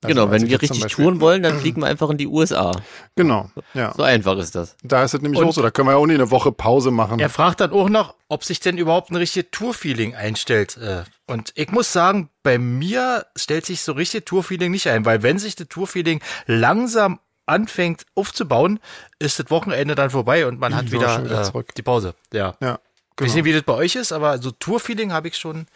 Also, 0.00 0.14
Genau, 0.14 0.30
wenn 0.30 0.46
wir 0.48 0.62
richtig 0.62 0.80
Beispiel- 0.80 1.04
touren 1.06 1.20
wollen, 1.20 1.42
dann 1.42 1.58
fliegen 1.58 1.80
wir 1.82 1.88
einfach 1.88 2.08
in 2.10 2.18
die 2.18 2.28
USA. 2.28 2.70
Genau, 3.16 3.50
ja. 3.74 3.92
So 3.96 4.04
einfach 4.04 4.38
ist 4.38 4.54
das. 4.54 4.76
Da 4.84 5.02
ist 5.02 5.12
es 5.14 5.20
nämlich 5.22 5.40
Und- 5.40 5.48
auch 5.48 5.52
so, 5.52 5.60
da 5.60 5.72
können 5.72 5.88
wir 5.88 5.92
ja 5.92 5.98
auch 5.98 6.06
nicht 6.06 6.20
eine 6.20 6.30
Woche 6.30 6.52
Pause 6.52 6.92
machen. 6.92 7.18
Er 7.18 7.28
fragt 7.28 7.60
dann 7.60 7.72
auch 7.72 7.88
noch, 7.88 8.14
ob 8.28 8.44
sich 8.44 8.60
denn 8.60 8.78
überhaupt 8.78 9.10
ein 9.10 9.16
richtiges 9.16 9.50
Tour-Feeling 9.50 10.14
einstellt. 10.14 10.76
äh. 10.76 11.02
Und 11.26 11.52
ich 11.56 11.72
muss 11.72 11.92
sagen, 11.92 12.30
bei 12.44 12.58
mir 12.58 13.26
stellt 13.34 13.66
sich 13.66 13.82
so 13.82 13.90
richtig 13.92 14.24
Tour-Feeling 14.26 14.70
nicht 14.70 14.86
ein, 14.88 15.04
weil 15.04 15.24
wenn 15.24 15.38
sich 15.40 15.56
das 15.56 15.66
Tour-Feeling 15.68 16.20
langsam 16.46 17.18
anfängt 17.46 18.04
aufzubauen, 18.14 18.78
ist 19.18 19.38
das 19.40 19.50
Wochenende 19.50 19.94
dann 19.96 20.10
vorbei 20.10 20.46
und 20.46 20.60
man 20.60 20.76
hat 20.76 20.92
wieder, 20.92 21.24
wieder 21.24 21.40
äh, 21.40 21.44
zurück. 21.44 21.74
die 21.74 21.82
Pause. 21.82 22.14
Ja. 22.32 22.54
Ja, 22.60 22.78
Ich 23.16 23.22
weiß 23.22 23.32
genau. 23.32 23.34
nicht, 23.34 23.44
wie 23.46 23.52
das 23.52 23.62
bei 23.62 23.72
euch 23.74 23.96
ist, 23.96 24.12
aber 24.12 24.38
so 24.38 24.50
Tour-Feeling 24.52 25.12
habe 25.12 25.26
ich 25.28 25.36
schon, 25.36 25.66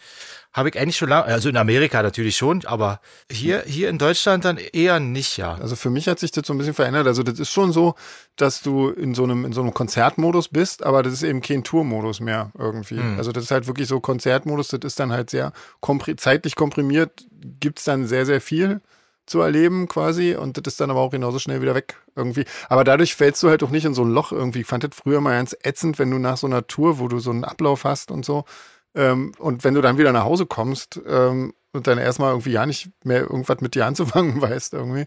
habe 0.53 0.69
ich 0.69 0.79
eigentlich 0.79 0.97
schon 0.97 1.09
lange, 1.09 1.25
also 1.25 1.49
in 1.49 1.57
Amerika 1.57 2.03
natürlich 2.03 2.37
schon, 2.37 2.63
aber 2.65 2.99
hier, 3.31 3.63
hier 3.65 3.89
in 3.89 3.97
Deutschland 3.97 4.45
dann 4.45 4.57
eher 4.57 4.99
nicht, 4.99 5.37
ja. 5.37 5.55
Also 5.55 5.75
für 5.75 5.89
mich 5.89 6.07
hat 6.07 6.19
sich 6.19 6.31
das 6.31 6.45
so 6.45 6.53
ein 6.53 6.59
bisschen 6.59 6.75
verändert. 6.75 7.07
Also 7.07 7.23
das 7.23 7.39
ist 7.39 7.51
schon 7.51 7.71
so, 7.71 7.95
dass 8.35 8.61
du 8.61 8.89
in 8.89 9.15
so 9.15 9.23
einem, 9.23 9.45
in 9.45 9.53
so 9.53 9.61
einem 9.61 9.73
Konzertmodus 9.73 10.49
bist, 10.49 10.83
aber 10.83 11.01
das 11.01 11.13
ist 11.13 11.23
eben 11.23 11.41
kein 11.41 11.63
Tourmodus 11.63 12.19
mehr 12.19 12.51
irgendwie. 12.57 12.99
Also 13.17 13.31
das 13.31 13.45
ist 13.45 13.51
halt 13.51 13.67
wirklich 13.67 13.87
so 13.87 13.99
Konzertmodus, 13.99 14.67
das 14.67 14.81
ist 14.83 14.99
dann 14.99 15.11
halt 15.11 15.29
sehr 15.29 15.53
kompri 15.79 16.15
zeitlich 16.15 16.55
komprimiert, 16.55 17.25
gibt's 17.59 17.83
dann 17.83 18.05
sehr, 18.05 18.25
sehr 18.25 18.39
viel 18.39 18.81
zu 19.25 19.39
erleben 19.39 19.87
quasi 19.87 20.35
und 20.35 20.57
das 20.57 20.73
ist 20.73 20.81
dann 20.81 20.91
aber 20.91 20.99
auch 20.99 21.11
genauso 21.11 21.39
schnell 21.39 21.61
wieder 21.61 21.75
weg 21.75 21.95
irgendwie. 22.15 22.45
Aber 22.69 22.83
dadurch 22.83 23.15
fällst 23.15 23.41
du 23.41 23.49
halt 23.49 23.63
auch 23.63 23.69
nicht 23.69 23.85
in 23.85 23.93
so 23.93 24.03
ein 24.03 24.11
Loch 24.11 24.31
irgendwie. 24.31 24.61
Ich 24.61 24.67
fand 24.67 24.83
das 24.83 24.91
früher 24.93 25.21
mal 25.21 25.37
ganz 25.37 25.55
ätzend, 25.63 25.97
wenn 25.97 26.11
du 26.11 26.19
nach 26.19 26.37
so 26.37 26.45
einer 26.45 26.67
Tour, 26.67 26.99
wo 26.99 27.07
du 27.07 27.19
so 27.19 27.31
einen 27.31 27.45
Ablauf 27.45 27.85
hast 27.85 28.11
und 28.11 28.25
so, 28.25 28.43
ähm, 28.95 29.31
und 29.39 29.63
wenn 29.63 29.73
du 29.73 29.81
dann 29.81 29.97
wieder 29.97 30.11
nach 30.11 30.23
Hause 30.23 30.45
kommst 30.45 30.99
ähm, 31.07 31.53
und 31.71 31.87
dann 31.87 31.97
erstmal 31.97 32.31
irgendwie 32.31 32.51
ja 32.51 32.65
nicht 32.65 32.89
mehr 33.03 33.21
irgendwas 33.21 33.61
mit 33.61 33.75
dir 33.75 33.85
anzufangen 33.85 34.41
weißt 34.41 34.73
irgendwie, 34.73 35.05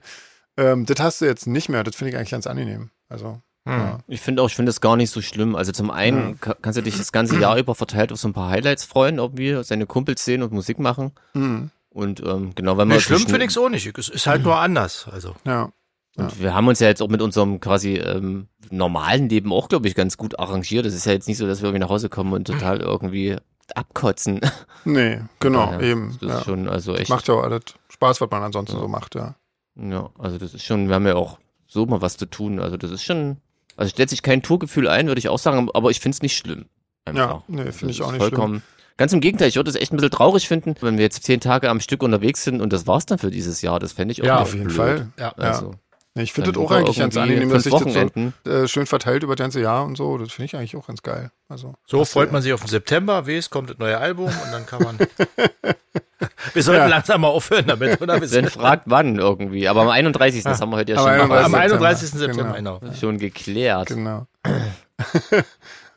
ähm, 0.56 0.86
das 0.86 1.00
hast 1.00 1.20
du 1.20 1.26
jetzt 1.26 1.46
nicht 1.46 1.68
mehr. 1.68 1.84
Das 1.84 1.94
finde 1.96 2.10
ich 2.10 2.16
eigentlich 2.16 2.30
ganz 2.30 2.46
angenehm. 2.46 2.90
Also, 3.08 3.40
ja. 3.68 3.98
Ich 4.06 4.20
finde 4.20 4.42
auch, 4.42 4.46
ich 4.48 4.54
finde 4.54 4.70
es 4.70 4.80
gar 4.80 4.96
nicht 4.96 5.10
so 5.10 5.20
schlimm. 5.20 5.56
Also 5.56 5.72
zum 5.72 5.90
einen 5.90 6.38
ka- 6.40 6.56
kannst 6.62 6.76
du 6.78 6.82
dich 6.82 6.96
das 6.96 7.10
ganze 7.10 7.36
Jahr 7.38 7.56
über 7.58 7.74
verteilt 7.74 8.12
auf 8.12 8.18
so 8.18 8.28
ein 8.28 8.32
paar 8.32 8.48
Highlights 8.48 8.84
freuen, 8.84 9.18
irgendwie 9.18 9.60
seine 9.64 9.86
Kumpels 9.86 10.24
sehen 10.24 10.42
und 10.44 10.52
Musik 10.52 10.78
machen. 10.78 11.10
Mhm. 11.34 11.70
Und 11.90 12.20
ähm, 12.24 12.52
genau, 12.54 12.76
wenn 12.78 12.86
man 12.88 12.98
Nee, 12.98 13.00
schlimm 13.02 13.20
finde 13.26 13.44
ich 13.44 13.50
es 13.50 13.58
auch 13.58 13.68
nicht. 13.68 13.98
Es 13.98 14.08
ist 14.08 14.26
halt 14.28 14.44
nur 14.44 14.56
anders. 14.56 15.08
Also. 15.10 15.34
ja. 15.44 15.70
Und 16.18 16.40
wir 16.40 16.54
haben 16.54 16.66
uns 16.68 16.80
ja 16.80 16.88
jetzt 16.88 17.02
auch 17.02 17.08
mit 17.08 17.20
unserem 17.20 17.60
quasi 17.60 17.94
ähm, 17.96 18.48
normalen 18.70 19.28
Leben 19.28 19.52
auch, 19.52 19.68
glaube 19.68 19.86
ich, 19.88 19.94
ganz 19.94 20.16
gut 20.16 20.38
arrangiert. 20.38 20.86
Es 20.86 20.94
ist 20.94 21.04
ja 21.04 21.12
jetzt 21.12 21.28
nicht 21.28 21.36
so, 21.36 21.46
dass 21.46 21.60
wir 21.60 21.66
irgendwie 21.68 21.82
nach 21.82 21.90
Hause 21.90 22.08
kommen 22.08 22.32
und 22.32 22.46
total 22.46 22.80
irgendwie 22.80 23.36
abkotzen. 23.74 24.40
Nee, 24.84 25.20
genau, 25.40 25.66
Daher, 25.66 25.80
eben. 25.80 26.16
Das 26.20 26.28
Ja. 26.30 26.38
ist 26.38 26.44
schon, 26.44 26.68
also 26.68 26.94
echt. 26.94 27.10
Macht 27.10 27.26
ja 27.28 27.34
auch 27.34 27.42
alles 27.42 27.62
Spaß, 27.88 28.20
was 28.20 28.30
man 28.30 28.42
ansonsten 28.42 28.78
so 28.78 28.86
macht, 28.88 29.14
ja. 29.14 29.34
Ja, 29.74 30.10
also 30.18 30.38
das 30.38 30.54
ist 30.54 30.64
schon, 30.64 30.88
wir 30.88 30.94
haben 30.94 31.06
ja 31.06 31.16
auch 31.16 31.38
so 31.66 31.84
mal 31.86 32.00
was 32.00 32.16
zu 32.16 32.26
tun. 32.26 32.60
Also 32.60 32.76
das 32.76 32.90
ist 32.90 33.02
schon, 33.02 33.38
also 33.76 33.90
stellt 33.90 34.10
sich 34.10 34.22
kein 34.22 34.42
Tourgefühl 34.42 34.88
ein, 34.88 35.08
würde 35.08 35.18
ich 35.18 35.28
auch 35.28 35.38
sagen, 35.38 35.68
aber 35.74 35.90
ich 35.90 36.00
finde 36.00 36.14
es 36.16 36.22
nicht 36.22 36.36
schlimm. 36.36 36.66
Ja, 37.12 37.42
nee, 37.48 37.70
finde 37.72 37.92
ich 37.92 37.98
Das 37.98 38.06
auch 38.06 38.12
nicht 38.12 38.20
vollkommen. 38.20 38.62
Ganz 38.96 39.12
im 39.12 39.20
Gegenteil, 39.20 39.48
ich 39.48 39.56
würde 39.56 39.68
es 39.68 39.76
echt 39.76 39.92
ein 39.92 39.96
bisschen 39.96 40.10
traurig 40.10 40.48
finden, 40.48 40.74
wenn 40.80 40.96
wir 40.96 41.04
jetzt 41.04 41.22
zehn 41.22 41.38
Tage 41.40 41.68
am 41.68 41.80
Stück 41.80 42.02
unterwegs 42.02 42.42
sind 42.44 42.62
und 42.62 42.72
das 42.72 42.86
war's 42.86 43.04
dann 43.04 43.18
für 43.18 43.30
dieses 43.30 43.60
Jahr. 43.60 43.78
Das 43.78 43.92
fände 43.92 44.12
ich 44.12 44.22
auch 44.22 44.26
Ja, 44.26 44.40
Auf 44.40 44.52
jeden 44.54 44.64
blöd. 44.64 44.76
Fall. 44.76 45.08
Ja. 45.18 45.32
Also, 45.32 45.70
Nee, 45.72 45.76
ich 46.22 46.32
finde 46.32 46.52
dann 46.52 46.62
das 46.62 46.70
auch 46.70 46.74
eigentlich 46.74 46.98
ganz 46.98 47.16
angenehm, 47.16 47.50
dass 47.50 47.64
sich 47.64 47.72
das 47.72 47.80
so 47.82 47.86
Wochenenden. 47.86 48.34
äh, 48.46 48.66
schön 48.68 48.86
verteilt 48.86 49.22
über 49.22 49.36
das 49.36 49.44
ganze 49.44 49.60
Jahr 49.60 49.84
und 49.84 49.96
so. 49.96 50.16
Das 50.18 50.32
finde 50.32 50.46
ich 50.46 50.56
eigentlich 50.56 50.76
auch 50.76 50.86
ganz 50.86 51.02
geil. 51.02 51.30
Also, 51.48 51.74
So 51.86 52.04
freut 52.04 52.30
äh, 52.30 52.32
man 52.32 52.42
sich 52.42 52.52
auf 52.52 52.60
den 52.60 52.68
September, 52.68 53.26
wie 53.26 53.36
es 53.36 53.50
kommt 53.50 53.70
das 53.70 53.78
neue 53.78 53.98
Album 53.98 54.26
und 54.26 54.52
dann 54.52 54.64
kann 54.66 54.82
man. 54.82 54.98
wir 56.54 56.62
sollten 56.62 56.82
Ja. 56.82 56.86
langsam 56.88 57.20
mal 57.20 57.28
aufhören 57.28 57.66
damit, 57.66 58.00
oder? 58.00 58.26
Sind 58.26 58.50
fragt 58.50 58.84
wann 58.86 59.18
irgendwie, 59.18 59.68
aber 59.68 59.82
am 59.82 59.88
31. 59.88 60.42
das 60.44 60.60
haben 60.60 60.70
wir 60.70 60.76
heute 60.78 60.92
ja 60.92 60.98
Am 60.98 61.04
schon, 61.04 61.12
31. 61.12 61.28
mal, 61.30 61.44
am 61.44 61.50
September. 61.52 61.84
31. 61.86 62.08
September, 62.10 62.52
genau. 62.54 62.80
schon 62.98 63.18
geklärt. 63.18 63.88
Genau. 63.88 64.26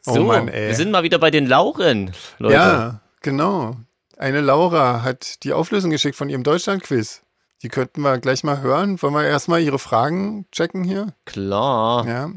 So, 0.02 0.22
oh 0.22 0.24
Mann, 0.24 0.48
ey. 0.48 0.68
wir 0.70 0.76
sind 0.76 0.92
mal 0.92 1.04
wieder 1.04 1.20
bei 1.20 1.30
den 1.30 1.46
Lauren, 1.46 2.12
Leute. 2.40 2.54
Ja, 2.56 3.02
genau. 3.22 3.76
Eine 4.18 4.40
Laura 4.40 5.04
hat 5.04 5.44
die 5.44 5.52
Auflösung 5.52 5.92
geschickt 5.92 6.16
von 6.16 6.30
ihrem 6.30 6.44
Deutschland-Quiz. 6.44 7.22
Die 7.62 7.70
könnten 7.70 8.02
wir 8.02 8.18
gleich 8.20 8.44
mal 8.44 8.62
hören. 8.62 9.02
Wollen 9.02 9.14
wir 9.14 9.24
erstmal 9.26 9.62
ihre 9.62 9.80
Fragen 9.80 10.46
checken 10.52 10.84
hier? 10.84 11.14
Klar. 11.26 12.08
Ja. 12.08 12.32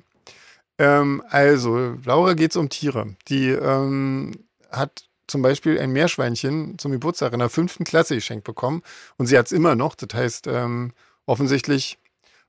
Ähm, 0.78 1.22
also, 1.30 1.94
Laura 2.04 2.34
geht 2.34 2.50
es 2.50 2.56
um 2.56 2.68
Tiere. 2.68 3.14
Die 3.28 3.48
ähm, 3.50 4.32
hat 4.70 5.04
zum 5.28 5.42
Beispiel 5.42 5.78
ein 5.78 5.92
Meerschweinchen 5.92 6.78
zum 6.78 6.92
Geburtstag 6.92 7.32
in 7.32 7.38
der 7.38 7.48
fünften 7.50 7.84
Klasse 7.84 8.16
geschenkt 8.16 8.44
bekommen. 8.44 8.82
Und 9.16 9.26
sie 9.26 9.38
hat 9.38 9.46
es 9.46 9.52
immer 9.52 9.76
noch. 9.76 9.94
Das 9.94 10.08
heißt, 10.12 10.46
ähm, 10.48 10.92
offensichtlich 11.26 11.98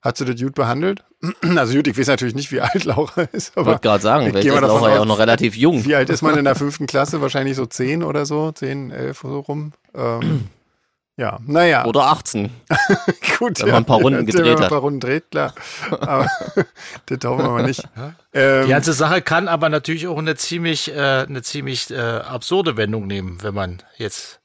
hat 0.01 0.17
sie 0.17 0.25
das 0.25 0.39
gut 0.39 0.55
behandelt. 0.55 1.03
Also 1.55 1.75
gut, 1.75 1.87
ich 1.87 1.97
weiß 1.97 2.07
natürlich 2.07 2.35
nicht, 2.35 2.51
wie 2.51 2.59
alt 2.59 2.83
Laura 2.83 3.21
ist, 3.31 3.51
Ich 3.51 3.57
aber 3.57 3.67
wollte 3.67 3.81
gerade 3.81 4.03
sagen, 4.03 4.25
ich 4.25 4.31
vielleicht 4.31 4.47
ist 4.47 4.61
Laura 4.61 4.93
ja 4.93 4.99
auch 4.99 5.05
noch 5.05 5.19
relativ 5.19 5.55
jung. 5.55 5.85
wie 5.85 5.95
alt 5.95 6.09
ist 6.09 6.21
man 6.21 6.37
in 6.37 6.43
der 6.43 6.55
fünften 6.63 6.85
Klasse? 6.87 7.21
Wahrscheinlich 7.21 7.55
so 7.55 7.65
zehn 7.65 8.03
oder 8.03 8.25
so, 8.25 8.51
zehn, 8.51 8.91
elf 8.91 9.19
so 9.21 9.39
rum. 9.39 9.71
Ähm, 9.95 10.49
Ja, 11.15 11.37
naja. 11.45 11.85
Oder 11.85 12.05
18. 12.07 12.49
Gut, 13.37 13.59
wenn 13.61 13.67
man 13.67 13.77
ein 13.83 13.85
paar 13.85 13.99
Runden 13.99 14.25
gedreht 14.25 14.43
wenn 14.45 14.49
man 14.53 14.57
ein 14.57 14.63
hat. 14.63 14.69
paar 14.69 14.79
Runden 14.79 14.99
dreht, 14.99 15.29
klar. 15.29 15.53
Aber 15.91 16.27
das 17.05 17.19
tauchen 17.19 17.43
wir 17.45 17.49
mal 17.51 17.63
nicht. 17.63 17.83
Ähm, 18.33 18.63
Die 18.65 18.69
ganze 18.69 18.93
Sache 18.93 19.21
kann 19.21 19.47
aber 19.47 19.69
natürlich 19.69 20.07
auch 20.07 20.17
eine 20.17 20.35
ziemlich, 20.35 20.89
äh, 20.91 21.25
eine 21.27 21.43
ziemlich 21.43 21.91
äh, 21.91 21.99
absurde 21.99 22.77
Wendung 22.77 23.05
nehmen, 23.05 23.43
wenn 23.43 23.53
man 23.53 23.83
jetzt, 23.97 24.39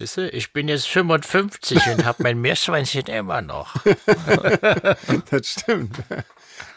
weißt 0.00 0.16
du, 0.16 0.28
ich 0.30 0.52
bin 0.52 0.66
jetzt 0.66 0.88
55 0.88 1.86
und 1.86 2.04
habe 2.04 2.24
mein 2.24 2.40
Meerschweinchen 2.40 3.06
immer 3.06 3.40
noch. 3.40 3.76
das 5.30 5.46
stimmt. 5.48 5.96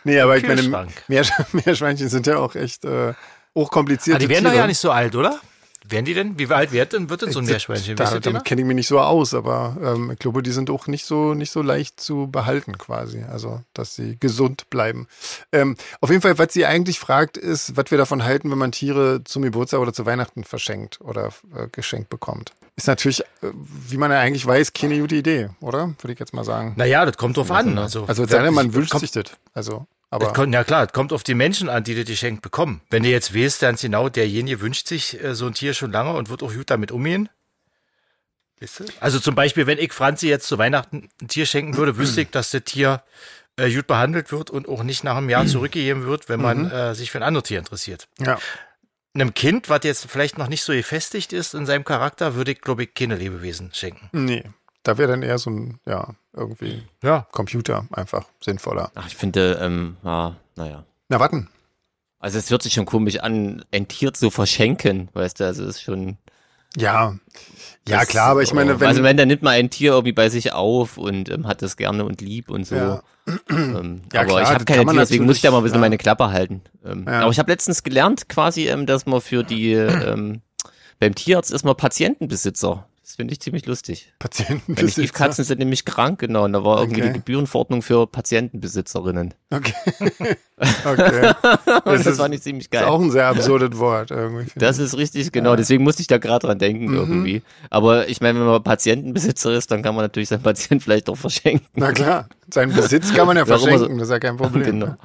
Nee, 0.03 0.19
aber 0.21 0.37
ich 0.37 0.47
meine, 0.47 0.87
Meerschweinchen 1.07 2.07
sind 2.09 2.27
ja 2.27 2.37
auch 2.37 2.53
echt 2.53 2.85
äh, 2.85 3.13
hochkomplizierte 3.55 4.17
Ah, 4.17 4.19
die 4.19 4.29
werden 4.29 4.43
Tiere. 4.43 4.53
doch 4.53 4.59
ja 4.61 4.67
nicht 4.67 4.77
so 4.79 4.91
alt, 4.91 5.15
oder? 5.15 5.39
Werden 5.89 6.05
die 6.05 6.13
denn? 6.13 6.37
Wie 6.37 6.47
alt 6.47 6.71
wird 6.71 6.93
denn, 6.93 7.09
wird 7.09 7.21
denn 7.21 7.31
so 7.31 7.39
ein 7.39 7.45
Meerschweinchen? 7.45 7.95
Da, 7.95 8.05
damit 8.05 8.25
das? 8.25 8.43
kenne 8.43 8.61
ich 8.61 8.67
mich 8.67 8.75
nicht 8.75 8.87
so 8.87 8.99
aus, 8.99 9.33
aber 9.33 9.77
ähm, 9.81 10.11
ich 10.11 10.19
glaube, 10.19 10.43
die 10.43 10.51
sind 10.51 10.69
auch 10.69 10.87
nicht 10.87 11.05
so 11.05 11.33
nicht 11.33 11.51
so 11.51 11.61
leicht 11.61 11.99
zu 11.99 12.27
behalten 12.27 12.77
quasi. 12.77 13.23
Also, 13.23 13.61
dass 13.73 13.95
sie 13.95 14.17
gesund 14.19 14.69
bleiben. 14.69 15.07
Ähm, 15.51 15.75
auf 16.01 16.09
jeden 16.09 16.21
Fall, 16.21 16.37
was 16.37 16.53
sie 16.53 16.65
eigentlich 16.65 16.99
fragt, 16.99 17.37
ist, 17.37 17.77
was 17.77 17.89
wir 17.89 17.97
davon 17.97 18.23
halten, 18.23 18.51
wenn 18.51 18.57
man 18.57 18.71
Tiere 18.71 19.23
zum 19.23 19.43
Geburtstag 19.43 19.79
oder 19.79 19.93
zu 19.93 20.05
Weihnachten 20.05 20.43
verschenkt 20.43 20.99
oder 21.01 21.29
äh, 21.55 21.67
geschenkt 21.71 22.09
bekommt. 22.09 22.53
Ist 22.75 22.87
natürlich, 22.87 23.21
äh, 23.21 23.51
wie 23.53 23.97
man 23.97 24.11
ja 24.11 24.19
eigentlich 24.19 24.45
weiß, 24.45 24.73
keine 24.73 24.99
gute 24.99 25.15
Idee, 25.15 25.49
oder? 25.61 25.93
Würde 25.99 26.13
ich 26.13 26.19
jetzt 26.19 26.33
mal 26.33 26.43
sagen. 26.43 26.73
Naja, 26.75 27.05
das 27.05 27.17
kommt 27.17 27.37
drauf 27.37 27.49
an. 27.51 27.77
Also, 27.77 28.05
Also, 28.05 28.23
es 28.23 28.29
sei 28.29 28.43
denn, 28.43 28.53
man 28.53 28.73
wünscht 28.73 28.97
sich 28.99 29.11
das. 29.11 29.25
Also, 29.53 29.87
aber 30.09 30.33
kommt, 30.33 30.53
ja 30.53 30.63
klar, 30.63 30.85
es 30.85 30.93
kommt 30.93 31.11
auf 31.11 31.23
die 31.23 31.33
Menschen 31.33 31.69
an, 31.69 31.83
die 31.83 31.95
das 31.95 32.05
geschenkt 32.05 32.41
bekommen. 32.41 32.81
Wenn 32.89 33.03
du 33.03 33.09
jetzt 33.09 33.35
weißt, 33.35 33.59
ganz 33.61 33.81
genau, 33.81 34.09
derjenige 34.09 34.61
wünscht 34.61 34.87
sich 34.87 35.21
äh, 35.21 35.35
so 35.35 35.47
ein 35.47 35.53
Tier 35.53 35.73
schon 35.73 35.91
lange 35.91 36.13
und 36.13 36.29
wird 36.29 36.43
auch 36.43 36.53
gut 36.53 36.69
damit 36.69 36.91
umgehen. 36.91 37.29
Weißt 38.59 38.79
du? 38.79 38.85
Also 38.99 39.19
zum 39.19 39.35
Beispiel, 39.35 39.67
wenn 39.67 39.77
ich 39.77 39.91
Franzi 39.91 40.27
jetzt 40.27 40.47
zu 40.47 40.57
Weihnachten 40.57 41.09
ein 41.21 41.27
Tier 41.27 41.45
schenken 41.45 41.75
würde, 41.75 41.97
wüsste 41.97 42.21
ich, 42.21 42.29
dass 42.29 42.51
das 42.51 42.63
Tier 42.63 43.03
äh, 43.57 43.69
gut 43.73 43.87
behandelt 43.87 44.31
wird 44.31 44.49
und 44.49 44.67
auch 44.69 44.83
nicht 44.83 45.03
nach 45.03 45.17
einem 45.17 45.29
Jahr 45.29 45.45
zurückgegeben 45.45 46.05
wird, 46.05 46.29
wenn 46.29 46.41
man 46.41 46.71
äh, 46.71 46.95
sich 46.95 47.11
für 47.11 47.19
ein 47.19 47.23
anderes 47.23 47.47
Tier 47.47 47.59
interessiert. 47.59 48.07
ja. 48.19 48.39
Einem 49.13 49.33
Kind, 49.33 49.67
was 49.67 49.79
jetzt 49.83 50.05
vielleicht 50.11 50.37
noch 50.37 50.47
nicht 50.47 50.61
so 50.61 50.73
gefestigt 50.73 51.33
ist 51.33 51.55
in 51.55 51.65
seinem 51.65 51.83
Charakter, 51.83 52.35
würde 52.35 52.51
ich, 52.51 52.61
glaube 52.61 52.83
ich, 52.83 52.93
keine 52.93 53.15
Lebewesen 53.15 53.71
schenken. 53.73 54.09
Nee. 54.11 54.43
Da 54.83 54.97
wäre 54.97 55.09
dann 55.11 55.23
eher 55.23 55.37
so 55.37 55.49
ein, 55.49 55.79
ja, 55.85 56.15
irgendwie 56.33 56.83
Ja. 57.03 57.27
Computer 57.31 57.85
einfach 57.91 58.25
sinnvoller. 58.39 58.91
Ach, 58.95 59.07
ich 59.07 59.15
finde, 59.15 59.59
ähm, 59.61 59.97
ja, 60.03 60.35
naja. 60.55 60.85
Na, 61.09 61.19
warten. 61.19 61.49
Also 62.19 62.39
es 62.39 62.49
hört 62.49 62.63
sich 62.63 62.73
schon 62.73 62.85
komisch 62.85 63.19
an, 63.19 63.63
ein 63.71 63.87
Tier 63.87 64.13
zu 64.13 64.29
verschenken, 64.31 65.09
weißt 65.13 65.39
du, 65.39 65.45
also 65.45 65.63
es 65.63 65.75
ist 65.77 65.81
schon. 65.83 66.17
Ja. 66.75 67.15
Ja, 67.87 67.99
das- 67.99 68.07
klar, 68.07 68.29
aber 68.31 68.41
ich 68.43 68.53
meine, 68.53 68.79
wenn. 68.79 68.87
Also 68.87 69.03
wenn, 69.03 69.17
dann 69.17 69.27
nimmt 69.27 69.41
man 69.43 69.53
ein 69.53 69.69
Tier 69.69 69.91
irgendwie 69.91 70.13
bei 70.13 70.29
sich 70.29 70.53
auf 70.53 70.97
und 70.97 71.29
ähm, 71.29 71.47
hat 71.47 71.61
das 71.61 71.77
gerne 71.77 72.03
und 72.05 72.21
lieb 72.21 72.49
und 72.49 72.65
so. 72.65 72.75
Ja. 72.75 73.03
Ähm, 73.49 74.01
Ja, 74.13 74.21
aber 74.21 74.29
klar, 74.29 74.41
ich 74.41 74.49
habe 74.49 74.65
keine 74.65 74.83
Tiere, 74.85 74.95
deswegen 74.97 75.25
muss 75.25 75.35
ich 75.37 75.41
da 75.41 75.51
mal 75.51 75.57
ein 75.57 75.63
bisschen 75.63 75.75
ja. 75.77 75.81
meine 75.81 75.97
Klappe 75.97 76.29
halten. 76.31 76.61
Ähm, 76.85 77.05
Ja. 77.07 77.21
Aber 77.21 77.31
ich 77.31 77.39
habe 77.39 77.51
letztens 77.51 77.83
gelernt 77.83 78.29
quasi, 78.29 78.67
ähm, 78.67 78.85
dass 78.85 79.05
man 79.05 79.21
für 79.21 79.43
die 79.43 79.73
ähm, 79.73 80.41
beim 80.99 81.13
Tierarzt 81.13 81.51
ist 81.51 81.65
man 81.65 81.75
Patientenbesitzer. 81.75 82.87
Das 83.07 83.15
finde 83.15 83.31
ich 83.31 83.39
ziemlich 83.39 83.65
lustig. 83.65 84.07
Weil 84.07 84.11
die 84.11 84.17
Patientenbesitzer. 84.43 84.91
Stiefkatzen 84.91 85.45
sind 85.45 85.59
nämlich 85.59 85.85
krank, 85.85 86.19
genau. 86.19 86.43
Und 86.43 86.51
da 86.51 86.65
war 86.65 86.81
irgendwie 86.81 87.03
Okay. 87.03 87.09
die 87.13 87.19
Gebührenverordnung 87.19 87.81
für 87.81 88.05
Patientenbesitzerinnen. 88.05 89.33
Okay. 89.49 89.73
okay. 90.85 91.31
Und 91.85 91.85
das, 91.85 92.05
ist- 92.05 92.17
fand 92.17 92.35
ich 92.35 92.41
ziemlich 92.41 92.69
Das 92.69 92.81
geil. 92.81 92.89
ist 92.89 92.93
auch 92.93 92.99
ein 92.99 93.11
sehr 93.11 93.27
absurdes 93.27 93.77
Wort 93.79 94.11
irgendwie. 94.11 94.51
Das 94.57 94.77
ist 94.77 94.97
richtig, 94.97 95.31
genau. 95.31 95.55
Deswegen 95.55 95.85
musste 95.85 96.01
ich 96.01 96.07
da 96.07 96.17
gerade 96.17 96.47
dran 96.47 96.59
denken 96.59 96.87
Mhm. 96.87 96.95
irgendwie. 96.97 97.41
Aber 97.69 98.09
ich 98.09 98.19
meine, 98.19 98.39
wenn 98.41 98.45
man 98.47 98.61
Patientenbesitzer 98.61 99.53
ist, 99.53 99.71
dann 99.71 99.83
kann 99.83 99.95
man 99.95 100.03
natürlich 100.03 100.27
seinen 100.27 100.43
Patienten 100.43 100.81
vielleicht 100.83 101.09
auch 101.09 101.15
verschenken. 101.17 101.65
Na 101.75 101.93
klar, 101.93 102.27
seinen 102.53 102.73
Besitz 102.75 103.13
kann 103.13 103.25
man 103.25 103.37
ja 103.37 103.45
verschenken, 103.45 103.97
das 103.99 104.09
ist 104.09 104.11
ja 104.11 104.19
kein 104.19 104.35
Problem. 104.35 104.63
genau. 104.63 104.95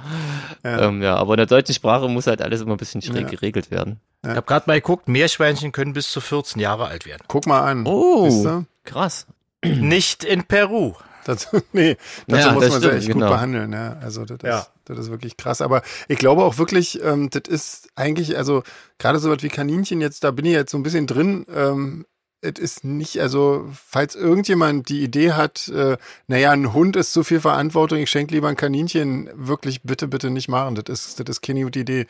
Ja. 0.65 0.89
Ähm, 0.89 1.03
ja, 1.03 1.17
aber 1.17 1.35
in 1.35 1.39
der 1.39 1.47
deutschen 1.47 1.75
Sprache 1.75 2.09
muss 2.09 2.27
halt 2.27 2.43
alles 2.43 2.61
immer 2.63 2.73
ein 2.73 2.79
bisschen 2.79 3.01
schräg 3.03 3.23
Ja. 3.23 3.29
geregelt 3.29 3.71
werden. 3.71 4.01
Ich 4.25 4.29
habe 4.31 4.43
gerade 4.43 4.65
mal 4.69 4.75
geguckt, 4.81 5.09
Meerschweinchen 5.09 5.73
können 5.73 5.95
bis 5.95 6.09
zu 6.13 6.21
14 6.21 6.61
Jahre 6.63 6.87
alt 6.87 7.07
werden. 7.07 7.23
Guck 7.27 7.49
mal 7.49 7.63
an. 7.63 7.85
Oh, 7.87 7.92
Du? 7.93 8.65
krass. 8.85 9.27
Nicht 9.65 10.25
in 10.25 10.45
Peru. 10.45 10.95
Das, 11.25 11.49
nee, 11.73 11.97
dazu 12.27 12.49
Ja, 12.49 12.53
muss 12.53 12.65
das 12.65 12.73
man 12.73 12.83
stimmt, 12.83 12.95
echt 12.99 13.07
genau. 13.09 13.27
gut 13.27 13.35
behandeln. 13.37 13.73
Ja. 13.73 13.97
Also 14.01 14.25
das, 14.25 14.39
Ja. 14.43 14.59
ist, 14.61 14.71
das 14.87 14.99
ist 14.99 15.11
wirklich 15.11 15.37
krass. 15.37 15.61
Aber 15.61 15.83
ich 16.09 16.19
glaube 16.19 16.43
auch 16.43 16.59
wirklich, 16.59 17.01
ähm, 17.03 17.31
das 17.31 17.43
ist 17.49 17.89
eigentlich, 17.95 18.37
also 18.37 18.63
gerade 18.99 19.19
so 19.21 19.31
was 19.31 19.43
wie 19.43 19.49
Kaninchen 19.49 20.01
jetzt, 20.01 20.25
da 20.25 20.31
bin 20.33 20.45
ich 20.47 20.53
jetzt 20.53 20.73
so 20.73 20.79
ein 20.79 20.83
bisschen 20.83 21.07
drin. 21.07 21.47
Ähm, 21.55 22.07
es 22.41 22.59
ist 22.59 22.83
nicht, 22.83 23.21
also 23.21 23.69
falls 23.73 24.17
irgendjemand 24.17 24.89
die 24.89 25.05
Idee 25.05 25.31
hat, 25.33 25.69
äh, 25.69 25.97
naja, 26.27 26.51
ein 26.51 26.73
Hund 26.73 26.97
ist 26.97 27.13
zu 27.13 27.23
viel 27.23 27.41
Verantwortung, 27.41 27.99
ich 27.99 28.11
schenke 28.11 28.35
lieber 28.35 28.49
ein 28.49 28.57
Kaninchen, 28.57 29.31
wirklich 29.35 29.83
bitte, 29.85 30.09
bitte 30.09 30.31
nicht 30.31 30.49
machen. 30.49 30.75
Das 30.75 30.87
ist, 30.93 31.21
das 31.21 31.37
ist 31.37 31.41
keine 31.41 31.63
gute 31.63 31.79
Idee. 31.79 32.07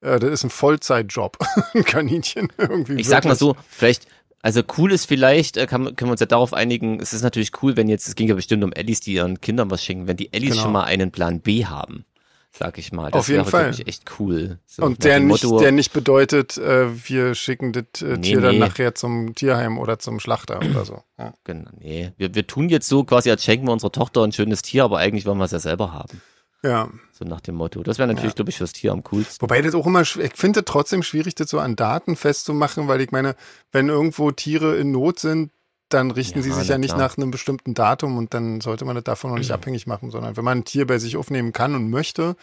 Äh, 0.00 0.18
das 0.20 0.30
ist 0.30 0.44
ein 0.44 0.48
Vollzeitjob, 0.50 1.36
ein 1.74 1.84
Kaninchen 1.84 2.50
irgendwie. 2.58 2.94
Ich 2.94 3.08
sag 3.08 3.24
mal 3.24 3.32
wirklich. 3.38 3.40
so, 3.40 3.56
vielleicht, 3.68 4.06
also 4.44 4.60
cool 4.76 4.92
ist 4.92 5.06
vielleicht, 5.06 5.56
äh, 5.56 5.66
kann, 5.66 5.96
können 5.96 6.10
wir 6.10 6.12
uns 6.12 6.20
ja 6.20 6.26
darauf 6.26 6.52
einigen, 6.52 7.00
es 7.00 7.14
ist 7.14 7.22
natürlich 7.22 7.50
cool, 7.62 7.78
wenn 7.78 7.88
jetzt, 7.88 8.06
es 8.06 8.14
ging 8.14 8.28
ja 8.28 8.34
bestimmt 8.34 8.62
um 8.62 8.74
Ellis, 8.74 9.00
die 9.00 9.14
ihren 9.14 9.40
Kindern 9.40 9.70
was 9.70 9.82
schenken, 9.82 10.06
wenn 10.06 10.18
die 10.18 10.30
Ellis 10.34 10.50
Genau. 10.50 10.62
schon 10.64 10.72
mal 10.72 10.84
einen 10.84 11.10
Plan 11.10 11.40
B 11.40 11.64
haben, 11.64 12.04
sag 12.52 12.76
ich 12.76 12.92
mal. 12.92 13.10
Das 13.10 13.20
Auf 13.20 13.28
jeden 13.28 13.40
wäre, 13.40 13.50
Fall. 13.50 13.74
echt 13.86 14.04
cool. 14.18 14.58
So 14.66 14.82
Und 14.82 15.02
der 15.02 15.18
nicht, 15.18 15.44
Motto, 15.44 15.60
der 15.60 15.72
nicht 15.72 15.94
bedeutet, 15.94 16.58
äh, 16.58 16.88
wir 17.08 17.34
schicken 17.34 17.72
das 17.72 18.02
äh, 18.02 18.16
Nee, 18.16 18.20
Tier 18.20 18.40
dann 18.42 18.52
nee. 18.56 18.58
nachher 18.58 18.94
zum 18.94 19.34
Tierheim 19.34 19.78
oder 19.78 19.98
zum 19.98 20.20
Schlachter 20.20 20.58
oder 20.58 20.84
so. 20.84 21.02
Ja. 21.18 21.32
Genau, 21.44 21.70
nee. 21.78 22.12
Wir, 22.18 22.34
wir 22.34 22.46
tun 22.46 22.68
jetzt 22.68 22.88
so 22.88 23.04
quasi, 23.04 23.30
als 23.30 23.44
schenken 23.44 23.66
wir 23.68 23.72
unserer 23.72 23.92
Tochter 23.92 24.24
ein 24.24 24.32
schönes 24.32 24.62
Tier, 24.62 24.84
aber 24.84 24.98
eigentlich 24.98 25.24
wollen 25.26 25.38
wir 25.38 25.44
es 25.44 25.52
ja 25.52 25.60
selber 25.60 25.92
haben. 25.92 26.20
Ja. 26.64 26.88
So 27.12 27.24
nach 27.24 27.40
dem 27.40 27.54
Motto. 27.54 27.82
Das 27.82 27.98
wäre 27.98 28.08
natürlich, 28.12 28.34
glaube 28.34 28.50
ich, 28.50 28.56
fürs 28.56 28.72
Tier 28.72 28.90
am 28.92 29.04
coolsten. 29.04 29.42
Wobei 29.42 29.62
das 29.62 29.74
auch 29.74 29.86
immer, 29.86 30.00
ich 30.00 30.16
finde 30.34 30.60
es 30.60 30.64
trotzdem 30.66 31.02
schwierig, 31.02 31.34
das 31.36 31.50
so 31.50 31.60
an 31.60 31.76
Daten 31.76 32.16
festzumachen, 32.16 32.88
weil 32.88 33.00
ich 33.00 33.12
meine, 33.12 33.36
wenn 33.70 33.88
irgendwo 33.88 34.30
Tiere 34.32 34.76
in 34.76 34.90
Not 34.90 35.20
sind, 35.20 35.52
dann 35.90 36.10
richten 36.10 36.38
Ja, 36.38 36.42
sie 36.42 36.52
sich 36.52 36.68
ja 36.68 36.78
nicht 36.78 36.94
klar. 36.94 37.08
nach 37.08 37.16
einem 37.16 37.30
bestimmten 37.30 37.74
Datum 37.74 38.16
und 38.16 38.34
dann 38.34 38.60
sollte 38.60 38.84
man 38.84 38.96
das 38.96 39.04
davon 39.04 39.30
noch 39.30 39.38
nicht 39.38 39.52
abhängig 39.52 39.86
machen, 39.86 40.10
sondern 40.10 40.36
wenn 40.36 40.44
man 40.44 40.58
ein 40.58 40.64
Tier 40.64 40.86
bei 40.86 40.98
sich 40.98 41.16
aufnehmen 41.16 41.52
kann 41.52 41.74
und 41.74 41.90
möchte, 41.90 42.34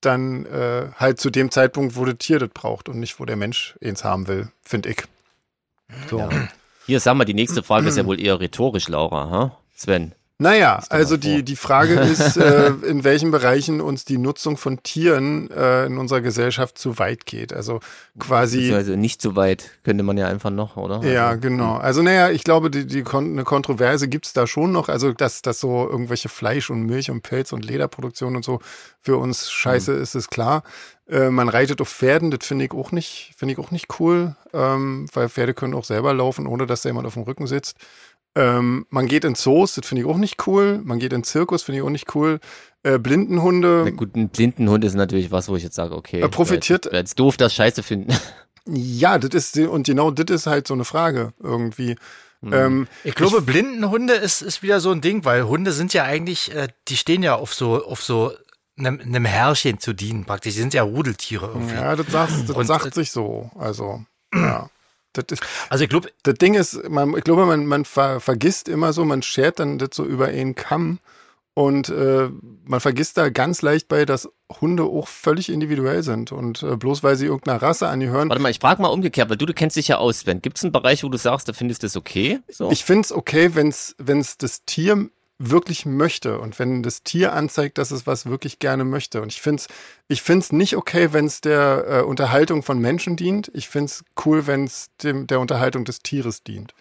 dann 0.00 0.46
äh, 0.46 0.90
halt 0.94 1.18
zu 1.18 1.30
dem 1.30 1.50
Zeitpunkt, 1.50 1.96
wo 1.96 2.04
das 2.04 2.18
Tier 2.18 2.38
das 2.38 2.50
braucht 2.50 2.88
und 2.88 3.00
nicht, 3.00 3.18
wo 3.18 3.24
der 3.24 3.36
Mensch 3.36 3.76
eins 3.82 4.04
haben 4.04 4.28
will, 4.28 4.52
finde 4.62 4.90
ich. 4.90 5.02
So. 6.08 6.18
Ja. 6.18 6.28
Hier, 6.86 7.00
sag 7.00 7.14
mal, 7.16 7.24
die 7.24 7.34
nächste 7.34 7.62
Frage 7.62 7.88
ist 7.88 7.96
ja 7.96 8.06
wohl 8.06 8.20
eher 8.20 8.38
rhetorisch, 8.38 8.88
Laura, 8.88 9.30
ha? 9.30 9.58
Sven. 9.74 10.14
Naja, 10.40 10.80
also 10.88 11.16
die, 11.16 11.42
die 11.42 11.56
Frage 11.56 11.94
ist, 12.00 12.36
äh, 12.36 12.68
in 12.86 13.02
welchen 13.02 13.32
Bereichen 13.32 13.80
uns 13.80 14.04
die 14.04 14.18
Nutzung 14.18 14.56
von 14.56 14.84
Tieren 14.84 15.50
äh, 15.50 15.86
in 15.86 15.98
unserer 15.98 16.20
Gesellschaft 16.20 16.78
zu 16.78 17.00
weit 17.00 17.26
geht. 17.26 17.52
Also 17.52 17.80
quasi. 18.20 18.72
Also 18.72 18.94
nicht 18.94 19.20
so 19.20 19.34
weit, 19.34 19.68
könnte 19.82 20.04
man 20.04 20.16
ja 20.16 20.28
einfach 20.28 20.50
noch, 20.50 20.76
oder? 20.76 21.02
Ja, 21.02 21.30
Also, 21.30 21.40
genau. 21.40 21.76
Also 21.76 22.02
naja, 22.02 22.30
ich 22.30 22.44
glaube, 22.44 22.70
die, 22.70 22.86
die 22.86 23.02
Kon 23.02 23.32
eine 23.32 23.42
Kontroverse 23.42 24.06
gibt's 24.06 24.32
da 24.32 24.46
schon 24.46 24.70
noch. 24.70 24.88
Also 24.88 25.12
dass, 25.12 25.42
dass 25.42 25.58
so 25.58 25.88
irgendwelche 25.88 26.28
Fleisch 26.28 26.70
und 26.70 26.84
Milch 26.84 27.10
und 27.10 27.22
Pelz 27.22 27.52
und 27.52 27.64
Lederproduktion 27.64 28.36
und 28.36 28.44
so 28.44 28.60
für 29.00 29.16
uns 29.16 29.50
scheiße 29.50 29.92
ist, 29.92 30.14
ist 30.14 30.30
klar. 30.30 30.62
Äh, 31.08 31.30
man 31.30 31.48
reitet 31.48 31.80
auf 31.80 31.88
Pferden, 31.88 32.30
das 32.30 32.46
finde 32.46 32.66
ich 32.66 32.72
auch 32.72 32.92
nicht, 32.92 33.32
finde 33.36 33.54
ich 33.54 33.58
auch 33.58 33.70
nicht 33.70 33.98
cool, 33.98 34.36
ähm, 34.52 35.06
weil 35.14 35.28
Pferde 35.28 35.54
können 35.54 35.74
auch 35.74 35.84
selber 35.84 36.12
laufen, 36.12 36.46
ohne 36.46 36.66
dass 36.66 36.82
da 36.82 36.90
jemand 36.90 37.06
auf 37.06 37.14
dem 37.14 37.22
Rücken 37.22 37.46
sitzt. 37.46 37.76
Ähm, 38.34 38.86
man 38.90 39.06
geht 39.06 39.24
in 39.24 39.34
Zoos, 39.34 39.74
das 39.74 39.86
finde 39.86 40.02
ich 40.02 40.08
auch 40.08 40.16
nicht 40.16 40.46
cool. 40.46 40.80
Man 40.84 40.98
geht 40.98 41.12
in 41.12 41.24
Zirkus, 41.24 41.62
finde 41.62 41.80
ich 41.80 41.84
auch 41.84 41.90
nicht 41.90 42.14
cool. 42.14 42.38
Äh, 42.84 42.98
Blindenhunde, 42.98 43.82
Na 43.84 43.90
gut, 43.90 44.14
ein 44.14 44.28
Blindenhund 44.28 44.84
ist 44.84 44.94
natürlich 44.94 45.30
was, 45.32 45.48
wo 45.48 45.56
ich 45.56 45.62
jetzt 45.64 45.74
sage, 45.74 45.96
okay. 45.96 46.20
Er 46.20 46.28
profitiert- 46.28 46.84
Wäre 46.86 46.98
jetzt 46.98 47.18
doof, 47.18 47.36
das 47.36 47.52
scheiße 47.54 47.82
finden. 47.82 48.14
ja, 48.66 49.18
das 49.18 49.34
ist, 49.34 49.58
und 49.58 49.86
genau 49.86 50.10
das 50.12 50.26
ist 50.34 50.46
halt 50.46 50.68
so 50.68 50.74
eine 50.74 50.84
Frage 50.84 51.32
irgendwie. 51.42 51.96
Hm. 52.42 52.52
Ähm, 52.52 52.88
Ich 53.02 53.16
glaube, 53.16 53.42
Blindenhunde 53.42 54.14
ist, 54.14 54.42
ist 54.42 54.62
wieder 54.62 54.78
so 54.78 54.92
ein 54.92 55.00
Ding, 55.00 55.24
weil 55.24 55.44
Hunde 55.48 55.72
sind 55.72 55.92
ja 55.92 56.04
eigentlich, 56.04 56.54
äh, 56.54 56.68
die 56.86 56.96
stehen 56.96 57.24
ja 57.24 57.34
auf 57.34 57.52
so, 57.52 57.84
auf 57.84 58.02
so 58.04 58.32
einem, 58.78 59.00
einem 59.00 59.24
Herrchen 59.24 59.80
zu 59.80 59.92
dienen 59.92 60.24
praktisch. 60.24 60.54
Die 60.54 60.60
sind 60.60 60.72
ja 60.74 60.84
Rudeltiere 60.84 61.46
irgendwie. 61.48 61.74
ja, 61.74 61.96
das, 61.96 62.06
sagt, 62.06 62.32
das 62.48 62.56
Und- 62.56 62.66
sagt 62.66 62.94
sich 62.94 63.10
so. 63.10 63.50
Also, 63.58 64.04
ja. 64.32 64.70
Das 65.18 65.40
ist, 65.40 65.42
Also 65.68 65.84
ich 65.84 65.90
glaube, 65.90 66.10
das 66.22 66.34
Ding 66.34 66.54
ist, 66.54 66.88
man, 66.88 67.16
ich 67.16 67.24
glaube, 67.24 67.46
man, 67.46 67.66
man 67.66 67.84
ver, 67.84 68.20
vergisst 68.20 68.68
immer 68.68 68.92
so, 68.92 69.04
man 69.04 69.22
schert 69.22 69.60
dann 69.60 69.78
das 69.78 69.90
so 69.92 70.04
über 70.04 70.26
einen 70.26 70.54
Kamm 70.54 70.98
und 71.58 71.88
äh, 71.88 72.28
man 72.66 72.78
vergisst 72.78 73.16
da 73.18 73.30
ganz 73.30 73.62
leicht 73.62 73.88
bei, 73.88 74.04
dass 74.04 74.28
Hunde 74.60 74.84
auch 74.84 75.08
völlig 75.08 75.48
individuell 75.48 76.04
sind 76.04 76.30
und 76.30 76.62
äh, 76.62 76.76
bloß 76.76 77.02
weil 77.02 77.16
sie 77.16 77.26
irgendeiner 77.26 77.60
Rasse 77.60 77.88
angehören. 77.88 78.28
Warte 78.28 78.40
mal, 78.40 78.50
ich 78.50 78.60
frage 78.60 78.80
mal 78.80 78.88
umgekehrt, 78.88 79.28
weil 79.28 79.36
du, 79.36 79.44
du 79.44 79.54
kennst 79.54 79.76
dich 79.76 79.88
ja 79.88 79.98
aus, 79.98 80.20
Sven. 80.20 80.40
Gibt 80.40 80.58
es 80.58 80.62
einen 80.62 80.70
Bereich, 80.70 81.02
wo 81.02 81.08
du 81.08 81.18
sagst, 81.18 81.48
da 81.48 81.52
findest 81.52 81.82
du 81.82 81.88
es 81.88 81.96
okay? 81.96 82.38
So? 82.48 82.70
Ich 82.70 82.84
finde 82.84 83.00
es 83.00 83.12
okay, 83.12 83.56
wenn 83.56 83.68
es 83.70 84.38
das 84.38 84.64
Tier 84.66 85.10
wirklich 85.38 85.86
möchte 85.86 86.40
und 86.40 86.58
wenn 86.58 86.82
das 86.82 87.04
Tier 87.04 87.32
anzeigt, 87.32 87.78
dass 87.78 87.92
es 87.92 88.06
was 88.06 88.26
wirklich 88.26 88.58
gerne 88.58 88.84
möchte. 88.84 89.22
Und 89.22 89.32
ich 89.32 89.40
finde 89.40 89.62
es 89.62 89.68
ich 90.08 90.22
find's 90.22 90.52
nicht 90.52 90.76
okay, 90.76 91.12
wenn 91.12 91.26
es 91.26 91.40
der 91.40 91.84
äh, 91.88 92.02
Unterhaltung 92.02 92.62
von 92.62 92.78
Menschen 92.78 93.16
dient. 93.16 93.50
Ich 93.54 93.68
finde 93.68 93.86
es 93.86 94.04
cool, 94.24 94.46
wenn 94.46 94.64
es 94.64 94.90
der 95.02 95.38
Unterhaltung 95.40 95.84
des 95.84 96.00
Tieres 96.00 96.42
dient. 96.42 96.74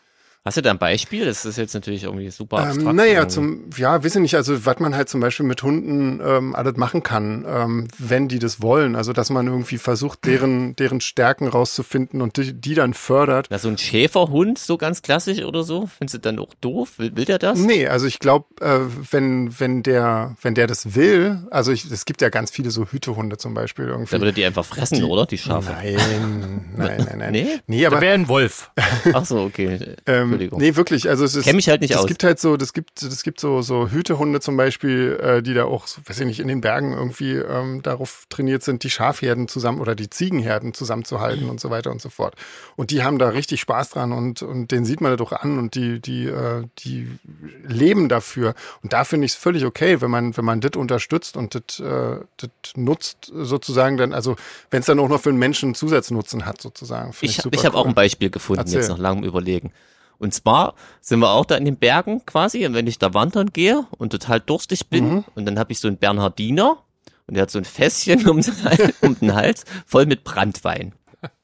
Hast 0.48 0.56
du 0.56 0.62
da 0.62 0.72
ein 0.72 0.78
Beispiel? 0.78 1.26
Das 1.26 1.44
ist 1.44 1.58
jetzt 1.58 1.74
natürlich 1.74 2.04
irgendwie 2.04 2.30
super 2.30 2.60
Ähm, 2.62 2.68
abstrakt. 2.70 2.96
naja, 2.96 3.12
irgendwie. 3.16 3.28
zum, 3.34 3.70
ja, 3.76 4.02
weiß 4.02 4.16
ich 4.16 4.22
nicht, 4.22 4.36
also 4.36 4.66
was 4.66 4.80
man 4.80 4.96
halt 4.96 5.10
zum 5.10 5.20
Beispiel 5.20 5.46
mit 5.46 5.62
Hunden 5.62 6.22
ähm, 6.26 6.56
alles 6.56 6.78
machen 6.78 7.04
kann, 7.04 7.44
ähm, 7.46 7.88
wenn 7.98 8.30
die 8.30 8.40
das 8.40 8.62
wollen. 8.62 8.96
Also 8.96 9.12
dass 9.12 9.30
man 9.30 9.46
irgendwie 9.48 9.78
versucht, 9.78 10.24
deren, 10.26 10.74
deren 10.78 11.02
Stärken 11.02 11.48
rauszufinden 11.50 12.22
und 12.22 12.38
die, 12.38 12.54
die 12.54 12.76
dann 12.76 12.94
fördert. 12.94 13.48
Na, 13.50 13.58
so 13.58 13.68
ein 13.68 13.78
Schäferhund, 13.78 14.58
so 14.58 14.78
ganz 14.78 15.02
klassisch 15.02 15.44
oder 15.44 15.64
so? 15.64 15.88
Findest 15.98 16.14
du 16.16 16.20
dann 16.20 16.40
auch 16.40 16.54
doof? 16.62 16.94
Will, 16.98 17.14
will 17.18 17.26
der 17.26 17.40
das? 17.40 17.60
Nee, 17.60 17.86
also 17.88 18.08
ich 18.08 18.20
glaube, 18.20 18.46
äh, 18.62 18.80
wenn, 19.12 19.60
wenn 19.60 19.84
der, 19.84 20.38
wenn 20.42 20.56
der 20.56 20.68
das 20.68 20.96
will, 20.96 21.46
also 21.52 21.74
ich, 21.74 21.92
es 21.92 22.06
gibt 22.06 22.22
ja 22.22 22.30
ganz 22.30 22.52
viele 22.52 22.72
so 22.72 22.86
Hütehunde 22.86 23.38
zum 23.38 23.54
Beispiel 23.54 23.88
irgendwie. 23.90 24.12
Der 24.12 24.22
würde 24.22 24.32
die 24.34 24.46
einfach 24.46 24.64
fressen, 24.64 25.04
oder? 25.04 25.26
Die 25.26 25.38
Schafe. 25.38 25.72
Nein, 25.74 25.98
nein, 26.78 27.06
nein, 27.06 27.18
nein. 27.18 27.32
Nee? 27.34 27.48
Nee, 27.68 27.82
Da 27.82 27.88
aber 27.90 28.00
wäre 28.00 28.14
ein 28.14 28.30
Wolf. 28.30 28.72
Ach 29.12 29.26
so, 29.26 29.42
okay. 29.42 29.78
Ähm, 30.06 30.37
Entschuldigung. 30.38 30.60
nee, 30.60 30.76
wirklich. 30.76 31.10
Also 31.10 31.26
es 31.26 31.36
ist. 31.36 31.46
Kenn 31.46 31.56
mich 31.56 31.70
halt 31.70 31.82
nicht 31.82 31.92
es 31.92 31.98
aus. 31.98 32.08
gibt 32.08 32.24
halt 32.24 32.40
so, 32.40 32.58
das 32.58 32.74
gibt, 32.74 33.04
das 33.04 33.24
gibt 33.24 33.40
so 33.40 33.62
so 33.62 33.90
Hütehunde 33.90 34.40
zum 34.40 34.58
Beispiel, 34.58 35.20
äh, 35.22 35.42
die 35.42 35.54
da 35.54 35.66
auch, 35.66 35.88
so, 35.88 36.02
weiß 36.06 36.20
ich 36.20 36.26
nicht, 36.26 36.40
in 36.40 36.48
den 36.48 36.62
Bergen 36.62 36.94
irgendwie 36.94 37.34
ähm, 37.34 37.82
darauf 37.82 38.26
trainiert 38.30 38.64
sind, 38.64 38.84
die 38.84 38.90
Schafherden 38.90 39.48
zusammen 39.48 39.80
oder 39.80 39.96
die 39.96 40.10
Ziegenherden 40.10 40.74
zusammenzuhalten 40.74 41.50
und 41.50 41.60
so 41.60 41.70
weiter 41.70 41.92
und 41.92 42.02
so 42.02 42.10
fort. 42.10 42.36
Und 42.76 42.92
die 42.92 43.04
haben 43.04 43.20
da 43.20 43.30
richtig 43.30 43.62
Spaß 43.62 43.90
dran 43.90 44.12
und 44.12 44.42
und 44.42 44.72
den 44.72 44.86
sieht 44.86 45.02
man 45.02 45.12
da 45.12 45.18
doch 45.18 45.32
an 45.32 45.58
und 45.60 45.76
die 45.76 46.00
die 46.00 46.26
äh, 46.28 46.64
die 46.80 47.08
leben 47.68 48.10
dafür. 48.10 48.54
Und 48.84 48.94
da 48.94 49.04
finde 49.04 49.26
ich 49.26 49.34
es 49.34 49.38
völlig 49.38 49.66
okay, 49.66 50.02
wenn 50.02 50.12
man 50.12 50.38
wenn 50.38 50.46
man 50.46 50.62
das 50.62 50.72
unterstützt 50.76 51.38
und 51.38 51.56
das 51.56 51.80
äh, 51.80 52.20
das 52.38 52.50
nutzt 52.76 53.32
sozusagen 53.34 53.98
dann, 53.98 54.14
also 54.14 54.36
wenn 54.72 54.82
es 54.82 54.86
dann 54.86 55.00
auch 55.00 55.10
noch 55.10 55.22
für 55.22 55.30
einen 55.30 55.40
Menschen 55.40 55.68
einen 55.68 55.76
Zusatznutzen 55.76 56.46
hat 56.46 56.62
sozusagen. 56.62 57.14
Ich, 57.22 57.38
super 57.38 57.56
ich 57.56 57.66
habe 57.66 57.78
auch 57.78 57.84
cool. 57.84 57.92
ein 57.92 57.96
Beispiel 57.96 58.30
gefunden, 58.30 58.62
Erzähl. 58.62 58.80
jetzt 58.80 58.90
nach 58.90 58.98
langem 58.98 59.24
Überlegen. 59.24 59.72
Und 60.20 60.34
zwar 60.34 60.74
sind 61.02 61.20
wir 61.20 61.30
auch 61.32 61.46
da 61.46 61.56
in 61.56 61.66
den 61.66 61.78
Bergen 61.78 62.26
quasi, 62.26 62.66
und 62.66 62.74
wenn 62.74 62.88
ich 62.88 62.98
da 63.00 63.14
wandern 63.14 63.52
gehe 63.54 63.86
und 63.98 64.12
total 64.12 64.40
durstig 64.40 64.88
bin, 64.90 65.10
Mhm. 65.10 65.24
und 65.36 65.46
dann 65.46 65.60
habe 65.60 65.72
ich 65.72 65.80
so 65.80 65.88
einen 65.88 65.98
Bernhardiner 65.98 66.78
und 67.28 67.34
der 67.36 67.44
hat 67.44 67.52
so 67.52 67.60
ein 67.60 67.66
Fässchen 67.66 68.26
um 68.30 68.42
den, 68.42 68.64
Hals, 68.64 68.94
um 69.02 69.20
den 69.20 69.36
Hals 69.36 69.64
voll 69.86 70.06
mit 70.06 70.24
Brandwein. 70.24 70.94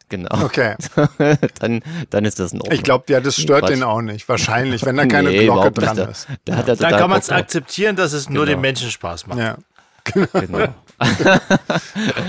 Genau. 0.09 0.43
Okay. 0.43 0.75
dann, 1.59 1.81
dann 2.11 2.25
ist 2.25 2.39
das 2.39 2.51
in 2.53 2.59
Ordnung. 2.61 2.75
Ich 2.77 2.83
glaube, 2.83 3.05
ja, 3.07 3.19
das 3.19 3.35
stört 3.35 3.69
den 3.69 3.81
auch 3.81 4.01
nicht. 4.01 4.29
Wahrscheinlich, 4.29 4.85
wenn 4.85 4.95
da 4.95 5.07
keine 5.07 5.29
Nee, 5.29 5.45
Glocke 5.45 5.71
dran 5.71 5.95
Da- 5.97 6.03
ist. 6.05 6.27
Da 6.45 6.57
hat 6.57 6.67
Da 6.67 6.75
total 6.75 6.99
kann 6.99 7.09
man 7.09 7.19
es 7.19 7.29
akzeptieren, 7.31 7.95
dass 7.95 8.13
es 8.13 8.29
nur 8.29 8.45
Genau. 8.45 8.55
den 8.57 8.61
Menschen 8.61 8.91
Spaß 8.91 9.25
macht. 9.27 9.39
Ja. 9.39 9.57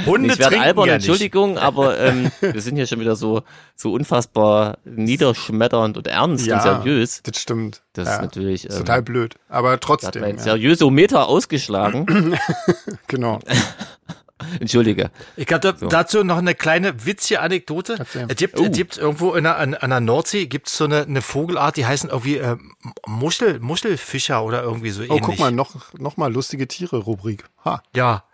Hunde 0.07 0.29
Genau. 0.29 0.33
Ich 0.33 0.39
werde 0.39 0.61
albern, 0.61 0.87
ja. 0.87 0.95
Entschuldigung, 0.95 1.59
aber 1.59 1.99
ähm, 1.99 2.31
wir 2.41 2.61
sind 2.61 2.77
hier 2.77 2.87
schon 2.87 3.01
wieder 3.01 3.16
so, 3.16 3.43
so 3.77 3.93
unfassbar 3.93 4.79
niederschmetternd 4.85 5.97
und 5.97 6.07
ernst 6.07 6.47
ja, 6.47 6.57
und 6.57 6.62
seriös. 6.62 7.22
das 7.22 7.39
stimmt. 7.39 7.83
Das 7.93 8.09
ja. 8.09 8.14
ist 8.14 8.22
natürlich 8.22 8.64
ähm, 8.70 8.79
total 8.79 9.03
blöd. 9.03 9.37
Aber 9.49 9.68
da 9.68 9.75
hat 9.75 9.81
trotzdem. 9.83 10.22
mein 10.22 10.37
Ja. 10.37 10.43
Seriösometer 10.43 11.29
ausgeschlagen. 11.29 12.39
Genau. 13.07 13.39
Entschuldige. 14.61 15.11
Ich 15.37 15.47
habe 15.53 15.61
da, 15.61 15.87
dazu 15.87 16.24
noch 16.24 16.39
eine 16.39 16.55
kleine 16.55 17.07
witzige 17.07 17.41
Anekdote. 17.41 17.97
Erzähl. 17.99 18.26
Es 18.28 18.37
gibt, 18.37 18.59
Oh. 18.59 18.64
es 18.64 18.72
gibt 18.76 18.99
irgendwo 18.99 19.35
in 19.35 19.45
der, 19.45 19.59
an, 19.59 19.74
an 19.74 19.91
der 19.91 20.01
Nordsee 20.01 20.47
gibt 20.47 20.68
es 20.68 20.76
so 20.76 20.85
eine, 20.85 21.03
eine 21.03 21.22
Vogelart, 21.22 21.76
die 21.76 21.87
heißen 21.87 22.11
irgendwie 22.11 22.39
äh, 22.39 22.57
Muschel, 23.07 23.61
Muschelfischer 23.61 24.43
oder 24.43 24.62
irgendwie 24.62 24.91
so 24.91 25.03
Oh, 25.03 25.07
ähnlich. 25.07 25.22
guck 25.22 25.39
mal, 25.39 25.53
noch, 25.53 25.93
noch 25.95 26.16
mal 26.16 26.32
lustige 26.32 26.66
Tiere-Rubrik. 26.66 27.45
Ha. 27.64 27.82
Ja. 27.95 28.24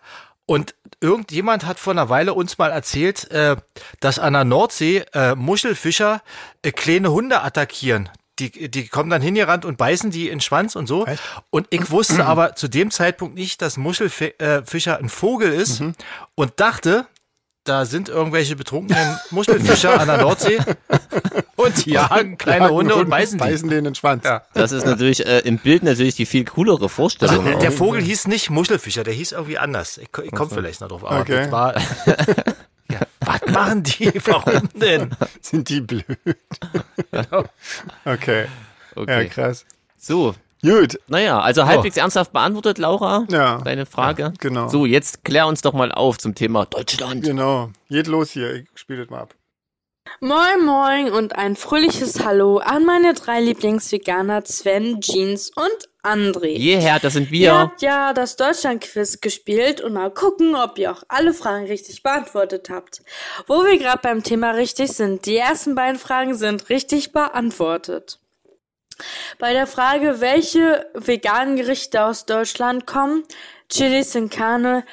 Und 0.47 0.75
irgendjemand 1.01 1.65
hat 1.65 1.79
vor 1.79 1.93
einer 1.93 2.09
Weile 2.09 2.35
uns 2.35 2.59
mal 2.59 2.71
erzählt, 2.73 3.31
äh, 3.31 3.57
dass 4.01 4.19
an 4.19 4.33
der 4.33 4.45
Nordsee 4.45 5.05
äh, 5.13 5.35
Muschelfischer 5.37 6.23
äh, 6.63 6.73
kleine 6.73 7.13
Hunde 7.13 7.43
attackieren. 7.43 8.09
Die, 8.41 8.71
die 8.71 8.89
kommen 8.89 9.11
dann 9.11 9.23
hingerannt 9.23 9.65
und 9.65 9.77
beißen 9.79 10.11
die 10.11 10.25
in 10.29 10.37
den 10.37 10.41
Schwanz 10.41 10.75
und 10.75 10.87
so. 10.87 11.07
Echt? 11.07 11.23
Und 11.51 11.67
ich 11.71 11.91
wusste 11.91 12.25
aber 12.27 12.57
zu 12.57 12.67
dem 12.69 12.91
Zeitpunkt 12.91 13.35
nicht, 13.37 13.61
dass 13.63 13.77
Muschelfischer 13.77 14.99
ein 14.99 15.09
Vogel 15.09 15.53
ist 15.53 15.83
und 16.35 16.53
dachte, 16.57 17.07
da 17.65 17.85
sind 17.85 18.09
irgendwelche 18.09 18.57
betrunkenen 18.57 19.19
Muschelfischer 19.31 20.01
an 20.01 20.09
der 20.09 20.17
Nordsee 20.23 20.59
und 21.57 21.85
jagen 21.87 22.39
kleine 22.39 22.71
Hunde 22.71 22.95
und 22.95 23.11
beißen 23.11 23.39
die. 23.39 23.45
Beißen 23.45 23.69
den 23.69 23.79
in 23.81 23.85
den 23.85 23.95
Schwanz. 23.95 24.25
Ja. 24.25 24.43
Das 24.55 24.73
ist 24.73 24.87
natürlich 24.87 25.27
äh, 25.27 25.41
im 25.41 25.59
Bild 25.59 25.83
natürlich 25.83 26.15
die 26.17 26.25
viel 26.25 26.47
coolere 26.47 26.89
Vorstellung. 26.89 27.45
Der, 27.45 27.57
auch. 27.57 27.61
der 27.61 27.71
Vogel 27.71 28.01
hieß 28.01 28.29
nicht 28.29 28.49
Muschelfischer, 28.49 29.05
der 29.05 29.13
hieß 29.13 29.33
irgendwie 29.33 29.59
anders. 29.59 29.99
Ich, 29.99 30.09
ich 30.25 30.33
komme 30.33 30.51
vielleicht 30.51 30.81
noch 30.81 30.89
drauf. 30.89 31.05
Aber 31.05 31.21
Okay. 31.21 31.37
das 31.37 31.53
war. 31.53 31.75
ja, 33.61 33.67
was 33.67 33.67
machen 33.67 33.83
die? 33.83 34.13
Warum 34.27 34.69
denn? 34.75 35.11
Sind 35.41 35.69
die 35.69 35.81
blöd? 35.81 36.05
Okay. 38.05 38.47
Ja, 38.97 39.03
okay. 39.03 39.29
krass. 39.29 39.65
So, 39.99 40.35
Gut. 40.63 40.99
naja, 41.09 41.41
also 41.41 41.65
halbwegs 41.67 41.97
ernsthaft 41.97 42.33
beantwortet, 42.33 42.79
Laura, 42.79 43.25
Ja. 43.31 43.59
deine 43.59 43.87
Frage. 43.87 44.33
genau. 44.39 44.69
So, 44.69 44.85
jetzt 44.87 45.25
klär 45.25 45.47
uns 45.47 45.63
doch 45.63 45.73
mal 45.73 45.93
auf 45.93 46.19
zum 46.19 46.35
Thema 46.35 46.67
Deutschland. 46.67 47.23
Genau. 47.25 47.71
Geht 47.89 48.07
los 48.07 48.31
hier. 48.31 48.55
Ich 48.57 48.67
spiele 48.75 49.01
das 49.01 49.11
mal 49.11 49.21
ab. 49.21 49.35
Moin 50.21 50.65
Moin 50.65 51.13
und 51.13 51.37
ein 51.37 51.57
fröhliches 51.57 52.25
Hallo 52.25 52.59
an 52.59 52.85
meine 52.85 53.15
drei 53.15 53.41
Lieblingsveganer 53.41 54.43
Sven, 54.45 55.01
Jeans 55.01 55.51
und 55.51 55.89
André. 56.03 56.57
Jeher, 56.57 56.99
das 56.99 57.13
sind 57.13 57.27
Ihr 57.27 57.33
wir. 57.33 57.59
habt 57.59 57.83
ja 57.83 58.13
das 58.13 58.37
Deutschland-Quiz 58.37 59.21
gespielt 59.21 59.81
und 59.81 59.93
mal 59.93 60.11
gucken, 60.11 60.57
ob 60.57 60.79
ihr 60.79 60.91
auch 60.91 61.03
alle 61.09 61.35
Fragen 61.35 61.67
richtig 61.67 62.03
beantwortet 62.03 62.71
habt. 62.71 63.03
Wo 63.47 63.65
wir 63.65 63.79
gerade 63.79 64.01
beim 64.03 64.23
Thema 64.23 64.53
richtig 64.53 64.93
sind, 64.93 65.27
die 65.27 65.37
ersten 65.37 65.75
beiden 65.75 65.99
Fragen 65.99 66.35
sind 66.35 66.71
richtig 66.71 67.13
beantwortet. 67.13 68.19
Bei 69.39 69.53
der 69.53 69.67
Frage, 69.67 70.21
welche 70.21 70.87
veganen 70.95 71.57
Gerichte 71.57 72.05
aus 72.05 72.27
Deutschland 72.27 72.87
kommen, 72.87 73.25
Chili 73.69 74.03
sin 74.03 74.29
Carne, 74.29 74.85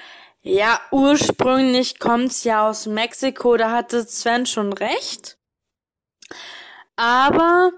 ja, 0.48 0.80
ursprünglich 0.92 2.00
kommt's 2.00 2.44
ja 2.44 2.68
aus 2.68 2.86
Mexiko, 2.86 3.58
da 3.58 3.72
hatte 3.72 4.06
Sven 4.06 4.46
schon 4.46 4.74
recht. 4.74 5.38
Aber 6.96 7.72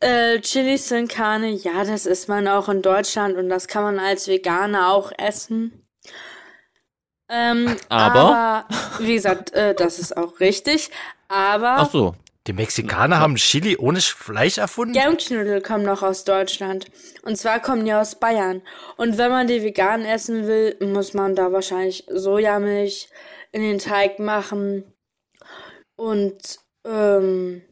äh, 0.00 0.40
Chili 0.40 0.78
sin 0.78 1.08
Carne, 1.08 1.50
ja, 1.50 1.84
das 1.84 2.06
isst 2.06 2.28
man 2.28 2.48
auch 2.48 2.68
in 2.68 2.82
Deutschland 2.82 3.36
und 3.36 3.48
das 3.48 3.68
kann 3.68 3.82
man 3.82 3.98
als 3.98 4.28
Veganer 4.28 4.92
auch 4.92 5.12
essen. 5.18 5.86
Ähm, 7.28 7.76
Aber? 7.88 8.20
aber 8.20 8.66
wie 9.00 9.14
gesagt, 9.14 9.52
äh, 9.52 9.74
das 9.74 9.98
ist 9.98 10.16
auch 10.16 10.38
richtig. 10.40 10.90
Aber 11.28 11.76
Ach 11.78 11.90
so. 11.90 12.14
Die 12.46 12.52
Mexikaner 12.52 13.18
haben 13.18 13.34
Chili 13.36 13.76
ohne 13.76 14.00
Fleisch 14.00 14.58
erfunden? 14.58 14.92
Germknödel 14.92 15.60
kommen 15.60 15.84
noch 15.84 16.02
aus 16.02 16.22
Deutschland. 16.22 16.86
Und 17.22 17.36
zwar 17.36 17.60
kommen 17.60 17.84
die 17.84 17.92
aus 17.92 18.20
Bayern. 18.20 18.62
Und 18.96 19.18
wenn 19.18 19.30
man 19.30 19.48
die 19.48 19.62
vegan 19.62 20.04
essen 20.04 20.46
will, 20.46 20.76
muss 20.80 21.12
man 21.12 21.34
da 21.34 21.50
wahrscheinlich 21.52 22.06
Sojamilch 22.08 23.08
in 23.50 23.62
den 23.62 23.78
Teig 23.78 24.20
machen. 24.20 24.84
Und, 25.96 26.60
ähm, 26.86 27.62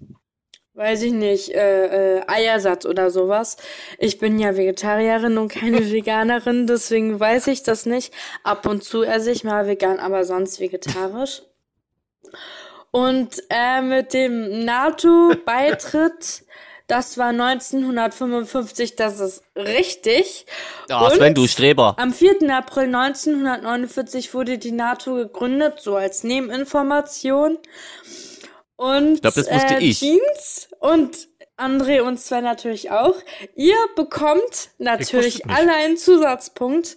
weiß 0.72 1.02
ich 1.02 1.12
nicht, 1.12 1.54
äh, 1.54 2.18
äh, 2.18 2.22
Eiersatz 2.26 2.84
oder 2.84 3.10
sowas. 3.10 3.56
Ich 3.98 4.18
bin 4.18 4.40
ja 4.40 4.56
Vegetarierin 4.56 5.38
und 5.38 5.52
keine 5.52 5.78
Veganerin, 5.92 6.66
deswegen 6.66 7.20
weiß 7.20 7.46
ich 7.46 7.62
das 7.62 7.86
nicht. 7.86 8.12
Ab 8.42 8.66
und 8.66 8.82
zu 8.82 9.04
esse 9.04 9.30
ich 9.30 9.44
mal 9.44 9.68
vegan, 9.68 10.00
aber 10.00 10.24
sonst 10.24 10.58
vegetarisch. 10.58 11.42
Und 12.94 13.42
äh, 13.50 13.82
mit 13.82 14.14
dem 14.14 14.64
NATO-Beitritt, 14.64 16.44
das 16.86 17.18
war 17.18 17.30
1955, 17.30 18.94
das 18.94 19.18
ist 19.18 19.42
richtig. 19.56 20.46
Ah, 20.88 21.06
Und 21.06 21.14
Sven, 21.14 21.34
du 21.34 21.48
Streber. 21.48 21.96
Am 21.98 22.12
4. 22.12 22.48
April 22.50 22.94
1949 22.94 24.32
wurde 24.32 24.58
die 24.58 24.70
NATO 24.70 25.16
gegründet, 25.16 25.80
so 25.80 25.96
als 25.96 26.22
Nebeninformation. 26.22 27.58
Und 28.76 29.14
Ich 29.14 29.22
glaub, 29.22 29.34
das 29.34 29.50
wusste 29.50 29.74
äh, 29.74 29.78
ich. 29.80 29.98
Jeans 29.98 30.68
und 30.78 31.26
André 31.56 32.00
und 32.00 32.20
Sven 32.20 32.44
natürlich 32.44 32.92
auch. 32.92 33.16
Ihr 33.56 33.74
bekommt 33.96 34.70
natürlich 34.78 35.50
alle 35.50 35.74
einen 35.74 35.96
Zusatzpunkt, 35.96 36.96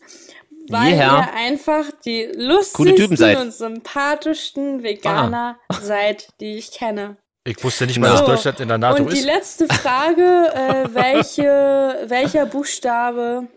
weil 0.69 0.93
Yeah. 0.93 1.19
ihr 1.27 1.33
einfach 1.33 1.85
die 2.05 2.25
lustigsten 2.35 3.15
seid. 3.17 3.37
und 3.39 3.51
sympathischsten 3.53 4.83
Veganer 4.83 5.57
seid, 5.81 6.27
die 6.39 6.57
ich 6.57 6.71
kenne. 6.71 7.17
Ich 7.45 7.63
wusste 7.63 7.85
nicht 7.85 7.99
mal, 7.99 8.09
So, 8.11 8.17
dass 8.17 8.25
Deutschland 8.25 8.59
in 8.59 8.67
der 8.67 8.77
NATO 8.77 9.03
Und 9.03 9.13
die 9.13 9.19
ist. 9.19 9.25
letzte 9.25 9.67
Frage, 9.67 10.51
äh, 10.53 10.87
welche, 10.93 12.05
welcher 12.07 12.45
Buchstabe 12.45 13.47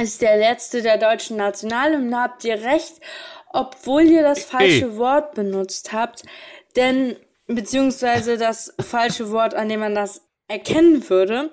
ist 0.00 0.20
der 0.22 0.36
letzte 0.36 0.82
der 0.82 0.98
deutschen 0.98 1.36
Nationalhymne? 1.36 2.16
Habt 2.20 2.44
ihr 2.44 2.60
recht, 2.62 2.94
obwohl 3.52 4.02
ihr 4.02 4.22
das 4.22 4.44
falsche 4.44 4.96
Wort 4.96 5.34
benutzt 5.34 5.92
habt, 5.92 6.22
denn 6.76 7.16
beziehungsweise 7.46 8.36
das 8.36 8.74
falsche 8.80 9.30
Wort, 9.30 9.54
an 9.54 9.68
dem 9.68 9.80
man 9.80 9.94
das 9.94 10.22
erkennen 10.48 11.08
würde, 11.08 11.50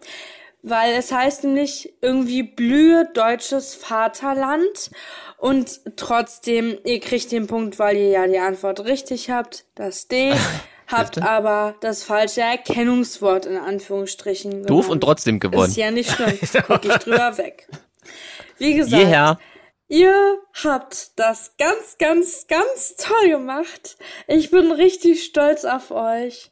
weil 0.70 0.94
es 0.94 1.12
heißt 1.12 1.44
nämlich 1.44 1.94
irgendwie 2.02 2.44
blühe 2.44 3.10
deutsches 3.14 3.76
Vaterland 3.76 4.92
und 5.38 5.82
trotzdem, 5.96 6.78
ihr 6.84 7.00
kriegt 7.00 7.32
den 7.32 7.48
Punkt, 7.48 7.80
weil 7.80 7.98
ihr 7.98 8.10
ja 8.10 8.28
die 8.28 8.40
Antwort 8.40 8.86
richtig 8.86 9.30
habt, 9.30 9.66
das 9.76 10.08
D 10.08 10.34
habt 10.88 11.22
aber 11.22 11.76
das 11.82 12.04
falsche 12.04 12.42
Erkennungswort 12.42 13.46
in 13.46 13.58
Anführungsstrichen 13.58 14.52
gewonnen. 14.52 14.68
Doof 14.68 14.90
und 14.90 15.02
trotzdem 15.02 15.40
gewonnen. 15.40 15.70
Ist 15.70 15.78
ja 15.78 15.92
nicht 15.92 16.12
schlimm. 16.12 16.38
Guck 16.68 16.86
ich 16.86 16.94
drüber 16.98 17.38
weg. 17.38 17.68
Wie 18.58 18.74
gesagt, 18.74 19.04
Jeher. 19.04 19.40
ihr 19.88 20.38
habt 20.64 21.12
das 21.18 21.56
ganz, 21.58 21.98
ganz, 22.00 22.48
ganz 22.48 22.96
toll 22.96 23.30
gemacht. 23.30 23.98
Ich 24.28 24.50
bin 24.50 24.72
richtig 24.72 25.24
stolz 25.24 25.66
auf 25.66 25.92
euch. 25.92 26.50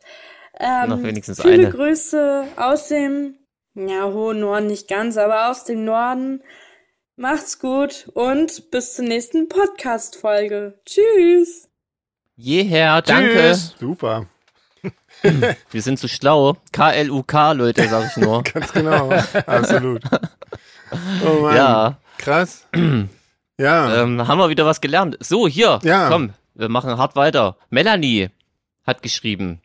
Ähm, 0.60 0.90
Noch 0.90 1.04
wenigstens 1.04 1.42
viele 1.42 1.68
eine. 1.68 1.70
Grüße 1.70 2.48
aus 2.56 2.88
dem, 2.88 3.36
ja, 3.76 4.06
hohen 4.06 4.40
Norden 4.40 4.68
nicht 4.68 4.88
ganz, 4.88 5.18
aber 5.18 5.50
aus 5.52 5.64
dem 5.66 5.86
Norden. 5.86 6.42
Macht's 7.18 7.60
gut 7.60 8.10
und 8.14 8.72
bis 8.72 8.96
zur 8.96 9.06
nächsten 9.06 9.48
Podcast-Folge. 9.48 10.80
Tschüss. 10.86 11.70
Jeher, 12.36 13.02
danke. 13.02 13.34
Tschüss. 13.34 13.76
Super. 13.80 14.26
Wir 15.72 15.82
sind 15.82 15.98
so 15.98 16.08
schlau. 16.08 16.58
K-L-U-K, 16.74 17.54
Leute, 17.54 17.88
sag 17.88 18.10
ich 18.12 18.18
nur. 18.18 18.44
Ganz 18.54 18.72
genau. 18.74 19.10
Absolut. 19.46 20.02
Oh 21.26 21.40
Mann. 21.42 21.56
ja, 21.56 21.98
Krass. 22.18 22.66
Ja. 23.58 24.02
ähm, 24.04 24.28
haben 24.28 24.38
wir 24.38 24.50
wieder 24.50 24.66
was 24.66 24.82
gelernt. 24.82 25.16
So, 25.22 25.48
hier, 25.48 25.80
Ja. 25.84 26.10
komm, 26.10 26.34
wir 26.56 26.68
machen 26.68 26.98
hart 26.98 27.16
weiter. 27.16 27.56
Melanie 27.70 28.30
hat 28.86 29.02
geschrieben, 29.02 29.62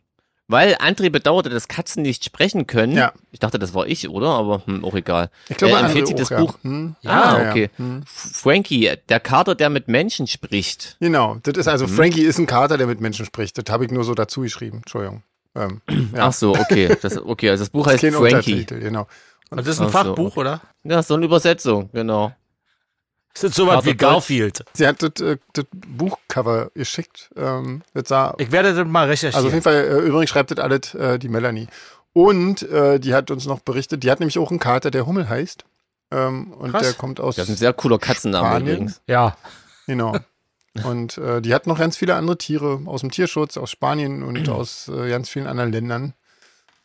weil 0.51 0.75
André 0.75 1.09
bedauerte, 1.09 1.49
dass 1.49 1.67
Katzen 1.67 2.03
nicht 2.03 2.23
sprechen 2.23 2.67
können. 2.67 2.93
Ja. 2.95 3.13
Ich 3.31 3.39
dachte, 3.39 3.57
das 3.57 3.73
war 3.73 3.87
ich, 3.87 4.07
oder? 4.09 4.29
Aber 4.29 4.61
hm, 4.65 4.83
auch 4.85 4.93
egal. 4.93 5.29
ich 5.49 5.57
glaube, 5.57 5.75
äh, 5.75 5.79
empfiehlt 5.79 6.07
sie 6.07 6.13
auch, 6.13 6.19
das 6.19 6.29
ja. 6.29 6.39
Buch. 6.39 6.57
Hm? 6.61 6.95
ah, 7.03 7.07
Ja, 7.09 7.43
ja. 7.43 7.49
okay. 7.49 7.69
Hm. 7.77 8.03
Frankie, 8.05 8.91
der 9.09 9.19
Kater, 9.19 9.55
der 9.55 9.69
mit 9.69 9.87
Menschen 9.87 10.27
spricht. 10.27 10.97
Genau. 10.99 11.37
Das 11.43 11.57
ist 11.57 11.65
Mhm. 11.65 11.71
also, 11.71 11.87
Frankie 11.87 12.21
ist 12.23 12.37
ein 12.37 12.45
Kater, 12.45 12.77
der 12.77 12.87
mit 12.87 13.01
Menschen 13.01 13.25
spricht. 13.25 13.57
Das 13.57 13.71
habe 13.73 13.85
ich 13.85 13.91
nur 13.91 14.03
so 14.03 14.13
dazu 14.13 14.41
geschrieben. 14.41 14.77
Entschuldigung. 14.79 15.23
Ähm, 15.55 15.81
ja. 15.89 16.27
Ach 16.27 16.33
so, 16.33 16.51
okay. 16.55 16.95
Das, 17.01 17.17
okay, 17.17 17.49
also 17.49 17.63
das 17.63 17.69
Buch 17.69 17.87
heißt 17.87 18.05
Frankie. 18.05 18.65
Genau. 18.65 19.07
Und 19.49 19.57
das 19.57 19.67
ist 19.67 19.79
ein 19.81 19.87
Ach 19.87 19.91
so, 19.91 19.97
Fachbuch, 19.97 20.37
oder? 20.37 20.61
Ja, 20.83 21.03
so 21.03 21.15
eine 21.15 21.25
Übersetzung, 21.25 21.89
genau. 21.91 22.33
Das 23.33 23.43
ist 23.45 23.55
sowas 23.55 23.77
Also 23.77 23.89
wie. 23.91 23.95
Garfield. 23.95 24.63
Sie 24.73 24.85
hat 24.87 25.01
das, 25.01 25.21
äh, 25.25 25.37
das 25.53 25.65
Buchcover 25.71 26.69
geschickt. 26.75 27.29
Ähm, 27.35 27.81
das 27.93 28.09
sah, 28.09 28.35
Ich 28.37 28.51
werde 28.51 28.73
das 28.73 28.85
mal 28.87 29.07
recherchieren. 29.07 29.35
also 29.35 29.47
auf 29.47 29.53
jeden 29.53 29.63
Fall, 29.63 29.75
äh, 29.75 29.99
übrigens 30.07 30.29
schreibt 30.29 30.51
das 30.51 30.59
alles 30.59 30.93
äh, 30.95 31.17
die 31.17 31.29
Melanie. 31.29 31.67
Und 32.13 32.63
äh, 32.63 32.99
die 32.99 33.13
hat 33.13 33.31
uns 33.31 33.45
noch 33.45 33.59
berichtet, 33.61 34.03
die 34.03 34.11
hat 34.11 34.19
nämlich 34.19 34.37
auch 34.37 34.49
einen 34.49 34.59
Kater, 34.59 34.91
der 34.91 35.05
Hummel 35.05 35.29
heißt. 35.29 35.63
Ähm, 36.11 36.51
und 36.53 36.71
Krass. 36.71 36.81
der 36.83 36.93
kommt 36.93 37.21
aus 37.21 37.37
Das 37.37 37.45
ist 37.47 37.55
ein 37.55 37.57
sehr 37.57 37.71
cooler 37.73 37.97
Katzenname 37.99 38.47
Spanien? 38.47 38.67
übrigens. 38.67 39.01
ja. 39.07 39.35
Genau. 39.87 40.15
Und 40.85 41.17
äh, 41.17 41.41
die 41.41 41.53
hat 41.53 41.67
noch 41.67 41.77
ganz 41.79 41.97
viele 41.97 42.15
andere 42.15 42.37
Tiere 42.37 42.81
aus 42.85 43.01
dem 43.01 43.11
Tierschutz, 43.11 43.57
aus 43.57 43.71
Spanien 43.71 44.23
und 44.23 44.47
aus 44.49 44.87
äh, 44.87 45.09
ganz 45.09 45.27
vielen 45.29 45.47
anderen 45.47 45.71
Ländern. 45.73 46.13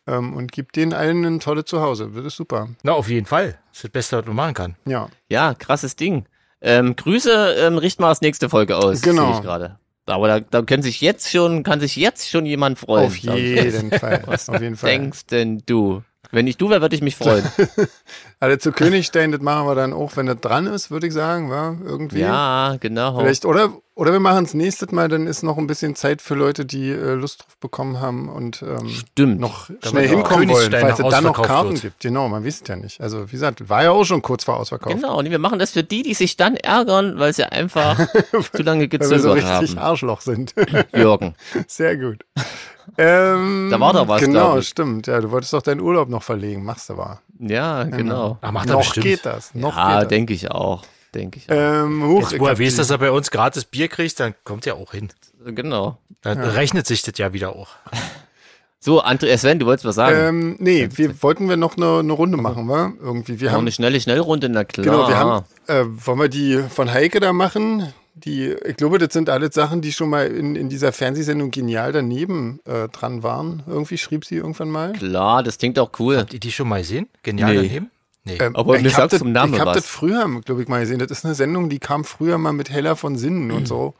Ähm, 0.07 0.35
und 0.35 0.51
gibt 0.51 0.75
denen 0.75 0.91
allen 0.93 1.23
ein 1.23 1.39
tolles 1.39 1.65
Zuhause. 1.65 2.09
Das 2.13 2.25
ist 2.25 2.35
super. 2.35 2.67
Na, 2.83 2.91
auf 2.93 3.07
jeden 3.07 3.25
Fall. 3.25 3.59
Das 3.69 3.77
ist 3.77 3.83
das 3.85 3.91
Beste, 3.91 4.17
was 4.17 4.25
man 4.25 4.35
machen 4.35 4.53
kann. 4.55 4.75
Ja. 4.85 5.07
Ja, 5.29 5.53
krasses 5.53 5.95
Ding. 5.95 6.25
Ähm, 6.61 6.95
Grüße 6.95 7.55
ähm, 7.59 7.77
richten 7.77 8.03
wir 8.03 8.07
als 8.07 8.21
nächste 8.21 8.49
Folge 8.49 8.77
aus. 8.77 9.01
Genau. 9.01 9.27
sehe 9.27 9.35
Ich 9.35 9.41
gerade. 9.41 9.79
Aber 10.07 10.27
da, 10.27 10.39
da 10.39 10.61
können 10.61 10.83
sich 10.83 11.01
jetzt 11.01 11.29
schon, 11.29 11.63
kann 11.63 11.79
sich 11.79 11.95
jetzt 11.97 12.29
schon 12.29 12.45
jemand 12.45 12.79
freuen. 12.79 13.07
Auf 13.07 13.15
jeden 13.17 13.91
Fall. 13.91 14.23
Was 14.25 14.49
Auf 14.49 14.61
jeden 14.61 14.77
Fall. 14.77 14.89
denkst 14.89 15.25
denn 15.27 15.61
du? 15.65 16.01
Wenn 16.31 16.47
ich 16.47 16.57
du 16.57 16.69
wäre, 16.69 16.81
würde 16.81 16.95
ich 16.95 17.01
mich 17.01 17.15
freuen. 17.15 17.43
Also 18.39 18.57
zu 18.57 18.71
Königstein, 18.71 19.31
das 19.31 19.41
machen 19.41 19.65
wir 19.65 19.73
dann 19.73 19.93
auch, 19.93 20.15
wenn 20.15 20.27
das 20.27 20.39
dran 20.39 20.67
ist, 20.67 20.91
würde 20.91 21.07
ich 21.07 21.13
sagen, 21.13 21.49
wa? 21.49 21.75
Irgendwie. 21.83 22.19
ja, 22.19 22.77
genau. 22.79 23.17
Vielleicht, 23.19 23.45
oder, 23.45 23.73
oder 23.97 24.11
wir 24.13 24.19
machen 24.19 24.45
es 24.45 24.53
nächstes 24.53 24.91
Mal, 24.91 25.09
dann 25.09 25.25
ist 25.27 25.41
noch 25.43 25.57
ein 25.57 25.65
bisschen 25.67 25.95
Zeit 25.95 26.21
für 26.21 26.35
Leute, 26.35 26.65
die 26.65 26.89
äh, 26.91 27.13
Lust 27.15 27.41
drauf 27.41 27.57
bekommen 27.59 27.99
haben 27.99 28.29
und 28.29 28.61
ähm, 28.61 28.87
Stimmt. 28.89 29.39
noch 29.39 29.69
schnell 29.83 30.07
hinkommen 30.07 30.47
wollen, 30.49 30.71
falls 30.71 30.99
es 30.99 31.07
dann 31.09 31.23
noch 31.23 31.41
Karten 31.41 31.71
wird. 31.71 31.81
gibt. 31.81 31.99
Genau, 32.01 32.29
man 32.29 32.45
weiß 32.45 32.61
es 32.61 32.67
ja 32.67 32.75
nicht. 32.75 33.01
Also 33.01 33.27
wie 33.27 33.31
gesagt, 33.31 33.67
war 33.69 33.83
ja 33.83 33.91
auch 33.91 34.03
schon 34.05 34.21
kurz 34.21 34.43
vor 34.43 34.57
Ausverkauf. 34.57 34.93
Genau, 34.93 35.17
und 35.17 35.29
wir 35.29 35.39
machen 35.39 35.57
das 35.59 35.71
für 35.71 35.83
die, 35.83 36.03
die 36.03 36.13
sich 36.13 36.37
dann 36.37 36.55
ärgern, 36.55 37.17
weil 37.17 37.33
sie 37.33 37.43
einfach 37.43 37.97
zu 38.53 38.61
lange 38.63 38.83
Weil 38.91 38.99
wir 38.99 39.19
so 39.19 39.33
gezögert 39.33 39.35
richtig 39.61 39.77
haben. 39.77 39.85
Arschloch 39.85 40.21
sind. 40.21 40.53
Jürgen. 40.95 41.33
Sehr 41.67 41.97
gut. 41.97 42.23
Ähm, 42.97 43.69
Da 43.71 43.79
war 43.79 43.93
doch 43.93 44.07
was, 44.07 44.21
Genau, 44.21 44.61
stimmt. 44.61 45.07
Ja, 45.07 45.19
du 45.19 45.31
wolltest 45.31 45.53
doch 45.53 45.61
deinen 45.61 45.81
Urlaub 45.81 46.07
noch 46.09 46.23
verlegen. 46.23 46.63
Machst 46.63 46.89
du 46.89 46.97
wahr. 46.97 47.21
Ja, 47.39 47.83
genau. 47.83 48.37
Ach, 48.41 48.51
macht 48.51 48.67
er 48.69 48.73
noch 48.73 48.79
bestimmt. 48.79 49.05
geht 49.05 49.25
das. 49.25 49.53
Noch 49.53 49.75
Ja, 49.75 49.93
geht 49.95 50.01
das. 50.03 50.07
denke 50.09 50.33
ich 50.33 50.49
auch. 50.51 50.83
Denke 51.13 51.39
ich. 51.39 51.45
Ähm, 51.49 52.03
huch, 52.05 52.21
Jetzt, 52.21 52.33
ich 52.33 52.39
wo 52.39 52.47
er 52.47 52.59
weiß, 52.59 52.75
dass 52.75 52.89
er 52.89 52.97
bei 52.97 53.11
uns 53.11 53.31
gratis 53.31 53.65
Bier 53.65 53.87
kriegt, 53.87 54.19
dann 54.19 54.35
kommt 54.43 54.67
er 54.67 54.75
auch 54.75 54.91
hin. 54.91 55.09
Genau. 55.45 55.97
Dann 56.21 56.39
rechnet 56.39 56.85
sich 56.87 57.01
das 57.01 57.17
ja 57.17 57.33
wieder 57.33 57.55
auch. 57.55 57.69
So, 58.79 59.03
André, 59.03 59.35
Sven, 59.37 59.57
du 59.57 59.65
wolltest 59.65 59.85
was 59.85 59.95
sagen? 59.95 60.17
ähm, 60.19 60.55
nee, 60.59 60.87
wir 60.93 61.21
wollten 61.23 61.49
wir 61.49 61.57
noch 61.57 61.77
eine, 61.77 61.97
eine 61.99 62.13
Runde 62.13 62.37
machen, 62.37 62.69
wa? 62.69 62.93
Irgendwie. 63.01 63.39
Wir 63.39 63.47
Noch 63.49 63.55
haben, 63.55 63.63
eine 63.63 63.71
schnelle 63.71 63.99
Schnellrunde, 63.99 64.49
na 64.49 64.63
klar. 64.63 64.85
genau, 64.85 65.07
wir 65.09 65.17
haben, 65.17 65.45
äh, 65.65 65.83
wollen 66.05 66.19
wir 66.19 66.29
die 66.29 66.59
von 66.69 66.93
Heike 66.93 67.19
da 67.19 67.33
machen? 67.33 67.91
Die, 68.13 68.51
ich 68.65 68.77
glaube, 68.77 68.99
das 68.99 69.11
sind 69.13 69.29
alles 69.29 69.55
Sachen, 69.55 69.81
die 69.81 69.91
schon 69.91 70.09
mal 70.09 70.27
in, 70.27 70.55
in 70.55 70.69
dieser 70.69 70.91
Fernsehsendung 70.93 71.49
genial 71.51 71.91
daneben 71.91 72.59
äh, 72.65 72.87
dran 72.89 73.23
waren. 73.23 73.63
Irgendwie 73.67 73.97
schrieb 73.97 74.23
sie 74.25 74.35
irgendwann 74.35 74.69
mal. 74.69 74.93
Klar, 74.93 75.41
das 75.43 75.57
klingt 75.57 75.79
auch 75.79 75.91
cool. 75.99 76.17
Habt 76.17 76.33
ihr 76.33 76.39
die 76.39 76.51
schon 76.51 76.69
mal 76.69 76.79
gesehen? 76.79 77.09
Genial 77.23 77.55
Nee. 77.55 77.67
daneben? 77.67 77.91
Nee. 78.27 78.37
Ähm, 78.39 78.55
Aber 78.55 78.73
mir 78.73 78.79
ich 78.87 78.93
hab 78.93 79.01
sagst 79.03 79.13
das, 79.13 79.19
zum 79.19 79.31
Namen 79.31 79.53
Ich 79.53 79.59
habe 79.59 79.73
das 79.73 79.87
früher, 79.87 80.27
glaube 80.41 80.61
ich, 80.61 80.67
mal 80.67 80.79
gesehen. 80.81 80.99
Das 80.99 81.09
ist 81.09 81.25
eine 81.25 81.33
Sendung, 81.35 81.69
die 81.69 81.79
kam 81.79 82.03
früher 82.03 82.37
mal 82.37 82.53
mit 82.53 82.69
Hella 82.69 82.95
von 82.95 83.17
Sinnen 83.17 83.51
und 83.51 83.67
so. 83.67 83.95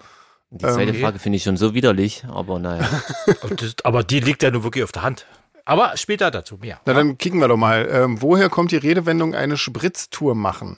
Die 0.51 0.59
zweite 0.65 0.91
Ähm, 0.91 1.01
Frage 1.01 1.19
finde 1.19 1.37
ich 1.37 1.43
schon 1.43 1.57
so 1.57 1.73
widerlich, 1.73 2.23
aber 2.29 2.59
naja. 2.59 2.87
Aber 3.83 4.03
die 4.03 4.19
liegt 4.19 4.43
ja 4.43 4.51
nur 4.51 4.63
wirklich 4.63 4.83
auf 4.83 4.91
der 4.91 5.01
Hand. 5.03 5.25
Aber 5.65 5.97
später 5.97 6.31
dazu 6.31 6.57
mehr. 6.57 6.79
Na, 6.85 6.93
dann 6.93 7.17
kicken 7.17 7.41
wir 7.41 7.49
doch 7.49 7.57
mal. 7.57 7.87
Ähm, 7.91 8.21
woher 8.21 8.49
kommt 8.49 8.71
die 8.71 8.77
Redewendung 8.77 9.35
eine 9.35 9.57
Spritztour 9.57 10.35
machen? 10.35 10.77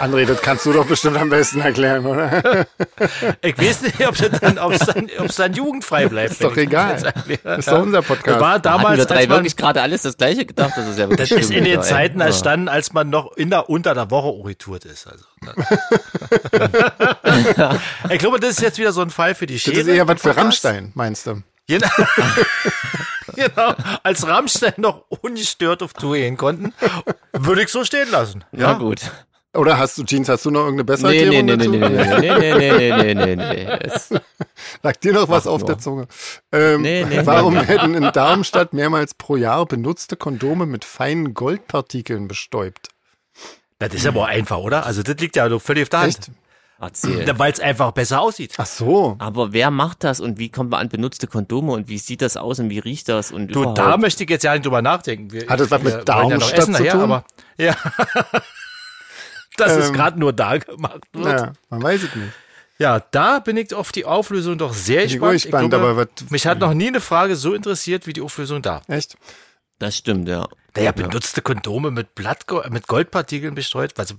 André, 0.00 0.26
das 0.26 0.42
kannst 0.42 0.66
du 0.66 0.72
doch 0.72 0.84
bestimmt 0.84 1.16
am 1.16 1.30
besten 1.30 1.60
erklären, 1.60 2.04
oder? 2.04 2.66
Ich 3.40 3.56
weiß 3.56 3.82
nicht, 3.82 4.04
ob 4.06 4.20
es 4.20 4.28
dann, 4.40 4.58
ob's 4.58 4.78
dann, 4.80 5.08
ob's 5.20 5.36
dann 5.36 5.54
jugendfrei 5.54 6.08
bleibt. 6.08 6.32
Ist 6.32 6.42
doch 6.42 6.48
das 6.50 6.58
egal. 6.58 7.00
Das 7.44 7.58
ist 7.60 7.68
doch 7.68 7.80
unser 7.82 7.98
Das 7.98 8.06
Podcast. 8.08 8.40
war 8.40 8.58
Da 8.58 8.72
hatten 8.72 8.82
damals, 8.82 8.98
wir 8.98 9.04
drei 9.06 9.16
als 9.18 9.28
man, 9.28 9.36
wirklich 9.38 9.56
gerade 9.56 9.80
alles 9.80 10.02
das 10.02 10.16
gleiche 10.16 10.44
gedacht, 10.44 10.72
das 10.76 10.88
ist 10.88 10.98
ja 10.98 11.08
wirklich 11.08 11.28
das 11.28 11.38
ist 11.38 11.50
in 11.52 11.62
den. 11.64 11.82
Zeiten 11.82 12.18
Ja. 12.18 12.26
entstanden, 12.26 12.68
als 12.68 12.92
man 12.92 13.10
noch 13.10 13.36
in 13.36 13.50
der, 13.50 13.70
unter 13.70 13.94
der 13.94 14.10
Woche 14.10 14.26
oritourt 14.28 14.84
ist. 14.86 15.06
Also, 15.06 15.24
ich 18.10 18.18
glaube, 18.18 18.40
das 18.40 18.50
ist 18.50 18.60
jetzt 18.62 18.78
wieder 18.78 18.92
so 18.92 19.02
ein 19.02 19.10
Fall 19.10 19.34
für 19.36 19.46
die 19.46 19.54
das 19.54 19.62
Schäle. 19.62 19.80
ist 19.80 19.86
eher 19.88 20.08
was 20.08 20.20
für. 20.20 20.36
Rammstein, 20.36 20.90
meinst 20.94 21.26
du? 21.26 21.42
Genau. 21.68 21.88
genau. 23.36 23.74
Als 24.02 24.26
Rammstein 24.26 24.74
noch 24.78 25.04
ungestört 25.08 25.82
auf 25.82 25.92
Tour 25.92 26.16
gehen 26.16 26.36
konnten, 26.36 26.72
würde 27.32 27.62
ich 27.62 27.68
so 27.68 27.84
stehen 27.84 28.10
lassen. 28.10 28.44
Ja, 28.52 28.72
gut. 28.74 29.00
Oder 29.54 29.78
hast 29.78 29.98
du, 29.98 30.04
Jeans, 30.04 30.28
hast 30.28 30.44
du 30.44 30.50
noch 30.52 30.60
irgendeine 30.60 30.84
bessere 30.84 31.10
Nee, 31.10 31.24
nee, 31.28 31.36
Erklärung 31.40 31.70
nee, 31.72 31.78
nee, 31.78 31.88
dazu? 31.96 32.20
nee, 32.20 32.38
nee, 32.38 32.54
nee, 32.54 32.92
nee, 32.92 32.92
nee, 32.92 33.14
nee, 33.14 33.36
nee, 33.36 33.36
nee. 33.36 33.64
Es- 33.80 34.10
Lag 34.82 34.96
dir 34.96 35.12
noch 35.12 35.28
was 35.28 35.46
auf 35.48 35.60
nur. 35.62 35.66
der 35.70 35.78
Zunge? 35.78 36.06
Ähm, 36.52 36.82
Nee, 36.82 37.04
nee, 37.04 37.20
warum 37.24 37.54
nee. 37.54 37.66
werden 37.66 37.94
in 37.94 38.12
Darmstadt 38.12 38.72
mehrmals 38.72 39.14
pro 39.14 39.34
Jahr 39.36 39.66
benutzte 39.66 40.16
Kondome 40.16 40.66
mit 40.66 40.84
feinen 40.84 41.34
Goldpartikeln 41.34 42.28
bestäubt? 42.28 42.88
Das 43.80 43.92
ist 43.92 44.06
aber 44.06 44.26
einfach, 44.26 44.58
oder? 44.58 44.86
Also 44.86 45.02
das 45.02 45.16
liegt 45.16 45.34
ja 45.36 45.48
doch 45.48 45.60
völlig 45.60 45.82
auf 45.84 45.88
der 45.88 46.00
Hand. 46.00 46.10
Echt? 46.18 46.30
Erzähl. 46.82 47.38
Weil 47.38 47.52
es 47.52 47.60
einfach 47.60 47.90
besser 47.92 48.20
aussieht. 48.22 48.54
Ach 48.56 48.64
so. 48.66 49.16
Aber 49.18 49.52
wer 49.52 49.70
macht 49.70 50.02
das 50.04 50.18
und 50.20 50.38
wie 50.38 50.48
kommt 50.48 50.70
man 50.70 50.80
an 50.80 50.88
benutzte 50.88 51.26
Kondome 51.26 51.72
und 51.72 51.88
wie 51.88 51.98
sieht 51.98 52.22
das 52.22 52.36
aus 52.38 52.58
und 52.58 52.70
wie 52.70 52.78
riecht 52.78 53.08
das 53.08 53.32
und 53.32 53.48
Du, 53.48 53.60
überhaupt? 53.60 53.78
da 53.78 53.96
möchte 53.98 54.24
ich 54.24 54.30
jetzt 54.30 54.44
ja 54.44 54.52
nicht 54.54 54.64
drüber 54.64 54.80
nachdenken. 54.80 55.30
Wir, 55.32 55.46
Hat 55.48 55.60
das 55.60 55.70
was 55.70 55.82
mit 55.82 55.92
ja 55.92 56.02
Darmstadt 56.04 56.52
essen 56.58 56.74
zu 56.74 56.82
nachher, 56.82 56.92
tun? 56.92 57.02
Aber, 57.02 57.24
ja. 57.58 57.74
Das 59.60 59.76
ist 59.76 59.88
Ähm, 59.88 59.94
gerade 59.94 60.18
nur 60.18 60.32
da 60.32 60.56
gemacht 60.58 61.00
wird. 61.12 61.26
Ja. 61.26 61.36
Ja, 61.46 61.52
man 61.70 61.82
weiß 61.82 62.02
es 62.02 62.14
nicht. 62.14 62.32
da 63.10 63.38
bin 63.40 63.56
ich 63.56 63.74
auf 63.74 63.92
die 63.92 64.04
Auflösung 64.04 64.56
doch 64.58 64.72
sehr 64.72 65.04
Ich 65.04 65.12
bin 65.12 65.20
gespannt. 65.20 65.42
gespannt, 65.42 65.70
glaube, 65.70 65.86
aber 65.88 66.06
mich 66.30 66.46
hat 66.46 66.58
noch 66.58 66.72
nie 66.74 66.88
eine 66.88 67.00
Frage 67.00 67.36
so 67.36 67.52
interessiert 67.54 68.06
wie 68.06 68.12
die 68.12 68.22
Auflösung 68.22 68.62
da. 68.62 68.82
Echt? 68.88 69.16
Das 69.78 69.96
stimmt, 69.96 70.28
ja. 70.28 70.46
Naja, 70.76 70.92
benutzte 70.92 71.42
Kondome 71.42 71.90
mit, 71.90 72.14
Blattgo 72.14 72.62
mit 72.70 72.86
Goldpartikeln 72.86 73.54
bestreut. 73.54 73.92
Also, 73.98 74.14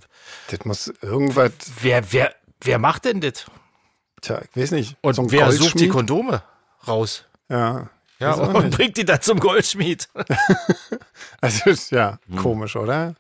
Das 0.50 0.66
muss 0.66 0.94
irgendwas, 1.02 1.52
wer, 1.82 2.12
wer, 2.12 2.36
wer 2.62 2.78
macht 2.80 3.06
denn 3.06 3.22
das? 3.22 3.46
tja, 4.22 4.42
ich 4.54 4.62
weiß 4.62 4.72
nicht. 4.72 4.96
Und 5.02 5.14
so 5.16 5.32
wer 5.32 5.52
sucht 5.52 5.80
die? 5.80 5.88
Kondome 5.88 6.44
raus? 6.88 7.26
Ja. 7.50 7.90
Ja, 8.20 8.34
und 8.34 8.66
nicht. 8.66 8.78
bringt 8.78 8.98
die 8.98 9.06
dann 9.06 9.22
zum 9.22 9.40
Goldschmied. 9.40 10.08
Also, 11.42 11.96
ja, 11.96 12.20
Hm. 12.28 12.36
komisch, 12.38 12.76
oder? 12.76 13.16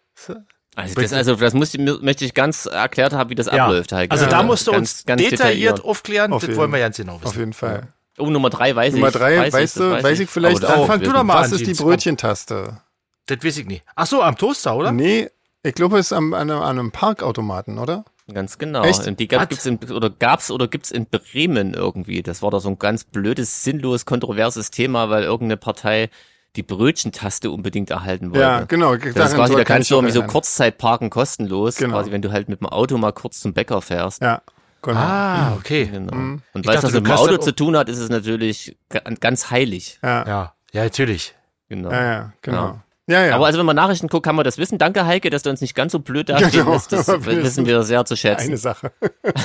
Also 0.75 0.95
das, 1.01 1.11
also 1.11 1.35
das 1.35 1.53
muss, 1.53 1.77
möchte 1.77 2.23
ich 2.23 2.33
ganz 2.33 2.65
erklärt 2.65 3.11
haben, 3.13 3.29
wie 3.29 3.35
das 3.35 3.47
Ja. 3.47 3.65
abläuft. 3.65 3.91
Heike. 3.91 4.11
Also 4.11 4.25
da 4.25 4.41
musst 4.43 4.67
du 4.67 4.71
Ganz- 4.71 4.99
uns 4.99 5.05
ganz 5.05 5.21
detailliert 5.21 5.83
aufklären. 5.83 6.31
Auf 6.31 6.41
das 6.41 6.47
jeden- 6.49 6.59
wollen 6.59 6.71
wir 6.71 6.79
ganz 6.79 6.95
genau 6.97 7.15
Auf 7.15 7.23
wissen. 7.25 7.39
jeden 7.39 7.53
Fall. 7.53 7.87
Oh, 8.17 8.29
Nummer 8.29 8.49
drei 8.49 8.75
weiß 8.75 8.93
Nummer 8.93 9.07
ich. 9.07 9.13
drei, 9.13 9.37
weiß 9.37 9.53
weißt 9.53 9.75
ich, 9.77 9.81
du, 9.83 9.89
das 9.89 10.03
weiß 10.03 10.19
ich 10.19 10.29
vielleicht 10.29 10.63
das 10.63 10.69
Dann 10.69 10.79
auch. 10.79 10.87
fang 10.87 11.01
du 11.01 11.11
doch 11.11 11.23
mal 11.23 11.41
Was 11.41 11.51
an, 11.53 11.59
ist 11.59 11.67
die. 11.67 11.73
Brötchentaste? 11.83 12.81
Das 13.25 13.37
weiß 13.43 13.57
ich 13.57 13.65
nicht. 13.67 13.83
Ach 13.95 14.05
so, 14.07 14.21
am 14.21 14.37
Toaster, 14.37 14.75
oder? 14.75 14.91
Nee, 14.91 15.29
ich 15.63 15.73
glaube, 15.75 15.97
es 15.99 16.07
ist 16.07 16.13
am, 16.13 16.33
an, 16.33 16.49
einem- 16.49 16.61
an 16.61 16.79
einem 16.79 16.91
Parkautomaten, 16.91 17.77
oder? 17.77 18.05
Ganz 18.33 18.57
genau. 18.57 18.83
Echt? 18.83 19.05
Und 19.07 19.19
die 19.19 19.27
gab, 19.27 19.49
gibt's 19.49 19.65
in, 19.65 19.77
oder 19.91 20.09
gab's 20.09 20.51
oder 20.51 20.67
gibt's 20.67 20.89
in 20.91 21.05
Bremen 21.05 21.73
irgendwie. 21.73 22.21
Das 22.23 22.41
war 22.41 22.51
doch 22.51 22.59
so 22.61 22.69
ein 22.69 22.79
ganz 22.79 23.03
blödes, 23.03 23.63
sinnlos, 23.63 24.05
kontroverses 24.05 24.71
Thema, 24.71 25.09
weil 25.09 25.23
irgendeine 25.23 25.57
Partei 25.57 26.09
die 26.55 26.63
Brötchentaste 26.63 27.49
unbedingt 27.51 27.89
erhalten 27.91 28.31
wollte. 28.31 28.39
Ja, 28.41 28.61
genau. 28.65 28.95
Das 28.97 29.31
ist 29.31 29.35
quasi, 29.35 29.55
da 29.55 29.63
kannst 29.63 29.89
du 29.89 29.95
irgendwie 29.95 30.13
so 30.13 30.23
Kurzzeitparken 30.23 31.09
kostenlos, 31.09 31.77
Genau. 31.77 31.95
quasi 31.97 32.11
wenn 32.11 32.21
du 32.21 32.31
halt 32.31 32.49
mit 32.49 32.59
dem 32.59 32.67
Auto 32.67 32.97
mal 32.97 33.13
kurz 33.13 33.39
zum 33.39 33.53
Bäcker 33.53 33.81
fährst. 33.81 34.21
Ja, 34.21 34.41
genau. 34.81 34.99
Ah, 34.99 35.53
okay. 35.57 35.85
Genau. 35.85 36.13
Mhm. 36.15 36.41
Und 36.53 36.65
weil 36.67 36.75
das 36.75 36.91
mit 36.91 37.05
dem 37.05 37.11
Auto 37.11 37.31
dann 37.37 37.41
zu 37.41 37.55
tun 37.55 37.77
hat, 37.77 37.87
ist 37.87 37.99
es 37.99 38.09
natürlich 38.09 38.77
ga- 38.89 39.01
ganz 39.19 39.49
heilig. 39.49 39.99
Ja, 40.03 40.09
ja, 40.09 40.27
Ja, 40.27 40.53
ja, 40.73 40.83
natürlich. 40.83 41.35
Genau. 41.69 41.89
ja, 41.91 42.33
genau. 42.41 42.79
Ja, 43.07 43.25
ja. 43.25 43.35
Aber 43.35 43.45
also 43.47 43.57
wenn 43.59 43.65
man 43.65 43.75
Nachrichten 43.75 44.07
guckt, 44.07 44.25
kann 44.25 44.35
man 44.35 44.45
das 44.45 44.57
wissen. 44.57 44.77
Danke 44.77 45.05
Heike, 45.05 45.29
dass 45.29 45.43
du 45.43 45.49
uns 45.49 45.59
nicht 45.59 45.73
ganz 45.75 45.91
so 45.93 45.99
blöd 45.99 46.29
dastehen 46.29 46.51
Genau. 46.51 46.73
lässt. 46.73 46.91
Das 46.93 47.07
Wir 47.25 47.43
wissen 47.43 47.65
wir 47.65 47.83
sehr 47.83 48.05
zu 48.05 48.13
eine 48.13 48.17
schätzen. 48.17 48.57
Sache. 48.57 48.91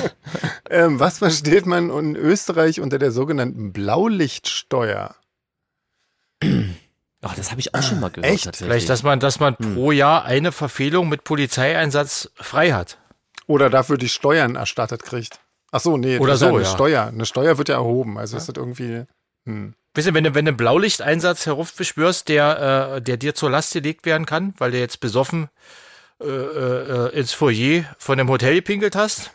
ähm, 0.70 1.00
was 1.00 1.18
versteht 1.18 1.66
man 1.66 1.90
in 1.90 2.16
Österreich 2.16 2.80
unter 2.80 2.98
der 2.98 3.10
sogenannten 3.12 3.72
Blaulichtsteuer? 3.72 5.14
Ach, 7.22 7.34
das 7.34 7.50
habe 7.50 7.60
ich 7.60 7.74
auch 7.74 7.82
schon 7.82 8.00
mal 8.00 8.10
gehört. 8.10 8.32
Echt? 8.32 8.56
Vielleicht, 8.56 8.88
dass 8.88 9.02
man, 9.02 9.20
dass 9.20 9.40
man 9.40 9.56
Hm. 9.58 9.74
pro 9.74 9.92
Jahr 9.92 10.24
eine 10.24 10.52
Verfehlung 10.52 11.08
mit 11.08 11.24
Polizeieinsatz 11.24 12.30
frei 12.34 12.72
hat. 12.72 12.98
Oder 13.46 13.70
dafür 13.70 13.96
die 13.96 14.08
Steuern 14.08 14.56
erstattet 14.56 15.02
kriegt? 15.02 15.40
Ach 15.72 15.80
so, 15.80 15.96
nee, 15.96 16.18
Oder 16.18 16.32
das 16.32 16.40
ist 16.40 16.46
ja 16.46 16.48
so, 16.50 16.56
eine 16.56 16.64
ja. 16.64 16.70
Steuer. 16.70 17.06
Eine 17.06 17.26
Steuer 17.26 17.58
wird 17.58 17.68
ja 17.68 17.76
erhoben. 17.76 18.18
Also 18.18 18.36
ist 18.36 18.48
das 18.48 18.56
irgendwie. 18.56 19.04
Hm. 19.44 19.74
Wisst 19.94 20.08
ihr, 20.08 20.14
wenn 20.14 20.24
du, 20.24 20.34
wenn 20.34 20.44
du 20.44 20.50
einen 20.50 20.56
Blaulichteinsatz 20.56 21.46
heraufbeschwörst, 21.46 22.28
der, 22.28 22.96
äh, 22.96 23.02
der 23.02 23.16
dir 23.16 23.34
zur 23.34 23.50
Last 23.50 23.72
gelegt 23.72 24.04
werden 24.04 24.26
kann, 24.26 24.54
weil 24.58 24.72
du 24.72 24.78
jetzt 24.78 25.00
besoffen 25.00 25.48
äh, 26.22 26.26
äh, 26.26 27.18
ins 27.18 27.32
Foyer 27.32 27.84
von 27.98 28.18
dem 28.18 28.28
Hotel 28.28 28.56
gepinkelt 28.56 28.94
hast? 28.94 29.30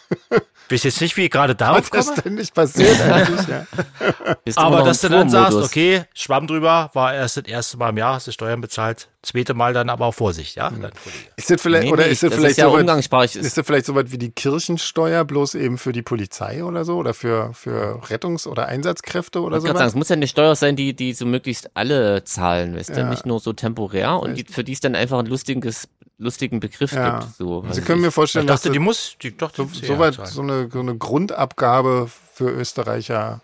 Weiß 0.70 0.84
jetzt 0.84 1.00
nicht, 1.02 1.14
wie 1.18 1.24
ich 1.24 1.30
gerade 1.30 1.54
darauf 1.54 1.90
Was 1.92 2.06
ist 2.06 2.10
komme. 2.10 2.22
denn 2.22 2.34
nicht 2.36 2.54
passiert 2.54 2.98
eigentlich? 3.02 3.46
Ja. 3.46 3.66
Bist 4.44 4.56
Aber 4.56 4.82
dass 4.82 5.02
du 5.02 5.10
dann 5.10 5.28
sagst, 5.28 5.54
okay, 5.58 6.04
Schwamm 6.14 6.46
drüber, 6.46 6.88
war 6.94 7.12
erst 7.12 7.36
das 7.36 7.44
erste 7.44 7.76
Mal 7.76 7.90
im 7.90 7.98
Jahr, 7.98 8.14
hast 8.14 8.26
du 8.28 8.32
Steuern 8.32 8.62
bezahlt, 8.62 9.08
zweite 9.22 9.52
Mal 9.52 9.74
dann 9.74 9.90
aber 9.90 10.06
auch 10.06 10.14
Vorsicht, 10.14 10.56
ja? 10.56 10.70
Kollege. 10.70 10.92
Ist 11.36 11.50
das 11.50 11.60
vielleicht, 11.60 11.84
Nee, 11.84 11.92
oder 11.92 12.04
nee, 12.06 12.12
ist 12.12 12.22
das, 12.22 12.30
das 12.30 12.38
vielleicht 12.38 12.50
ist 12.52 12.56
ja 12.58 12.66
so 12.68 12.72
weit, 12.72 12.80
umgangssprachlich. 12.80 13.36
ist 13.44 13.58
das 13.58 13.66
vielleicht 13.66 13.84
so 13.84 13.94
weit 13.94 14.12
wie 14.12 14.18
die 14.18 14.30
Kirchensteuer, 14.30 15.24
bloß 15.26 15.56
eben 15.56 15.76
für 15.76 15.92
die 15.92 16.02
Polizei 16.02 16.64
oder 16.64 16.84
so? 16.86 16.96
Oder 16.96 17.12
für, 17.12 17.52
für 17.52 18.00
Rettungs- 18.08 18.46
oder 18.46 18.66
Einsatzkräfte 18.66 19.42
oder 19.42 19.56
Ich 19.58 19.62
so? 19.62 19.68
kann 19.68 19.76
sagen, 19.76 19.88
es 19.88 19.94
muss 19.94 20.08
ja 20.08 20.16
eine 20.16 20.28
Steuer 20.28 20.56
sein, 20.56 20.74
die, 20.74 20.94
die 20.94 21.12
so 21.12 21.26
möglichst 21.26 21.76
alle 21.76 22.24
zahlen, 22.24 22.76
weißt 22.76 22.90
du, 22.90 23.00
Ja. 23.00 23.10
nicht 23.10 23.26
nur 23.26 23.40
so 23.40 23.52
temporär 23.52 24.18
und 24.20 24.36
die, 24.36 24.44
für 24.50 24.64
die 24.64 24.72
es 24.72 24.80
dann 24.80 24.94
einfach 24.94 25.18
einen 25.18 25.28
lustiges, 25.28 25.88
lustigen 26.22 26.60
Begriff 26.60 26.92
Ja. 26.92 27.20
gibt. 27.20 27.36
So, 27.36 27.64
Sie 27.70 27.80
können 27.82 28.00
mir 28.00 28.08
ich. 28.08 28.14
vorstellen, 28.14 28.44
Ich 28.44 28.48
dachte, 28.48 28.68
dass 28.68 28.72
die 28.72 28.78
muss, 28.78 29.16
die, 29.20 29.36
doch, 29.36 29.50
die 29.50 29.62
so, 29.62 29.66
sie 29.68 29.86
so 30.32 30.42
eine, 30.42 30.68
so 30.70 30.80
eine 30.80 30.96
Grundabgabe 30.96 32.08
für 32.34 32.50
Österreicher, 32.50 33.40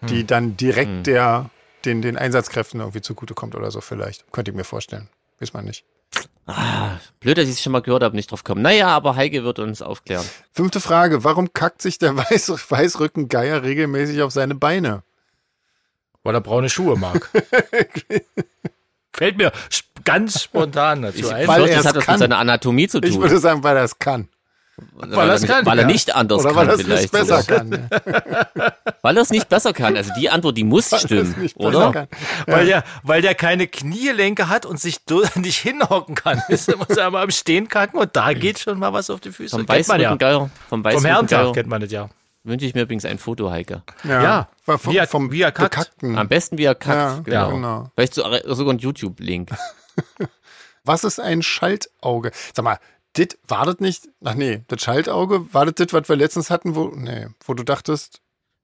Hm. 0.00 0.08
die 0.08 0.26
dann 0.26 0.56
direkt 0.56 0.88
Hm. 0.90 1.02
der, 1.04 1.50
den, 1.84 2.02
den 2.02 2.16
Einsatzkräften 2.16 2.80
irgendwie 2.80 3.00
zugutekommt 3.02 3.54
oder 3.54 3.70
so 3.70 3.80
vielleicht. 3.80 4.30
Könnte 4.32 4.50
ich 4.50 4.56
mir 4.56 4.64
vorstellen. 4.64 5.08
Weiß 5.38 5.52
man 5.52 5.64
nicht. 5.64 5.84
ah, 6.46 6.98
blöd, 7.20 7.38
dass 7.38 7.44
ich 7.46 7.52
es 7.52 7.62
schon 7.62 7.72
mal 7.72 7.80
gehört 7.82 8.02
habe, 8.02 8.16
nicht 8.16 8.30
drauf 8.30 8.42
kommen. 8.42 8.62
Naja, 8.62 8.88
aber 8.88 9.14
Heike 9.14 9.44
wird 9.44 9.58
uns 9.60 9.80
aufklären. 9.82 10.26
Fünfte 10.52 10.80
Frage. 10.80 11.22
Warum 11.22 11.52
kackt 11.52 11.80
sich 11.82 11.98
der 11.98 12.16
Weiß 12.16 12.48
Weißrückengeier 12.70 13.62
regelmäßig 13.62 14.22
auf 14.22 14.32
seine 14.32 14.54
Beine? 14.56 15.02
Weil 16.22 16.34
er 16.34 16.40
braune 16.40 16.68
Schuhe 16.68 16.96
mag. 16.98 17.30
Fällt 19.20 19.36
mir 19.36 19.52
ganz 20.02 20.42
spontan 20.42 21.02
dazu 21.02 21.18
Ich 21.18 21.30
ein. 21.30 21.46
Weil 21.46 21.66
er 21.68 21.76
das 21.76 21.86
hat 21.86 21.96
das 21.96 22.06
kann. 22.06 22.14
mit 22.14 22.20
seiner 22.20 22.38
Anatomie 22.38 22.88
zu 22.88 23.02
Ich 23.02 23.12
tun. 23.12 23.20
würde 23.20 23.38
sagen, 23.38 23.62
weil 23.62 23.76
er 23.76 23.84
es 23.84 23.98
kann. 23.98 24.28
weil, 24.94 25.12
er 25.12 25.18
er 25.28 25.34
es 25.34 25.42
nicht, 25.42 25.50
kann, 25.52 25.66
weil 25.66 25.78
er 25.78 25.82
ja. 25.82 25.86
nicht 25.88 26.14
anders 26.16 26.38
Oder 26.42 26.54
kann 26.54 26.56
weil 26.56 26.68
er 26.68 26.74
es 26.76 26.80
vielleicht. 26.82 27.02
nicht 27.02 27.12
besser 27.12 27.42
kann. 27.42 27.70
Ja. 27.70 28.72
Weil 29.02 29.16
er 29.16 29.22
es 29.22 29.30
nicht 29.30 29.48
besser 29.48 29.72
kann. 29.74 29.96
Also 29.96 30.10
die 30.18 30.28
Antwort, 30.30 30.56
die 30.56 30.64
muss 30.64 30.90
Weil 30.92 31.00
stimmen, 31.00 31.50
oder? 31.56 31.92
kann. 31.92 32.08
Weil 32.46 32.66
der, 32.66 32.84
weil 33.02 33.20
der 33.22 33.34
keine 33.34 33.66
Kniegelenke 33.66 34.48
hat 34.48 34.64
und 34.66 34.78
sich 34.80 35.04
do- 35.04 35.22
nicht 35.36 35.58
hinhocken 35.58 36.14
kann. 36.14 36.42
Weißt 36.48 36.68
du, 36.72 36.76
muss 36.78 36.88
er 36.96 37.06
aber 37.06 37.20
am 37.20 37.30
Stehen 37.30 37.68
kacken 37.68 37.98
und 37.98 38.14
da 38.16 38.32
geht 38.32 38.58
schon 38.58 38.78
mal 38.78 38.92
was 38.92 39.10
auf 39.10 39.20
die 39.20 39.32
Füße. 39.32 39.50
Vom 39.56 39.66
Kennt 39.66 39.88
man 39.88 40.00
ja. 40.00 40.10
Weißrückengeier, 40.10 40.50
vom 40.68 40.82
Vom 40.82 40.84
Herrentag 40.84 41.04
Weißrückengeier 41.04 41.52
kennt 41.52 41.68
man 41.68 41.80
das 41.82 41.90
ja. 41.92 42.08
Wünsche 42.44 42.66
ich 42.66 42.74
mir 42.74 42.82
übrigens 42.82 43.04
ein 43.04 43.18
Foto, 43.18 43.50
Heike. 43.50 43.82
Ja, 44.04 44.48
War 44.66 44.78
vom, 44.78 44.94
er- 44.94 45.06
vom 45.06 45.30
kackt. 45.30 45.58
Bekackten. 45.58 46.16
Am 46.18 46.28
besten 46.28 46.58
wie 46.58 46.64
er 46.64 46.74
kackt. 46.74 47.28
Ja, 47.28 47.44
genau. 47.46 47.54
genau. 47.56 47.90
Vielleicht 47.94 48.14
so, 48.14 48.22
sogar 48.54 48.74
ein 48.74 48.78
YouTube-Link. 48.78 49.50
Was 50.84 51.04
ist 51.04 51.20
ein 51.20 51.42
Schaltauge? 51.42 52.30
Sag 52.54 52.64
mal, 52.64 52.78
dit, 53.16 53.38
war 53.46 53.66
das 53.66 53.80
nicht? 53.80 54.08
Ach 54.24 54.34
nee, 54.34 54.62
das 54.68 54.80
Schaltauge, 54.82 55.52
war 55.52 55.66
das 55.66 55.74
das, 55.74 55.92
was 55.92 56.08
wir 56.08 56.16
letztens 56.16 56.50
hatten, 56.50 56.74
wo, 56.74 56.86
nee, 56.94 57.26
wo 57.44 57.52
du 57.54 57.62
dachtest, 57.64 58.20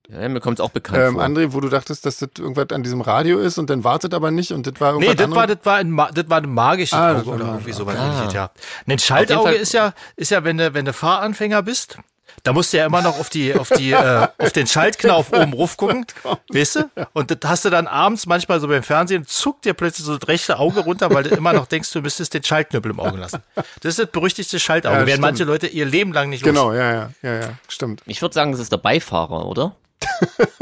Ja, 0.08 0.26
mir 0.28 0.40
kommt 0.40 0.58
es 0.58 0.64
auch 0.64 0.70
bekannt 0.70 0.98
ähm, 0.98 1.14
vor. 1.14 1.22
André, 1.24 1.52
wo 1.52 1.60
du 1.60 1.68
dachtest, 1.68 2.06
dass 2.06 2.18
das 2.18 2.30
irgendwas 2.38 2.70
an 2.70 2.82
diesem 2.82 3.00
Radio 3.02 3.38
ist 3.38 3.58
und 3.58 3.68
dann 3.68 3.84
wartet 3.84 4.14
aber 4.14 4.30
nicht 4.30 4.52
und 4.52 4.66
das 4.66 4.80
war 4.80 4.92
irgendwas 4.94 5.10
Nee, 5.16 5.16
das 5.26 5.30
war, 5.34 5.46
das 5.46 5.58
war 5.64 5.76
ein, 5.76 5.94
das 6.14 6.30
war 6.30 6.38
ein 6.42 6.50
magisches 6.52 6.98
Ah, 6.98 7.16
Auge 7.18 7.30
oder 7.30 7.44
irgendwie 7.46 7.72
sowas 7.72 7.96
Ah. 7.98 8.28
ja. 8.32 8.50
Ein 8.86 8.98
Schaltauge 8.98 9.50
ist 9.52 9.72
ja, 9.74 9.92
ist 10.16 10.30
ja, 10.30 10.42
wenn 10.44 10.56
du, 10.56 10.72
wenn 10.72 10.84
du 10.86 10.92
Fahranfänger 10.94 11.62
bist, 11.62 11.98
da 12.42 12.52
musst 12.52 12.72
du 12.72 12.76
ja 12.76 12.86
immer 12.86 13.02
noch 13.02 13.18
auf 13.18 13.28
die, 13.28 13.54
auf 13.54 13.70
die, 13.70 13.92
äh, 13.92 14.28
auf 14.38 14.52
den 14.52 14.66
Schaltknauf 14.66 15.32
oben 15.32 15.52
ruf 15.52 15.76
gucken, 15.76 16.06
weißt 16.52 16.76
du? 16.76 16.90
Und 17.12 17.30
das 17.30 17.38
hast 17.50 17.64
du 17.64 17.70
dann 17.70 17.86
abends 17.86 18.26
manchmal 18.26 18.60
so 18.60 18.68
beim 18.68 18.82
Fernsehen, 18.82 19.26
zuckt 19.26 19.64
dir 19.64 19.74
plötzlich 19.74 20.06
so 20.06 20.16
das 20.16 20.28
rechte 20.28 20.58
Auge 20.58 20.80
runter, 20.80 21.10
weil 21.12 21.24
du 21.24 21.30
immer 21.30 21.52
noch 21.52 21.66
denkst, 21.66 21.90
du 21.92 22.00
müsstest 22.02 22.34
den 22.34 22.42
Schaltknüppel 22.44 22.92
im 22.92 23.00
Auge 23.00 23.18
lassen. 23.18 23.42
Das 23.54 23.64
ist 23.90 23.98
das 23.98 24.06
berüchtigte 24.10 24.58
Schaltauge, 24.60 24.96
Ja, 25.00 25.06
werden 25.06 25.20
manche 25.20 25.44
Leute 25.44 25.66
ihr 25.66 25.86
Leben 25.86 26.12
lang 26.12 26.28
nicht 26.30 26.42
los. 26.44 26.48
Genau, 26.54 26.72
ja, 26.72 26.92
ja, 26.92 27.10
ja, 27.22 27.40
ja, 27.40 27.48
stimmt. 27.68 28.02
Ich 28.06 28.22
würde 28.22 28.34
sagen, 28.34 28.52
das 28.52 28.60
ist 28.60 28.70
der 28.72 28.78
Beifahrer, 28.78 29.46
oder? 29.46 29.74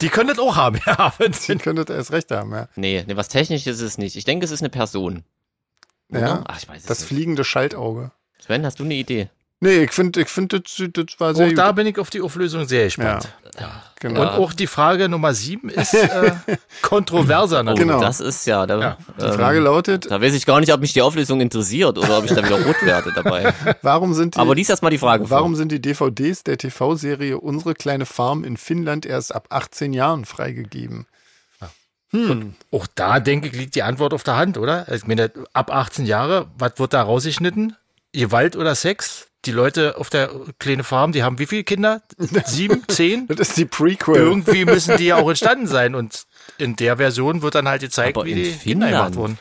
Die 0.00 0.08
können 0.08 0.28
das 0.28 0.38
auch 0.38 0.56
haben, 0.56 0.78
ja. 0.86 1.12
wenn- 1.18 1.32
Die 1.32 1.56
können 1.56 1.84
das 1.84 1.94
erst 1.94 2.12
recht 2.12 2.30
haben, 2.30 2.52
ja. 2.52 2.68
Nee, 2.76 3.04
nee, 3.06 3.16
was 3.16 3.28
technisches 3.28 3.76
ist 3.78 3.82
es 3.82 3.98
nicht. 3.98 4.16
Ich 4.16 4.24
denke, 4.24 4.44
es 4.44 4.50
ist 4.50 4.60
eine 4.60 4.68
Person. 4.70 5.24
Oder? 6.10 6.20
ja. 6.20 6.44
Ach, 6.46 6.58
ich 6.58 6.68
weiß 6.68 6.78
es 6.82 6.86
Das 6.86 7.00
nicht. 7.00 7.08
fliegende 7.08 7.44
Schaltauge. 7.44 8.12
Sven, 8.40 8.64
hast 8.64 8.78
du 8.78 8.84
eine 8.84 8.94
Idee? 8.94 9.28
Nee, 9.60 9.84
ich 9.84 9.90
finde, 9.90 10.20
ich 10.20 10.28
finde, 10.28 10.60
das, 10.60 10.80
das 10.92 11.18
war 11.18 11.34
sehr 11.34 11.48
Auch 11.48 11.52
da 11.52 11.66
gut. 11.68 11.76
bin 11.76 11.86
ich 11.88 11.98
auf 11.98 12.10
die 12.10 12.20
Auflösung 12.20 12.66
sehr 12.68 12.84
gespannt. 12.84 13.28
Genau. 13.98 14.20
Und 14.20 14.28
auch 14.28 14.52
die 14.52 14.68
Frage 14.68 15.08
Nummer 15.08 15.34
sieben 15.34 15.68
ist 15.68 15.92
äh, 15.92 16.30
kontroverser 16.82 17.60
Oh, 17.60 17.62
natürlich. 17.64 17.88
Genau. 17.88 18.00
das 18.00 18.20
ist 18.20 18.46
ja. 18.46 18.64
Da, 18.66 18.78
Ja, 18.78 18.98
Die 19.18 19.24
ähm, 19.24 19.32
Frage 19.32 19.58
lautet, 19.58 20.08
Da 20.08 20.22
weiß 20.22 20.34
ich 20.34 20.46
gar 20.46 20.60
nicht, 20.60 20.72
ob 20.72 20.80
mich 20.80 20.92
die 20.92 21.02
Auflösung 21.02 21.40
interessiert 21.40 21.98
oder 21.98 22.18
ob 22.18 22.24
ich 22.24 22.30
da 22.30 22.44
wieder 22.44 22.64
rot 22.64 22.80
werde 22.82 23.12
dabei. 23.12 23.52
warum 23.82 24.14
sind 24.14 24.36
die, 24.36 24.38
Aber 24.38 24.54
lies 24.54 24.68
erst 24.68 24.84
mal 24.84 24.90
die 24.90 24.98
Frage 24.98 25.28
warum 25.28 25.56
sind 25.56 25.72
die 25.72 25.80
DVDs 25.82 26.44
der 26.44 26.58
TV-Serie 26.58 27.38
Unsere 27.38 27.74
kleine 27.74 28.06
Farm 28.06 28.44
in 28.44 28.56
Finnland 28.56 29.04
erst 29.04 29.34
ab 29.34 29.48
18 29.50 29.92
Jahren 29.92 30.24
freigegeben? 30.24 31.06
Auch 32.70 32.86
da, 32.94 33.20
denke 33.20 33.48
ich, 33.48 33.54
liegt 33.54 33.74
die 33.74 33.82
Antwort 33.82 34.14
auf 34.14 34.22
der 34.22 34.36
Hand, 34.36 34.56
oder? 34.56 34.90
Ich 34.92 35.06
meine, 35.06 35.30
ab 35.52 35.70
18 35.70 36.06
Jahre, 36.06 36.46
was 36.56 36.72
wird 36.78 36.94
da 36.94 37.02
rausgeschnitten? 37.02 37.76
Gewalt 38.12 38.56
oder 38.56 38.74
Sex? 38.74 39.27
Die 39.44 39.52
Leute 39.52 39.96
auf 39.98 40.10
der 40.10 40.30
kleinen 40.58 40.82
Farm, 40.82 41.12
die 41.12 41.22
haben 41.22 41.38
wie 41.38 41.46
viele 41.46 41.64
Kinder? 41.64 42.02
Sieben, 42.44 42.82
zehn? 42.88 43.26
Das 43.28 43.50
ist 43.50 43.56
die 43.56 43.64
Prequel. 43.66 44.16
Irgendwie 44.16 44.64
müssen 44.64 44.96
die 44.96 45.06
ja 45.06 45.16
auch 45.16 45.28
entstanden 45.28 45.66
sein. 45.68 45.94
Und 45.94 46.24
in 46.58 46.74
der 46.76 46.96
Version 46.96 47.40
wird 47.42 47.54
dann 47.54 47.68
halt 47.68 47.80
gezeigt, 47.82 48.16
Aber 48.16 48.26
wie 48.26 48.32
in 48.32 48.36
die 48.36 48.42
Kinder 48.50 48.58
Finnland? 48.86 48.92
gemacht 48.92 49.14
wurden. 49.16 49.38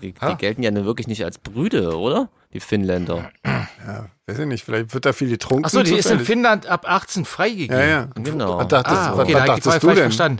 Die, 0.00 0.12
die 0.12 0.34
gelten 0.36 0.62
ja 0.62 0.70
nun 0.70 0.84
wirklich 0.84 1.08
nicht 1.08 1.24
als 1.24 1.38
Brüder, 1.38 1.98
oder? 1.98 2.28
Die 2.54 2.60
Finnländer. 2.60 3.30
Ja, 3.44 4.06
weiß 4.26 4.38
ich 4.38 4.46
nicht, 4.46 4.64
vielleicht 4.64 4.94
wird 4.94 5.04
da 5.04 5.12
viel 5.12 5.28
getrunken. 5.28 5.66
Achso, 5.66 5.82
die 5.82 5.90
ist 5.92 5.96
in 5.96 6.02
zufällig. 6.18 6.26
Finnland 6.26 6.66
ab 6.66 6.86
18 6.88 7.24
freigegeben. 7.26 7.78
Ja, 7.78 7.84
ja. 7.86 8.08
Genau. 8.14 8.56
Was 8.58 8.68
dachtest, 8.68 8.96
Ah, 8.96 9.12
was, 9.12 9.18
okay, 9.20 9.34
was 9.34 9.40
ich 9.40 9.46
dachtest 9.46 9.68
falsch 9.68 9.80
du 9.82 9.88
denn? 9.88 9.96
verstanden. 9.98 10.38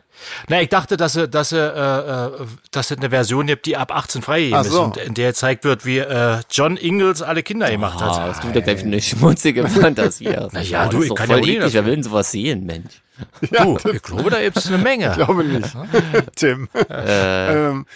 Na, 0.48 0.60
ich 0.62 0.68
dachte, 0.70 0.96
dass 0.96 1.12
sie, 1.12 1.28
dass 1.28 1.50
sie, 1.50 1.56
äh, 1.58 2.26
äh, 2.26 2.46
dass 2.70 2.90
es 2.90 2.96
eine 2.98 3.10
Version 3.10 3.46
gibt, 3.46 3.66
die 3.66 3.76
ab 3.76 3.94
18 3.94 4.22
freigegeben 4.22 4.64
so. 4.64 4.70
ist 4.70 4.76
und 4.78 4.96
in 4.96 5.14
der 5.14 5.28
gezeigt 5.28 5.64
wird, 5.64 5.84
wie 5.84 5.98
äh, 5.98 6.40
John 6.50 6.76
Ingalls 6.78 7.20
alle 7.20 7.42
Kinder 7.42 7.70
gemacht 7.70 7.98
Ah, 8.00 8.06
hat. 8.22 8.30
hast 8.30 8.44
du 8.44 8.52
da 8.52 8.60
gleich 8.60 8.82
eine 8.82 9.00
schmutzige 9.02 9.68
Fantasie 9.68 10.34
hast. 10.34 10.54
Na 10.54 10.62
ja, 10.62 10.86
Oh, 10.86 10.90
du, 10.90 11.02
ich 11.02 11.14
kann 11.14 11.26
voll 11.26 11.36
ja 11.36 11.42
auch 11.42 11.46
nicht 11.46 11.56
eklig. 11.58 11.74
Wer 11.74 11.84
will 11.84 11.94
denn 11.94 12.02
sowas 12.04 12.30
sehen, 12.30 12.64
Mensch? 12.64 13.02
Du, 13.50 13.76
ich 13.92 14.02
glaube, 14.02 14.30
da 14.30 14.40
gibt 14.40 14.56
es 14.56 14.66
eine 14.68 14.78
Menge. 14.78 15.08
Ich 15.10 15.14
glaube 15.16 15.44
nicht. 15.44 15.76
Tim. 16.36 16.68
Äh, 16.88 17.68
ähm, 17.68 17.86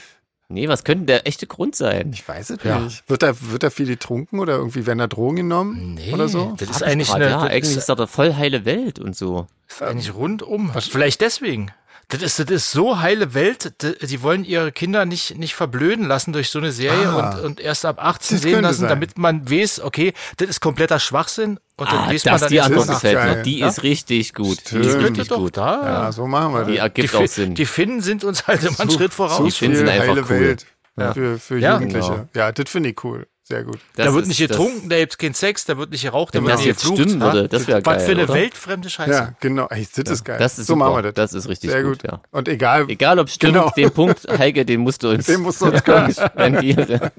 nee, 0.52 0.68
was 0.68 0.84
könnte 0.84 1.06
der 1.06 1.26
echte 1.26 1.46
Grund 1.46 1.74
sein? 1.74 2.10
ich 2.12 2.26
weiß 2.26 2.50
es 2.50 2.62
Ja. 2.62 2.78
nicht. 2.80 3.08
Wird 3.08 3.22
da, 3.22 3.32
wird 3.40 3.62
da 3.62 3.70
viel 3.70 3.86
getrunken 3.86 4.38
oder 4.38 4.54
irgendwie 4.56 4.86
werden 4.86 4.98
da 4.98 5.06
Drogen 5.06 5.36
genommen? 5.36 5.94
Nee, 5.94 6.12
Oder 6.12 6.28
so? 6.28 6.54
das 6.58 6.70
ist 6.70 6.82
eigentlich 6.82 7.08
grad, 7.08 7.16
eine, 7.16 7.30
ja, 7.30 7.40
das 7.40 7.50
eigentlich 7.50 7.70
ist, 7.72 7.76
ist 7.76 7.88
doch 7.88 7.96
eine 7.98 8.06
voll 8.06 8.34
heile 8.34 8.64
Welt 8.64 8.98
und 8.98 9.16
so. 9.16 9.46
ist 9.68 9.82
eigentlich 9.82 10.14
rundum. 10.14 10.72
Vielleicht 10.78 11.20
deswegen. 11.20 11.70
Das 12.08 12.20
ist, 12.20 12.38
das 12.40 12.50
ist 12.50 12.70
so 12.72 13.00
heile 13.00 13.32
Welt, 13.32 13.72
die 14.02 14.22
wollen 14.22 14.44
ihre 14.44 14.70
Kinder 14.70 15.06
nicht, 15.06 15.38
nicht 15.38 15.54
verblöden 15.54 16.06
lassen 16.06 16.32
durch 16.34 16.50
so 16.50 16.58
eine 16.58 16.70
Serie 16.70 17.08
Ah. 17.08 17.36
und, 17.36 17.44
und 17.44 17.60
erst 17.60 17.86
ab 17.86 17.96
18 18.04 18.36
Das 18.36 18.42
sehen 18.42 18.60
lassen, 18.62 18.80
sein. 18.80 18.88
damit 18.90 19.16
man 19.16 19.50
weiß, 19.50 19.80
okay, 19.80 20.12
das 20.36 20.48
ist 20.50 20.60
kompletter 20.60 20.98
Schwachsinn 21.00 21.58
und 21.76 21.90
dann 21.90 21.98
Ah, 22.00 22.08
weiß 22.10 22.24
man 22.26 22.32
das, 22.34 22.40
dann 22.42 22.50
die 22.50 22.60
Antwort 22.60 22.88
das 22.88 22.96
ist 22.96 23.02
gefällt 23.02 23.16
geil. 23.18 23.36
mir. 23.36 23.42
Die 23.42 23.58
Ja? 23.60 23.68
ist 23.68 23.82
richtig 23.82 24.34
gut. 24.34 24.58
Die 24.60 24.66
Stimmt. 24.68 24.84
ist 24.86 24.92
könnte 24.92 25.08
richtig 25.08 25.28
doch 25.28 25.36
gut. 25.38 25.56
da. 25.56 25.82
Ja, 25.84 26.12
so 26.12 26.26
machen 26.26 26.52
wir 26.54 26.64
Die 26.64 26.72
das. 26.74 26.82
ergibt 26.82 27.12
die, 27.12 27.16
auch 27.16 27.26
Sinn. 27.26 27.54
die 27.54 27.66
Finnen 27.66 28.00
sind 28.02 28.24
uns 28.24 28.46
halt 28.46 28.62
immer 28.64 28.80
einen 28.80 28.90
Schritt 28.90 29.14
voraus. 29.14 29.46
Ich 29.48 29.54
finde 29.58 29.78
viel 29.78 29.86
sie 29.86 29.92
einfach 29.92 30.08
heile 30.08 30.20
cool. 30.22 30.28
Welt 30.28 30.66
Ja. 30.98 31.14
für, 31.14 31.38
für 31.38 31.58
Ja. 31.58 31.74
Jugendliche. 31.74 32.08
Genau. 32.10 32.28
Ja, 32.36 32.52
das 32.52 32.70
finde 32.70 32.90
ich 32.90 33.04
cool. 33.04 33.26
Sehr 33.52 33.64
gut. 33.64 33.78
Das 33.96 34.06
da 34.06 34.14
wird 34.14 34.22
ist- 34.22 34.28
nicht 34.28 34.38
getrunken, 34.38 34.88
da 34.88 34.96
gibt's 34.98 35.18
keinen 35.18 35.34
Sex, 35.34 35.64
da 35.66 35.76
wird 35.76 35.90
nicht 35.90 36.02
geraucht, 36.02 36.34
da 36.34 36.38
Wenn 36.38 36.44
wird 36.44 36.52
das 36.54 36.60
nicht 36.60 36.66
jetzt 36.68 36.80
geflucht. 36.82 37.02
stimmen 37.02 37.20
ja? 37.20 37.26
würde, 37.32 37.48
das 37.48 37.66
wäre 37.66 37.84
Was 37.84 37.96
geil, 37.96 38.00
für 38.06 38.12
eine 38.12 38.24
oder? 38.24 38.34
weltfremde 38.34 38.88
Scheiße. 38.90 39.10
Ja, 39.12 39.34
genau. 39.40 39.66
Ey, 39.68 39.86
das 39.94 40.10
ist 40.10 40.24
geil. 40.24 40.38
Das 40.38 40.58
ist 40.58 40.66
so 40.66 40.72
super. 40.74 40.86
machen 40.86 40.96
wir 40.96 41.02
das. 41.12 41.14
Das 41.14 41.34
ist 41.34 41.48
richtig 41.48 41.70
Sehr 41.70 41.82
gut, 41.82 42.02
gut. 42.02 42.10
ja. 42.10 42.20
Und 42.30 42.48
egal, 42.48 42.86
Egal 42.88 43.18
ob 43.18 43.28
stimmt, 43.28 43.52
Genau. 43.54 43.70
den 43.76 43.90
Punkt, 43.90 44.26
Heike, 44.38 44.64
den 44.64 44.80
musst 44.80 45.02
du 45.02 45.10
uns, 45.10 45.26
Den 45.26 45.42
musst 45.42 45.60
du 45.60 45.66
uns 45.66 45.80
spendieren. 46.26 47.10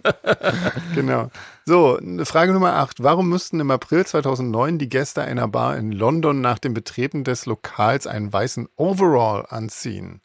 genau. 0.96 1.30
So, 1.66 1.98
Frage 2.24 2.52
Nummer 2.54 2.74
8. 2.74 3.04
Warum 3.04 3.30
mussten 3.30 3.60
im 3.60 3.72
April 3.72 4.06
2009 4.06 4.80
die 4.80 4.90
Gäste 4.90 5.22
einer 5.22 5.48
Bar 5.48 5.78
in 5.78 5.92
London 5.92 6.42
nach 6.42 6.60
dem 6.60 6.74
Betreten 6.74 7.24
des 7.24 7.46
Lokals 7.46 8.08
einen 8.08 8.32
weißen 8.34 8.68
Overall 8.76 9.46
anziehen? 9.50 10.22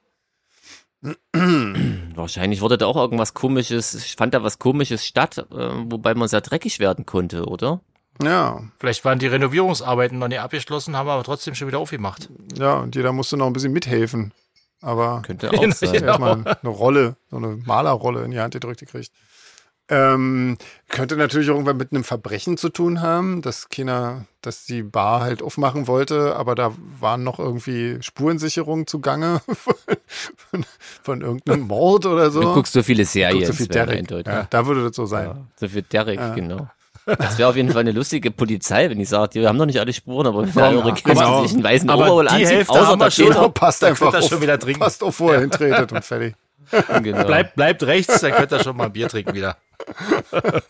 Wahrscheinlich 2.14 2.60
wurde 2.60 2.78
da 2.78 2.86
auch 2.86 2.96
irgendwas 2.96 3.34
komisches, 3.34 3.94
ich 3.94 4.16
fand 4.16 4.34
da 4.34 4.42
was 4.42 4.58
komisches 4.58 5.04
statt, 5.06 5.38
äh, 5.38 5.44
wobei 5.52 6.14
man 6.14 6.28
sehr 6.28 6.40
dreckig 6.40 6.78
werden 6.80 7.06
konnte, 7.06 7.46
oder? 7.46 7.80
Ja, 8.20 8.62
Vielleicht 8.80 9.04
waren 9.04 9.20
die 9.20 9.28
Renovierungsarbeiten 9.28 10.18
noch 10.18 10.26
nicht 10.26 10.40
abgeschlossen, 10.40 10.96
haben 10.96 11.08
aber 11.08 11.22
trotzdem 11.22 11.54
schon 11.54 11.68
wieder 11.68 11.78
aufgemacht. 11.78 12.28
ja, 12.56 12.78
und 12.78 12.96
jeder 12.96 13.12
musste 13.12 13.36
noch 13.36 13.46
ein 13.46 13.52
bisschen 13.52 13.72
mithelfen. 13.72 14.32
Aber 14.80 15.22
Könnte 15.22 15.50
auch 15.52 15.72
sein. 15.72 15.92
Genau. 15.92 16.06
erstmal 16.06 16.44
eine 16.44 16.70
Rolle, 16.70 17.16
so 17.30 17.36
eine 17.36 17.48
Malerrolle 17.64 18.24
in 18.24 18.30
die 18.32 18.40
Hand 18.40 18.54
gedrückt 18.54 18.80
gekriegt. 18.80 19.12
Ähm, 19.90 20.58
könnte 20.88 21.16
natürlich 21.16 21.48
irgendwann 21.48 21.78
mit 21.78 21.92
einem 21.92 22.04
Verbrechen 22.04 22.58
zu 22.58 22.68
tun 22.68 23.00
haben, 23.00 23.40
dass 23.40 23.70
keiner, 23.70 24.26
dass 24.42 24.66
die 24.66 24.82
Bar 24.82 25.20
halt 25.22 25.42
aufmachen 25.42 25.86
wollte, 25.86 26.36
aber 26.36 26.54
da 26.54 26.72
waren 27.00 27.24
noch 27.24 27.38
irgendwie 27.38 27.96
Spurensicherungen 28.02 28.86
zugange 28.86 29.40
von, 29.48 29.74
von, 30.36 30.66
von 31.02 31.20
irgendeinem 31.22 31.62
Mord 31.62 32.04
oder 32.04 32.30
so. 32.30 32.42
Du 32.42 32.54
guckst 32.54 32.74
so 32.74 32.82
viele 32.82 33.04
Serien, 33.06 33.46
so 33.46 33.52
viel 33.54 33.66
Derek. 33.66 34.10
Ja, 34.26 34.46
da 34.50 34.66
würde 34.66 34.84
das 34.84 34.94
so 34.96 35.06
sein. 35.06 35.26
Ja, 35.26 35.36
so 35.56 35.68
viel 35.68 35.82
Derek, 35.82 36.18
Ja. 36.20 36.34
genau. 36.34 36.68
Das 37.06 37.38
wäre 37.38 37.48
auf 37.48 37.56
jeden 37.56 37.70
Fall 37.70 37.80
eine 37.80 37.92
lustige 37.92 38.30
Polizei, 38.30 38.90
wenn 38.90 39.00
ich 39.00 39.08
sage, 39.08 39.40
wir 39.40 39.48
haben 39.48 39.56
noch 39.56 39.64
nicht 39.64 39.80
alle 39.80 39.94
Spuren, 39.94 40.26
aber 40.26 40.44
Ja, 40.44 40.70
ihr 40.70 40.78
eure 40.80 40.92
Kinder 40.92 41.14
genau. 41.14 41.42
sich 41.42 41.54
einen 41.54 41.64
weißen 41.64 41.88
Aber 41.88 42.12
Overall 42.12 42.28
Hälfte 42.28 42.70
außer 42.72 42.86
haben 42.88 43.00
wir 43.00 43.04
der 43.06 43.10
schon. 43.10 43.24
Peter, 43.28 43.38
Genau, 43.38 43.48
passt 43.48 43.82
Da 43.82 43.86
einfach 43.86 44.14
auf, 44.14 44.28
schon 44.28 44.42
wieder 44.42 44.58
passt 44.58 45.02
auf, 45.02 45.18
wo 45.18 45.32
ihr 45.32 45.40
hintretet 45.40 45.90
und 45.92 46.04
fertig. 46.04 46.34
genau. 47.02 47.24
Bleibt, 47.24 47.54
bleibt 47.56 47.82
rechts, 47.84 48.20
dann 48.20 48.32
könnt 48.32 48.52
ihr 48.52 48.62
schon 48.62 48.76
mal 48.76 48.86
ein 48.86 48.92
Bier 48.92 49.08
trinken 49.08 49.34
wieder. 49.34 49.56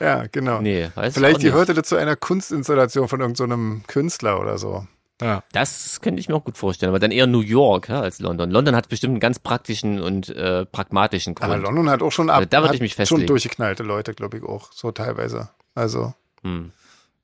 Ja, 0.00 0.24
genau. 0.30 0.60
Nee, 0.60 0.90
Vielleicht 1.12 1.40
gehörte 1.40 1.72
das 1.72 1.86
zu 1.88 1.96
einer 1.96 2.16
Kunstinstallation 2.16 3.08
von 3.08 3.20
irgendeinem 3.20 3.82
so 3.82 3.86
Künstler 3.86 4.40
oder 4.40 4.58
so. 4.58 4.86
Ja. 5.22 5.42
Das 5.52 6.00
könnte 6.00 6.20
ich 6.20 6.28
mir 6.28 6.34
auch 6.34 6.44
gut 6.44 6.58
vorstellen, 6.58 6.90
aber 6.90 6.98
dann 6.98 7.12
eher 7.12 7.28
New 7.28 7.40
York 7.40 7.88
ja, 7.88 8.00
als 8.00 8.18
London. 8.18 8.50
London 8.50 8.74
hat 8.74 8.88
bestimmt 8.88 9.12
einen 9.12 9.20
ganz 9.20 9.38
praktischen 9.38 10.00
und 10.00 10.28
äh, 10.30 10.66
pragmatischen 10.66 11.36
Grund. 11.36 11.52
Aber 11.52 11.62
London 11.62 11.88
hat 11.88 12.02
auch 12.02 12.10
schon 12.10 12.28
ab, 12.30 12.38
Also 12.38 12.48
da 12.50 12.62
würde 12.62 12.74
ich 12.74 12.80
mich 12.80 12.92
schon 12.94 13.06
festlegen. 13.06 13.26
durchgeknallte 13.28 13.84
Leute, 13.84 14.12
glaube 14.14 14.38
ich 14.38 14.42
auch, 14.42 14.72
so 14.72 14.90
teilweise. 14.90 15.50
Also, 15.74 16.14
Hm. 16.42 16.72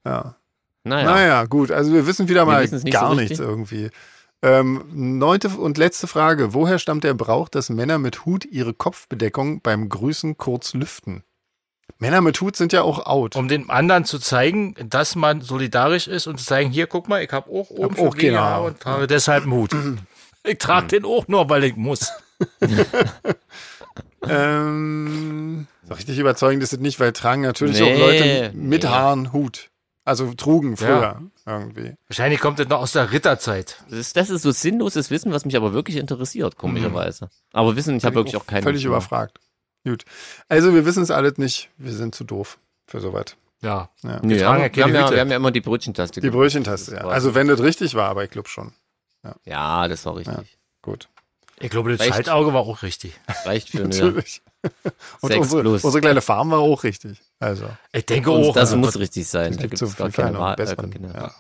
ja. 0.05 0.37
Naja, 0.85 1.11
Naja, 1.11 1.45
gut. 1.45 1.71
Also 1.73 1.93
wir 1.93 2.07
wissen 2.07 2.29
wieder 2.29 2.47
Wir 2.47 2.53
mal 2.53 2.67
gar 2.91 3.09
so 3.11 3.15
nichts 3.15 3.39
irgendwie. 3.39 3.91
Ähm, 4.43 5.19
neunte 5.19 5.49
und 5.51 5.77
letzte 5.77 6.07
Frage. 6.07 6.55
Woher 6.55 6.79
stammt 6.79 7.05
der 7.05 7.15
Brauch, 7.15 7.49
dass 7.49 7.69
Männer 7.69 7.99
mit 7.99 8.25
Hut 8.25 8.47
ihre 8.47 8.73
Kopfbedeckung 8.73 9.61
beim 9.61 9.89
Grüßen 9.89 10.39
kurz 10.39 10.73
lüften? 10.73 11.25
Männer 11.99 12.23
mit 12.23 12.41
Hut 12.41 12.57
sind 12.57 12.73
ja 12.73 12.83
auch 12.83 13.05
out. 13.05 13.37
Um 13.37 13.49
den 13.49 13.69
anderen 13.69 14.07
zu 14.07 14.19
zeigen, 14.19 14.75
dass 14.89 15.17
man 15.17 15.43
solidarisch 15.43 16.09
ist 16.09 16.27
und 16.27 16.39
zu 16.39 16.47
zeigen, 16.47 16.71
hier, 16.71 16.87
guck 16.87 17.09
mal, 17.09 17.23
ich 17.23 17.31
habe 17.33 17.51
auch 17.51 17.69
oben 17.69 17.97
Hab 17.97 18.07
auch. 18.07 18.17
Haare 18.17 18.67
und 18.67 18.81
trage 18.81 19.07
deshalb 19.07 19.45
einen 19.45 19.53
Hut. 19.53 19.71
Ich 20.43 20.57
trage 20.57 20.87
den 20.87 21.05
auch 21.05 21.29
nur, 21.29 21.51
weil 21.51 21.65
ich 21.65 21.77
muss. 21.77 22.11
Ähm, 24.29 25.67
so 25.89 25.95
richtig 25.95 26.19
überzeugend 26.19 26.63
ist 26.63 26.73
es 26.73 26.79
nicht, 26.79 27.01
weil 27.01 27.13
tragen 27.13 27.43
natürlich 27.43 27.81
Nee, 27.81 27.95
auch 27.95 27.99
Leute 27.99 28.53
mit 28.55 28.83
nee. 28.83 28.89
Haaren 28.89 29.33
Hut. 29.33 29.70
Also 30.05 30.33
trugen 30.35 30.77
früher 30.77 31.21
irgendwie. 31.47 31.95
Wahrscheinlich 32.09 32.41
kommt 32.41 32.59
das 32.59 32.69
noch 32.69 32.81
aus 32.81 32.93
der 32.93 33.13
Ritterzeit. 33.13 33.83
das 33.89 33.99
ist, 33.99 34.17
das 34.17 34.31
ist 34.31 34.43
so 34.43 34.51
sinnloses 34.51 35.11
Wissen, 35.11 35.33
was 35.33 35.45
mich 35.45 35.57
aber 35.57 35.73
wirklich 35.73 35.97
interessiert, 35.97 36.57
komischerweise. 36.57 37.29
Aber 37.53 37.77
Wissen, 37.77 37.97
ich 37.97 38.05
habe 38.05 38.17
wirklich 38.17 38.37
auch 38.37 38.47
keine. 38.47 38.63
Völlig 38.63 38.85
überfragt. 38.85 39.39
Gut. 39.85 40.05
Also 40.49 40.75
wir 40.75 40.85
wissen 40.85 41.03
es 41.03 41.11
alles 41.11 41.39
nicht. 41.39 41.71
Wir 41.77 41.93
sind 41.93 42.15
zu 42.15 42.25
doof 42.25 42.59
für 42.87 43.01
sowas. 43.01 43.37
Ja. 43.63 43.91
Ja. 44.03 44.21
Nee, 44.23 44.35
Wir 44.35 44.41
ja, 44.41 44.57
ja 44.59 44.75
wir, 44.75 44.85
haben 44.85 44.95
ja, 44.95 45.11
wir 45.11 45.21
haben 45.21 45.31
ja 45.31 45.37
immer 45.37 45.51
die 45.51 45.61
Brötchentaste. 45.61 46.21
Die. 46.21 46.31
Brötchentaste, 46.31 46.95
ja. 46.95 47.07
Also 47.07 47.35
wenn 47.35 47.47
das 47.49 47.63
richtig 47.63 47.95
war, 47.95 48.09
aber 48.09 48.25
ich 48.25 48.31
glaube 48.31 48.49
schon. 48.49 48.73
Ja, 49.45 49.87
das 49.87 50.07
war 50.07 50.17
richtig. 50.17 50.59
Gut. 50.83 51.09
Ich 51.61 51.71
glaube, 51.71 51.91
das 51.91 52.01
Reicht. 52.01 52.15
Schaltauge 52.15 52.53
war 52.55 52.61
auch 52.63 52.83
richtig. 52.83 53.13
Reicht 53.45 53.69
für 53.71 53.79
eine 53.85 53.89
Natürlich. 53.89 54.43
Und 55.21 55.29
Sechs 55.33 55.41
unsere, 55.47 55.61
plus. 55.63 55.85
unsere 55.85 56.01
kleine 56.01 56.21
Farm 56.21 56.51
war 56.51 56.59
auch 56.59 56.85
richtig. 56.85 57.21
Also. 57.39 57.67
Ich 57.93 58.07
denke 58.07 58.31
Und 58.31 58.45
auch. 58.45 58.55
das 58.55 58.75
muss 58.75 58.99
richtig 58.99 59.27
sein. 59.29 59.53
Es 59.53 59.57
Da 59.57 59.63
gibt 59.63 59.71
gibt 59.73 59.79
so 59.79 59.87
es 59.87 59.97
gar 59.97 60.11
keine 60.11 60.39
Wahl. 60.39 60.57
und 60.59 60.95
Äh, 60.95 61.09
Ja. 61.15 61.35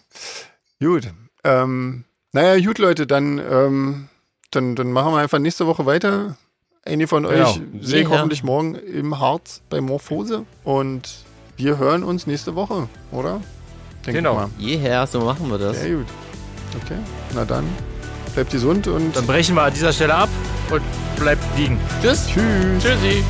Gut. 0.80 1.12
Ähm, 1.44 2.04
naja, 2.32 2.62
gut, 2.64 2.78
Leute, 2.78 3.06
dann, 3.06 3.38
ähm, 3.38 4.08
dann, 4.50 4.76
dann 4.76 4.92
machen 4.92 5.12
wir 5.12 5.18
einfach 5.18 5.38
nächste 5.38 5.66
Woche 5.66 5.86
weiter. 5.86 6.36
Einige 6.84 7.08
von 7.08 7.24
Genau. 7.24 7.50
euch 7.50 7.60
sehe 7.80 8.02
ich 8.02 8.08
hoffentlich 8.08 8.42
morgen 8.42 8.74
im 8.74 9.18
Harz 9.18 9.62
bei 9.68 9.80
Morphose. 9.80 10.44
Und 10.64 11.10
wir 11.56 11.76
hören 11.78 12.02
uns 12.04 12.26
nächste 12.26 12.54
Woche, 12.54 12.88
oder? 13.12 13.40
Denk 14.06 14.16
Genau. 14.16 14.32
ich 14.32 14.38
Mal. 14.38 14.50
Jeher, 14.58 15.06
so 15.06 15.20
machen 15.20 15.50
wir 15.50 15.58
das. 15.58 15.78
Sehr 15.80 15.96
gut. 15.96 16.06
Okay, 16.82 16.96
na 17.34 17.44
dann. 17.44 17.66
Bleibt 18.34 18.50
gesund 18.52 18.86
und 18.86 19.16
Dann 19.16 19.26
brechen 19.26 19.54
wir 19.56 19.62
an 19.62 19.74
dieser 19.74 19.92
Stelle 19.92 20.14
ab 20.14 20.28
und 20.70 20.82
bleibt 21.16 21.42
liegen. 21.56 21.78
Tschüss. 22.00 22.26
tschüss. 22.28 22.82
Tschüssi. 22.82 23.24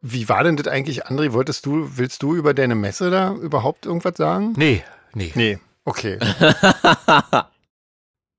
Wie 0.00 0.28
war 0.28 0.42
denn 0.42 0.56
das 0.56 0.66
eigentlich, 0.66 1.06
André? 1.06 1.32
Wolltest 1.32 1.64
du, 1.64 1.96
willst 1.96 2.22
du 2.22 2.34
über 2.34 2.54
deine 2.54 2.74
Messe 2.74 3.10
da 3.10 3.32
überhaupt 3.34 3.86
irgendwas 3.86 4.16
sagen? 4.16 4.52
Nee, 4.56 4.82
nee. 5.14 5.32
Nee. 5.34 5.58
Okay. 5.84 6.18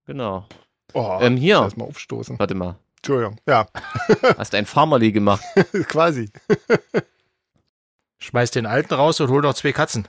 Genau. 0.06 0.46
Oh, 0.94 1.18
Ähm, 1.22 1.38
hier. 1.38 1.62
Lass 1.62 1.78
mal 1.78 1.86
aufstoßen. 1.86 2.38
Warte 2.38 2.56
mal. 2.56 2.76
Entschuldigung. 3.04 3.36
Ja, 3.46 3.68
Hast 4.38 4.56
ein 4.56 4.66
Farmerli 4.66 5.12
gemacht. 5.12 5.44
quasi. 5.90 6.32
Schmeiß 8.20 8.52
den 8.52 8.66
alten 8.66 8.94
raus 8.94 9.20
und 9.20 9.30
hol 9.30 9.42
noch 9.42 9.56
zwei 9.56 9.74
Katzen. 9.74 10.08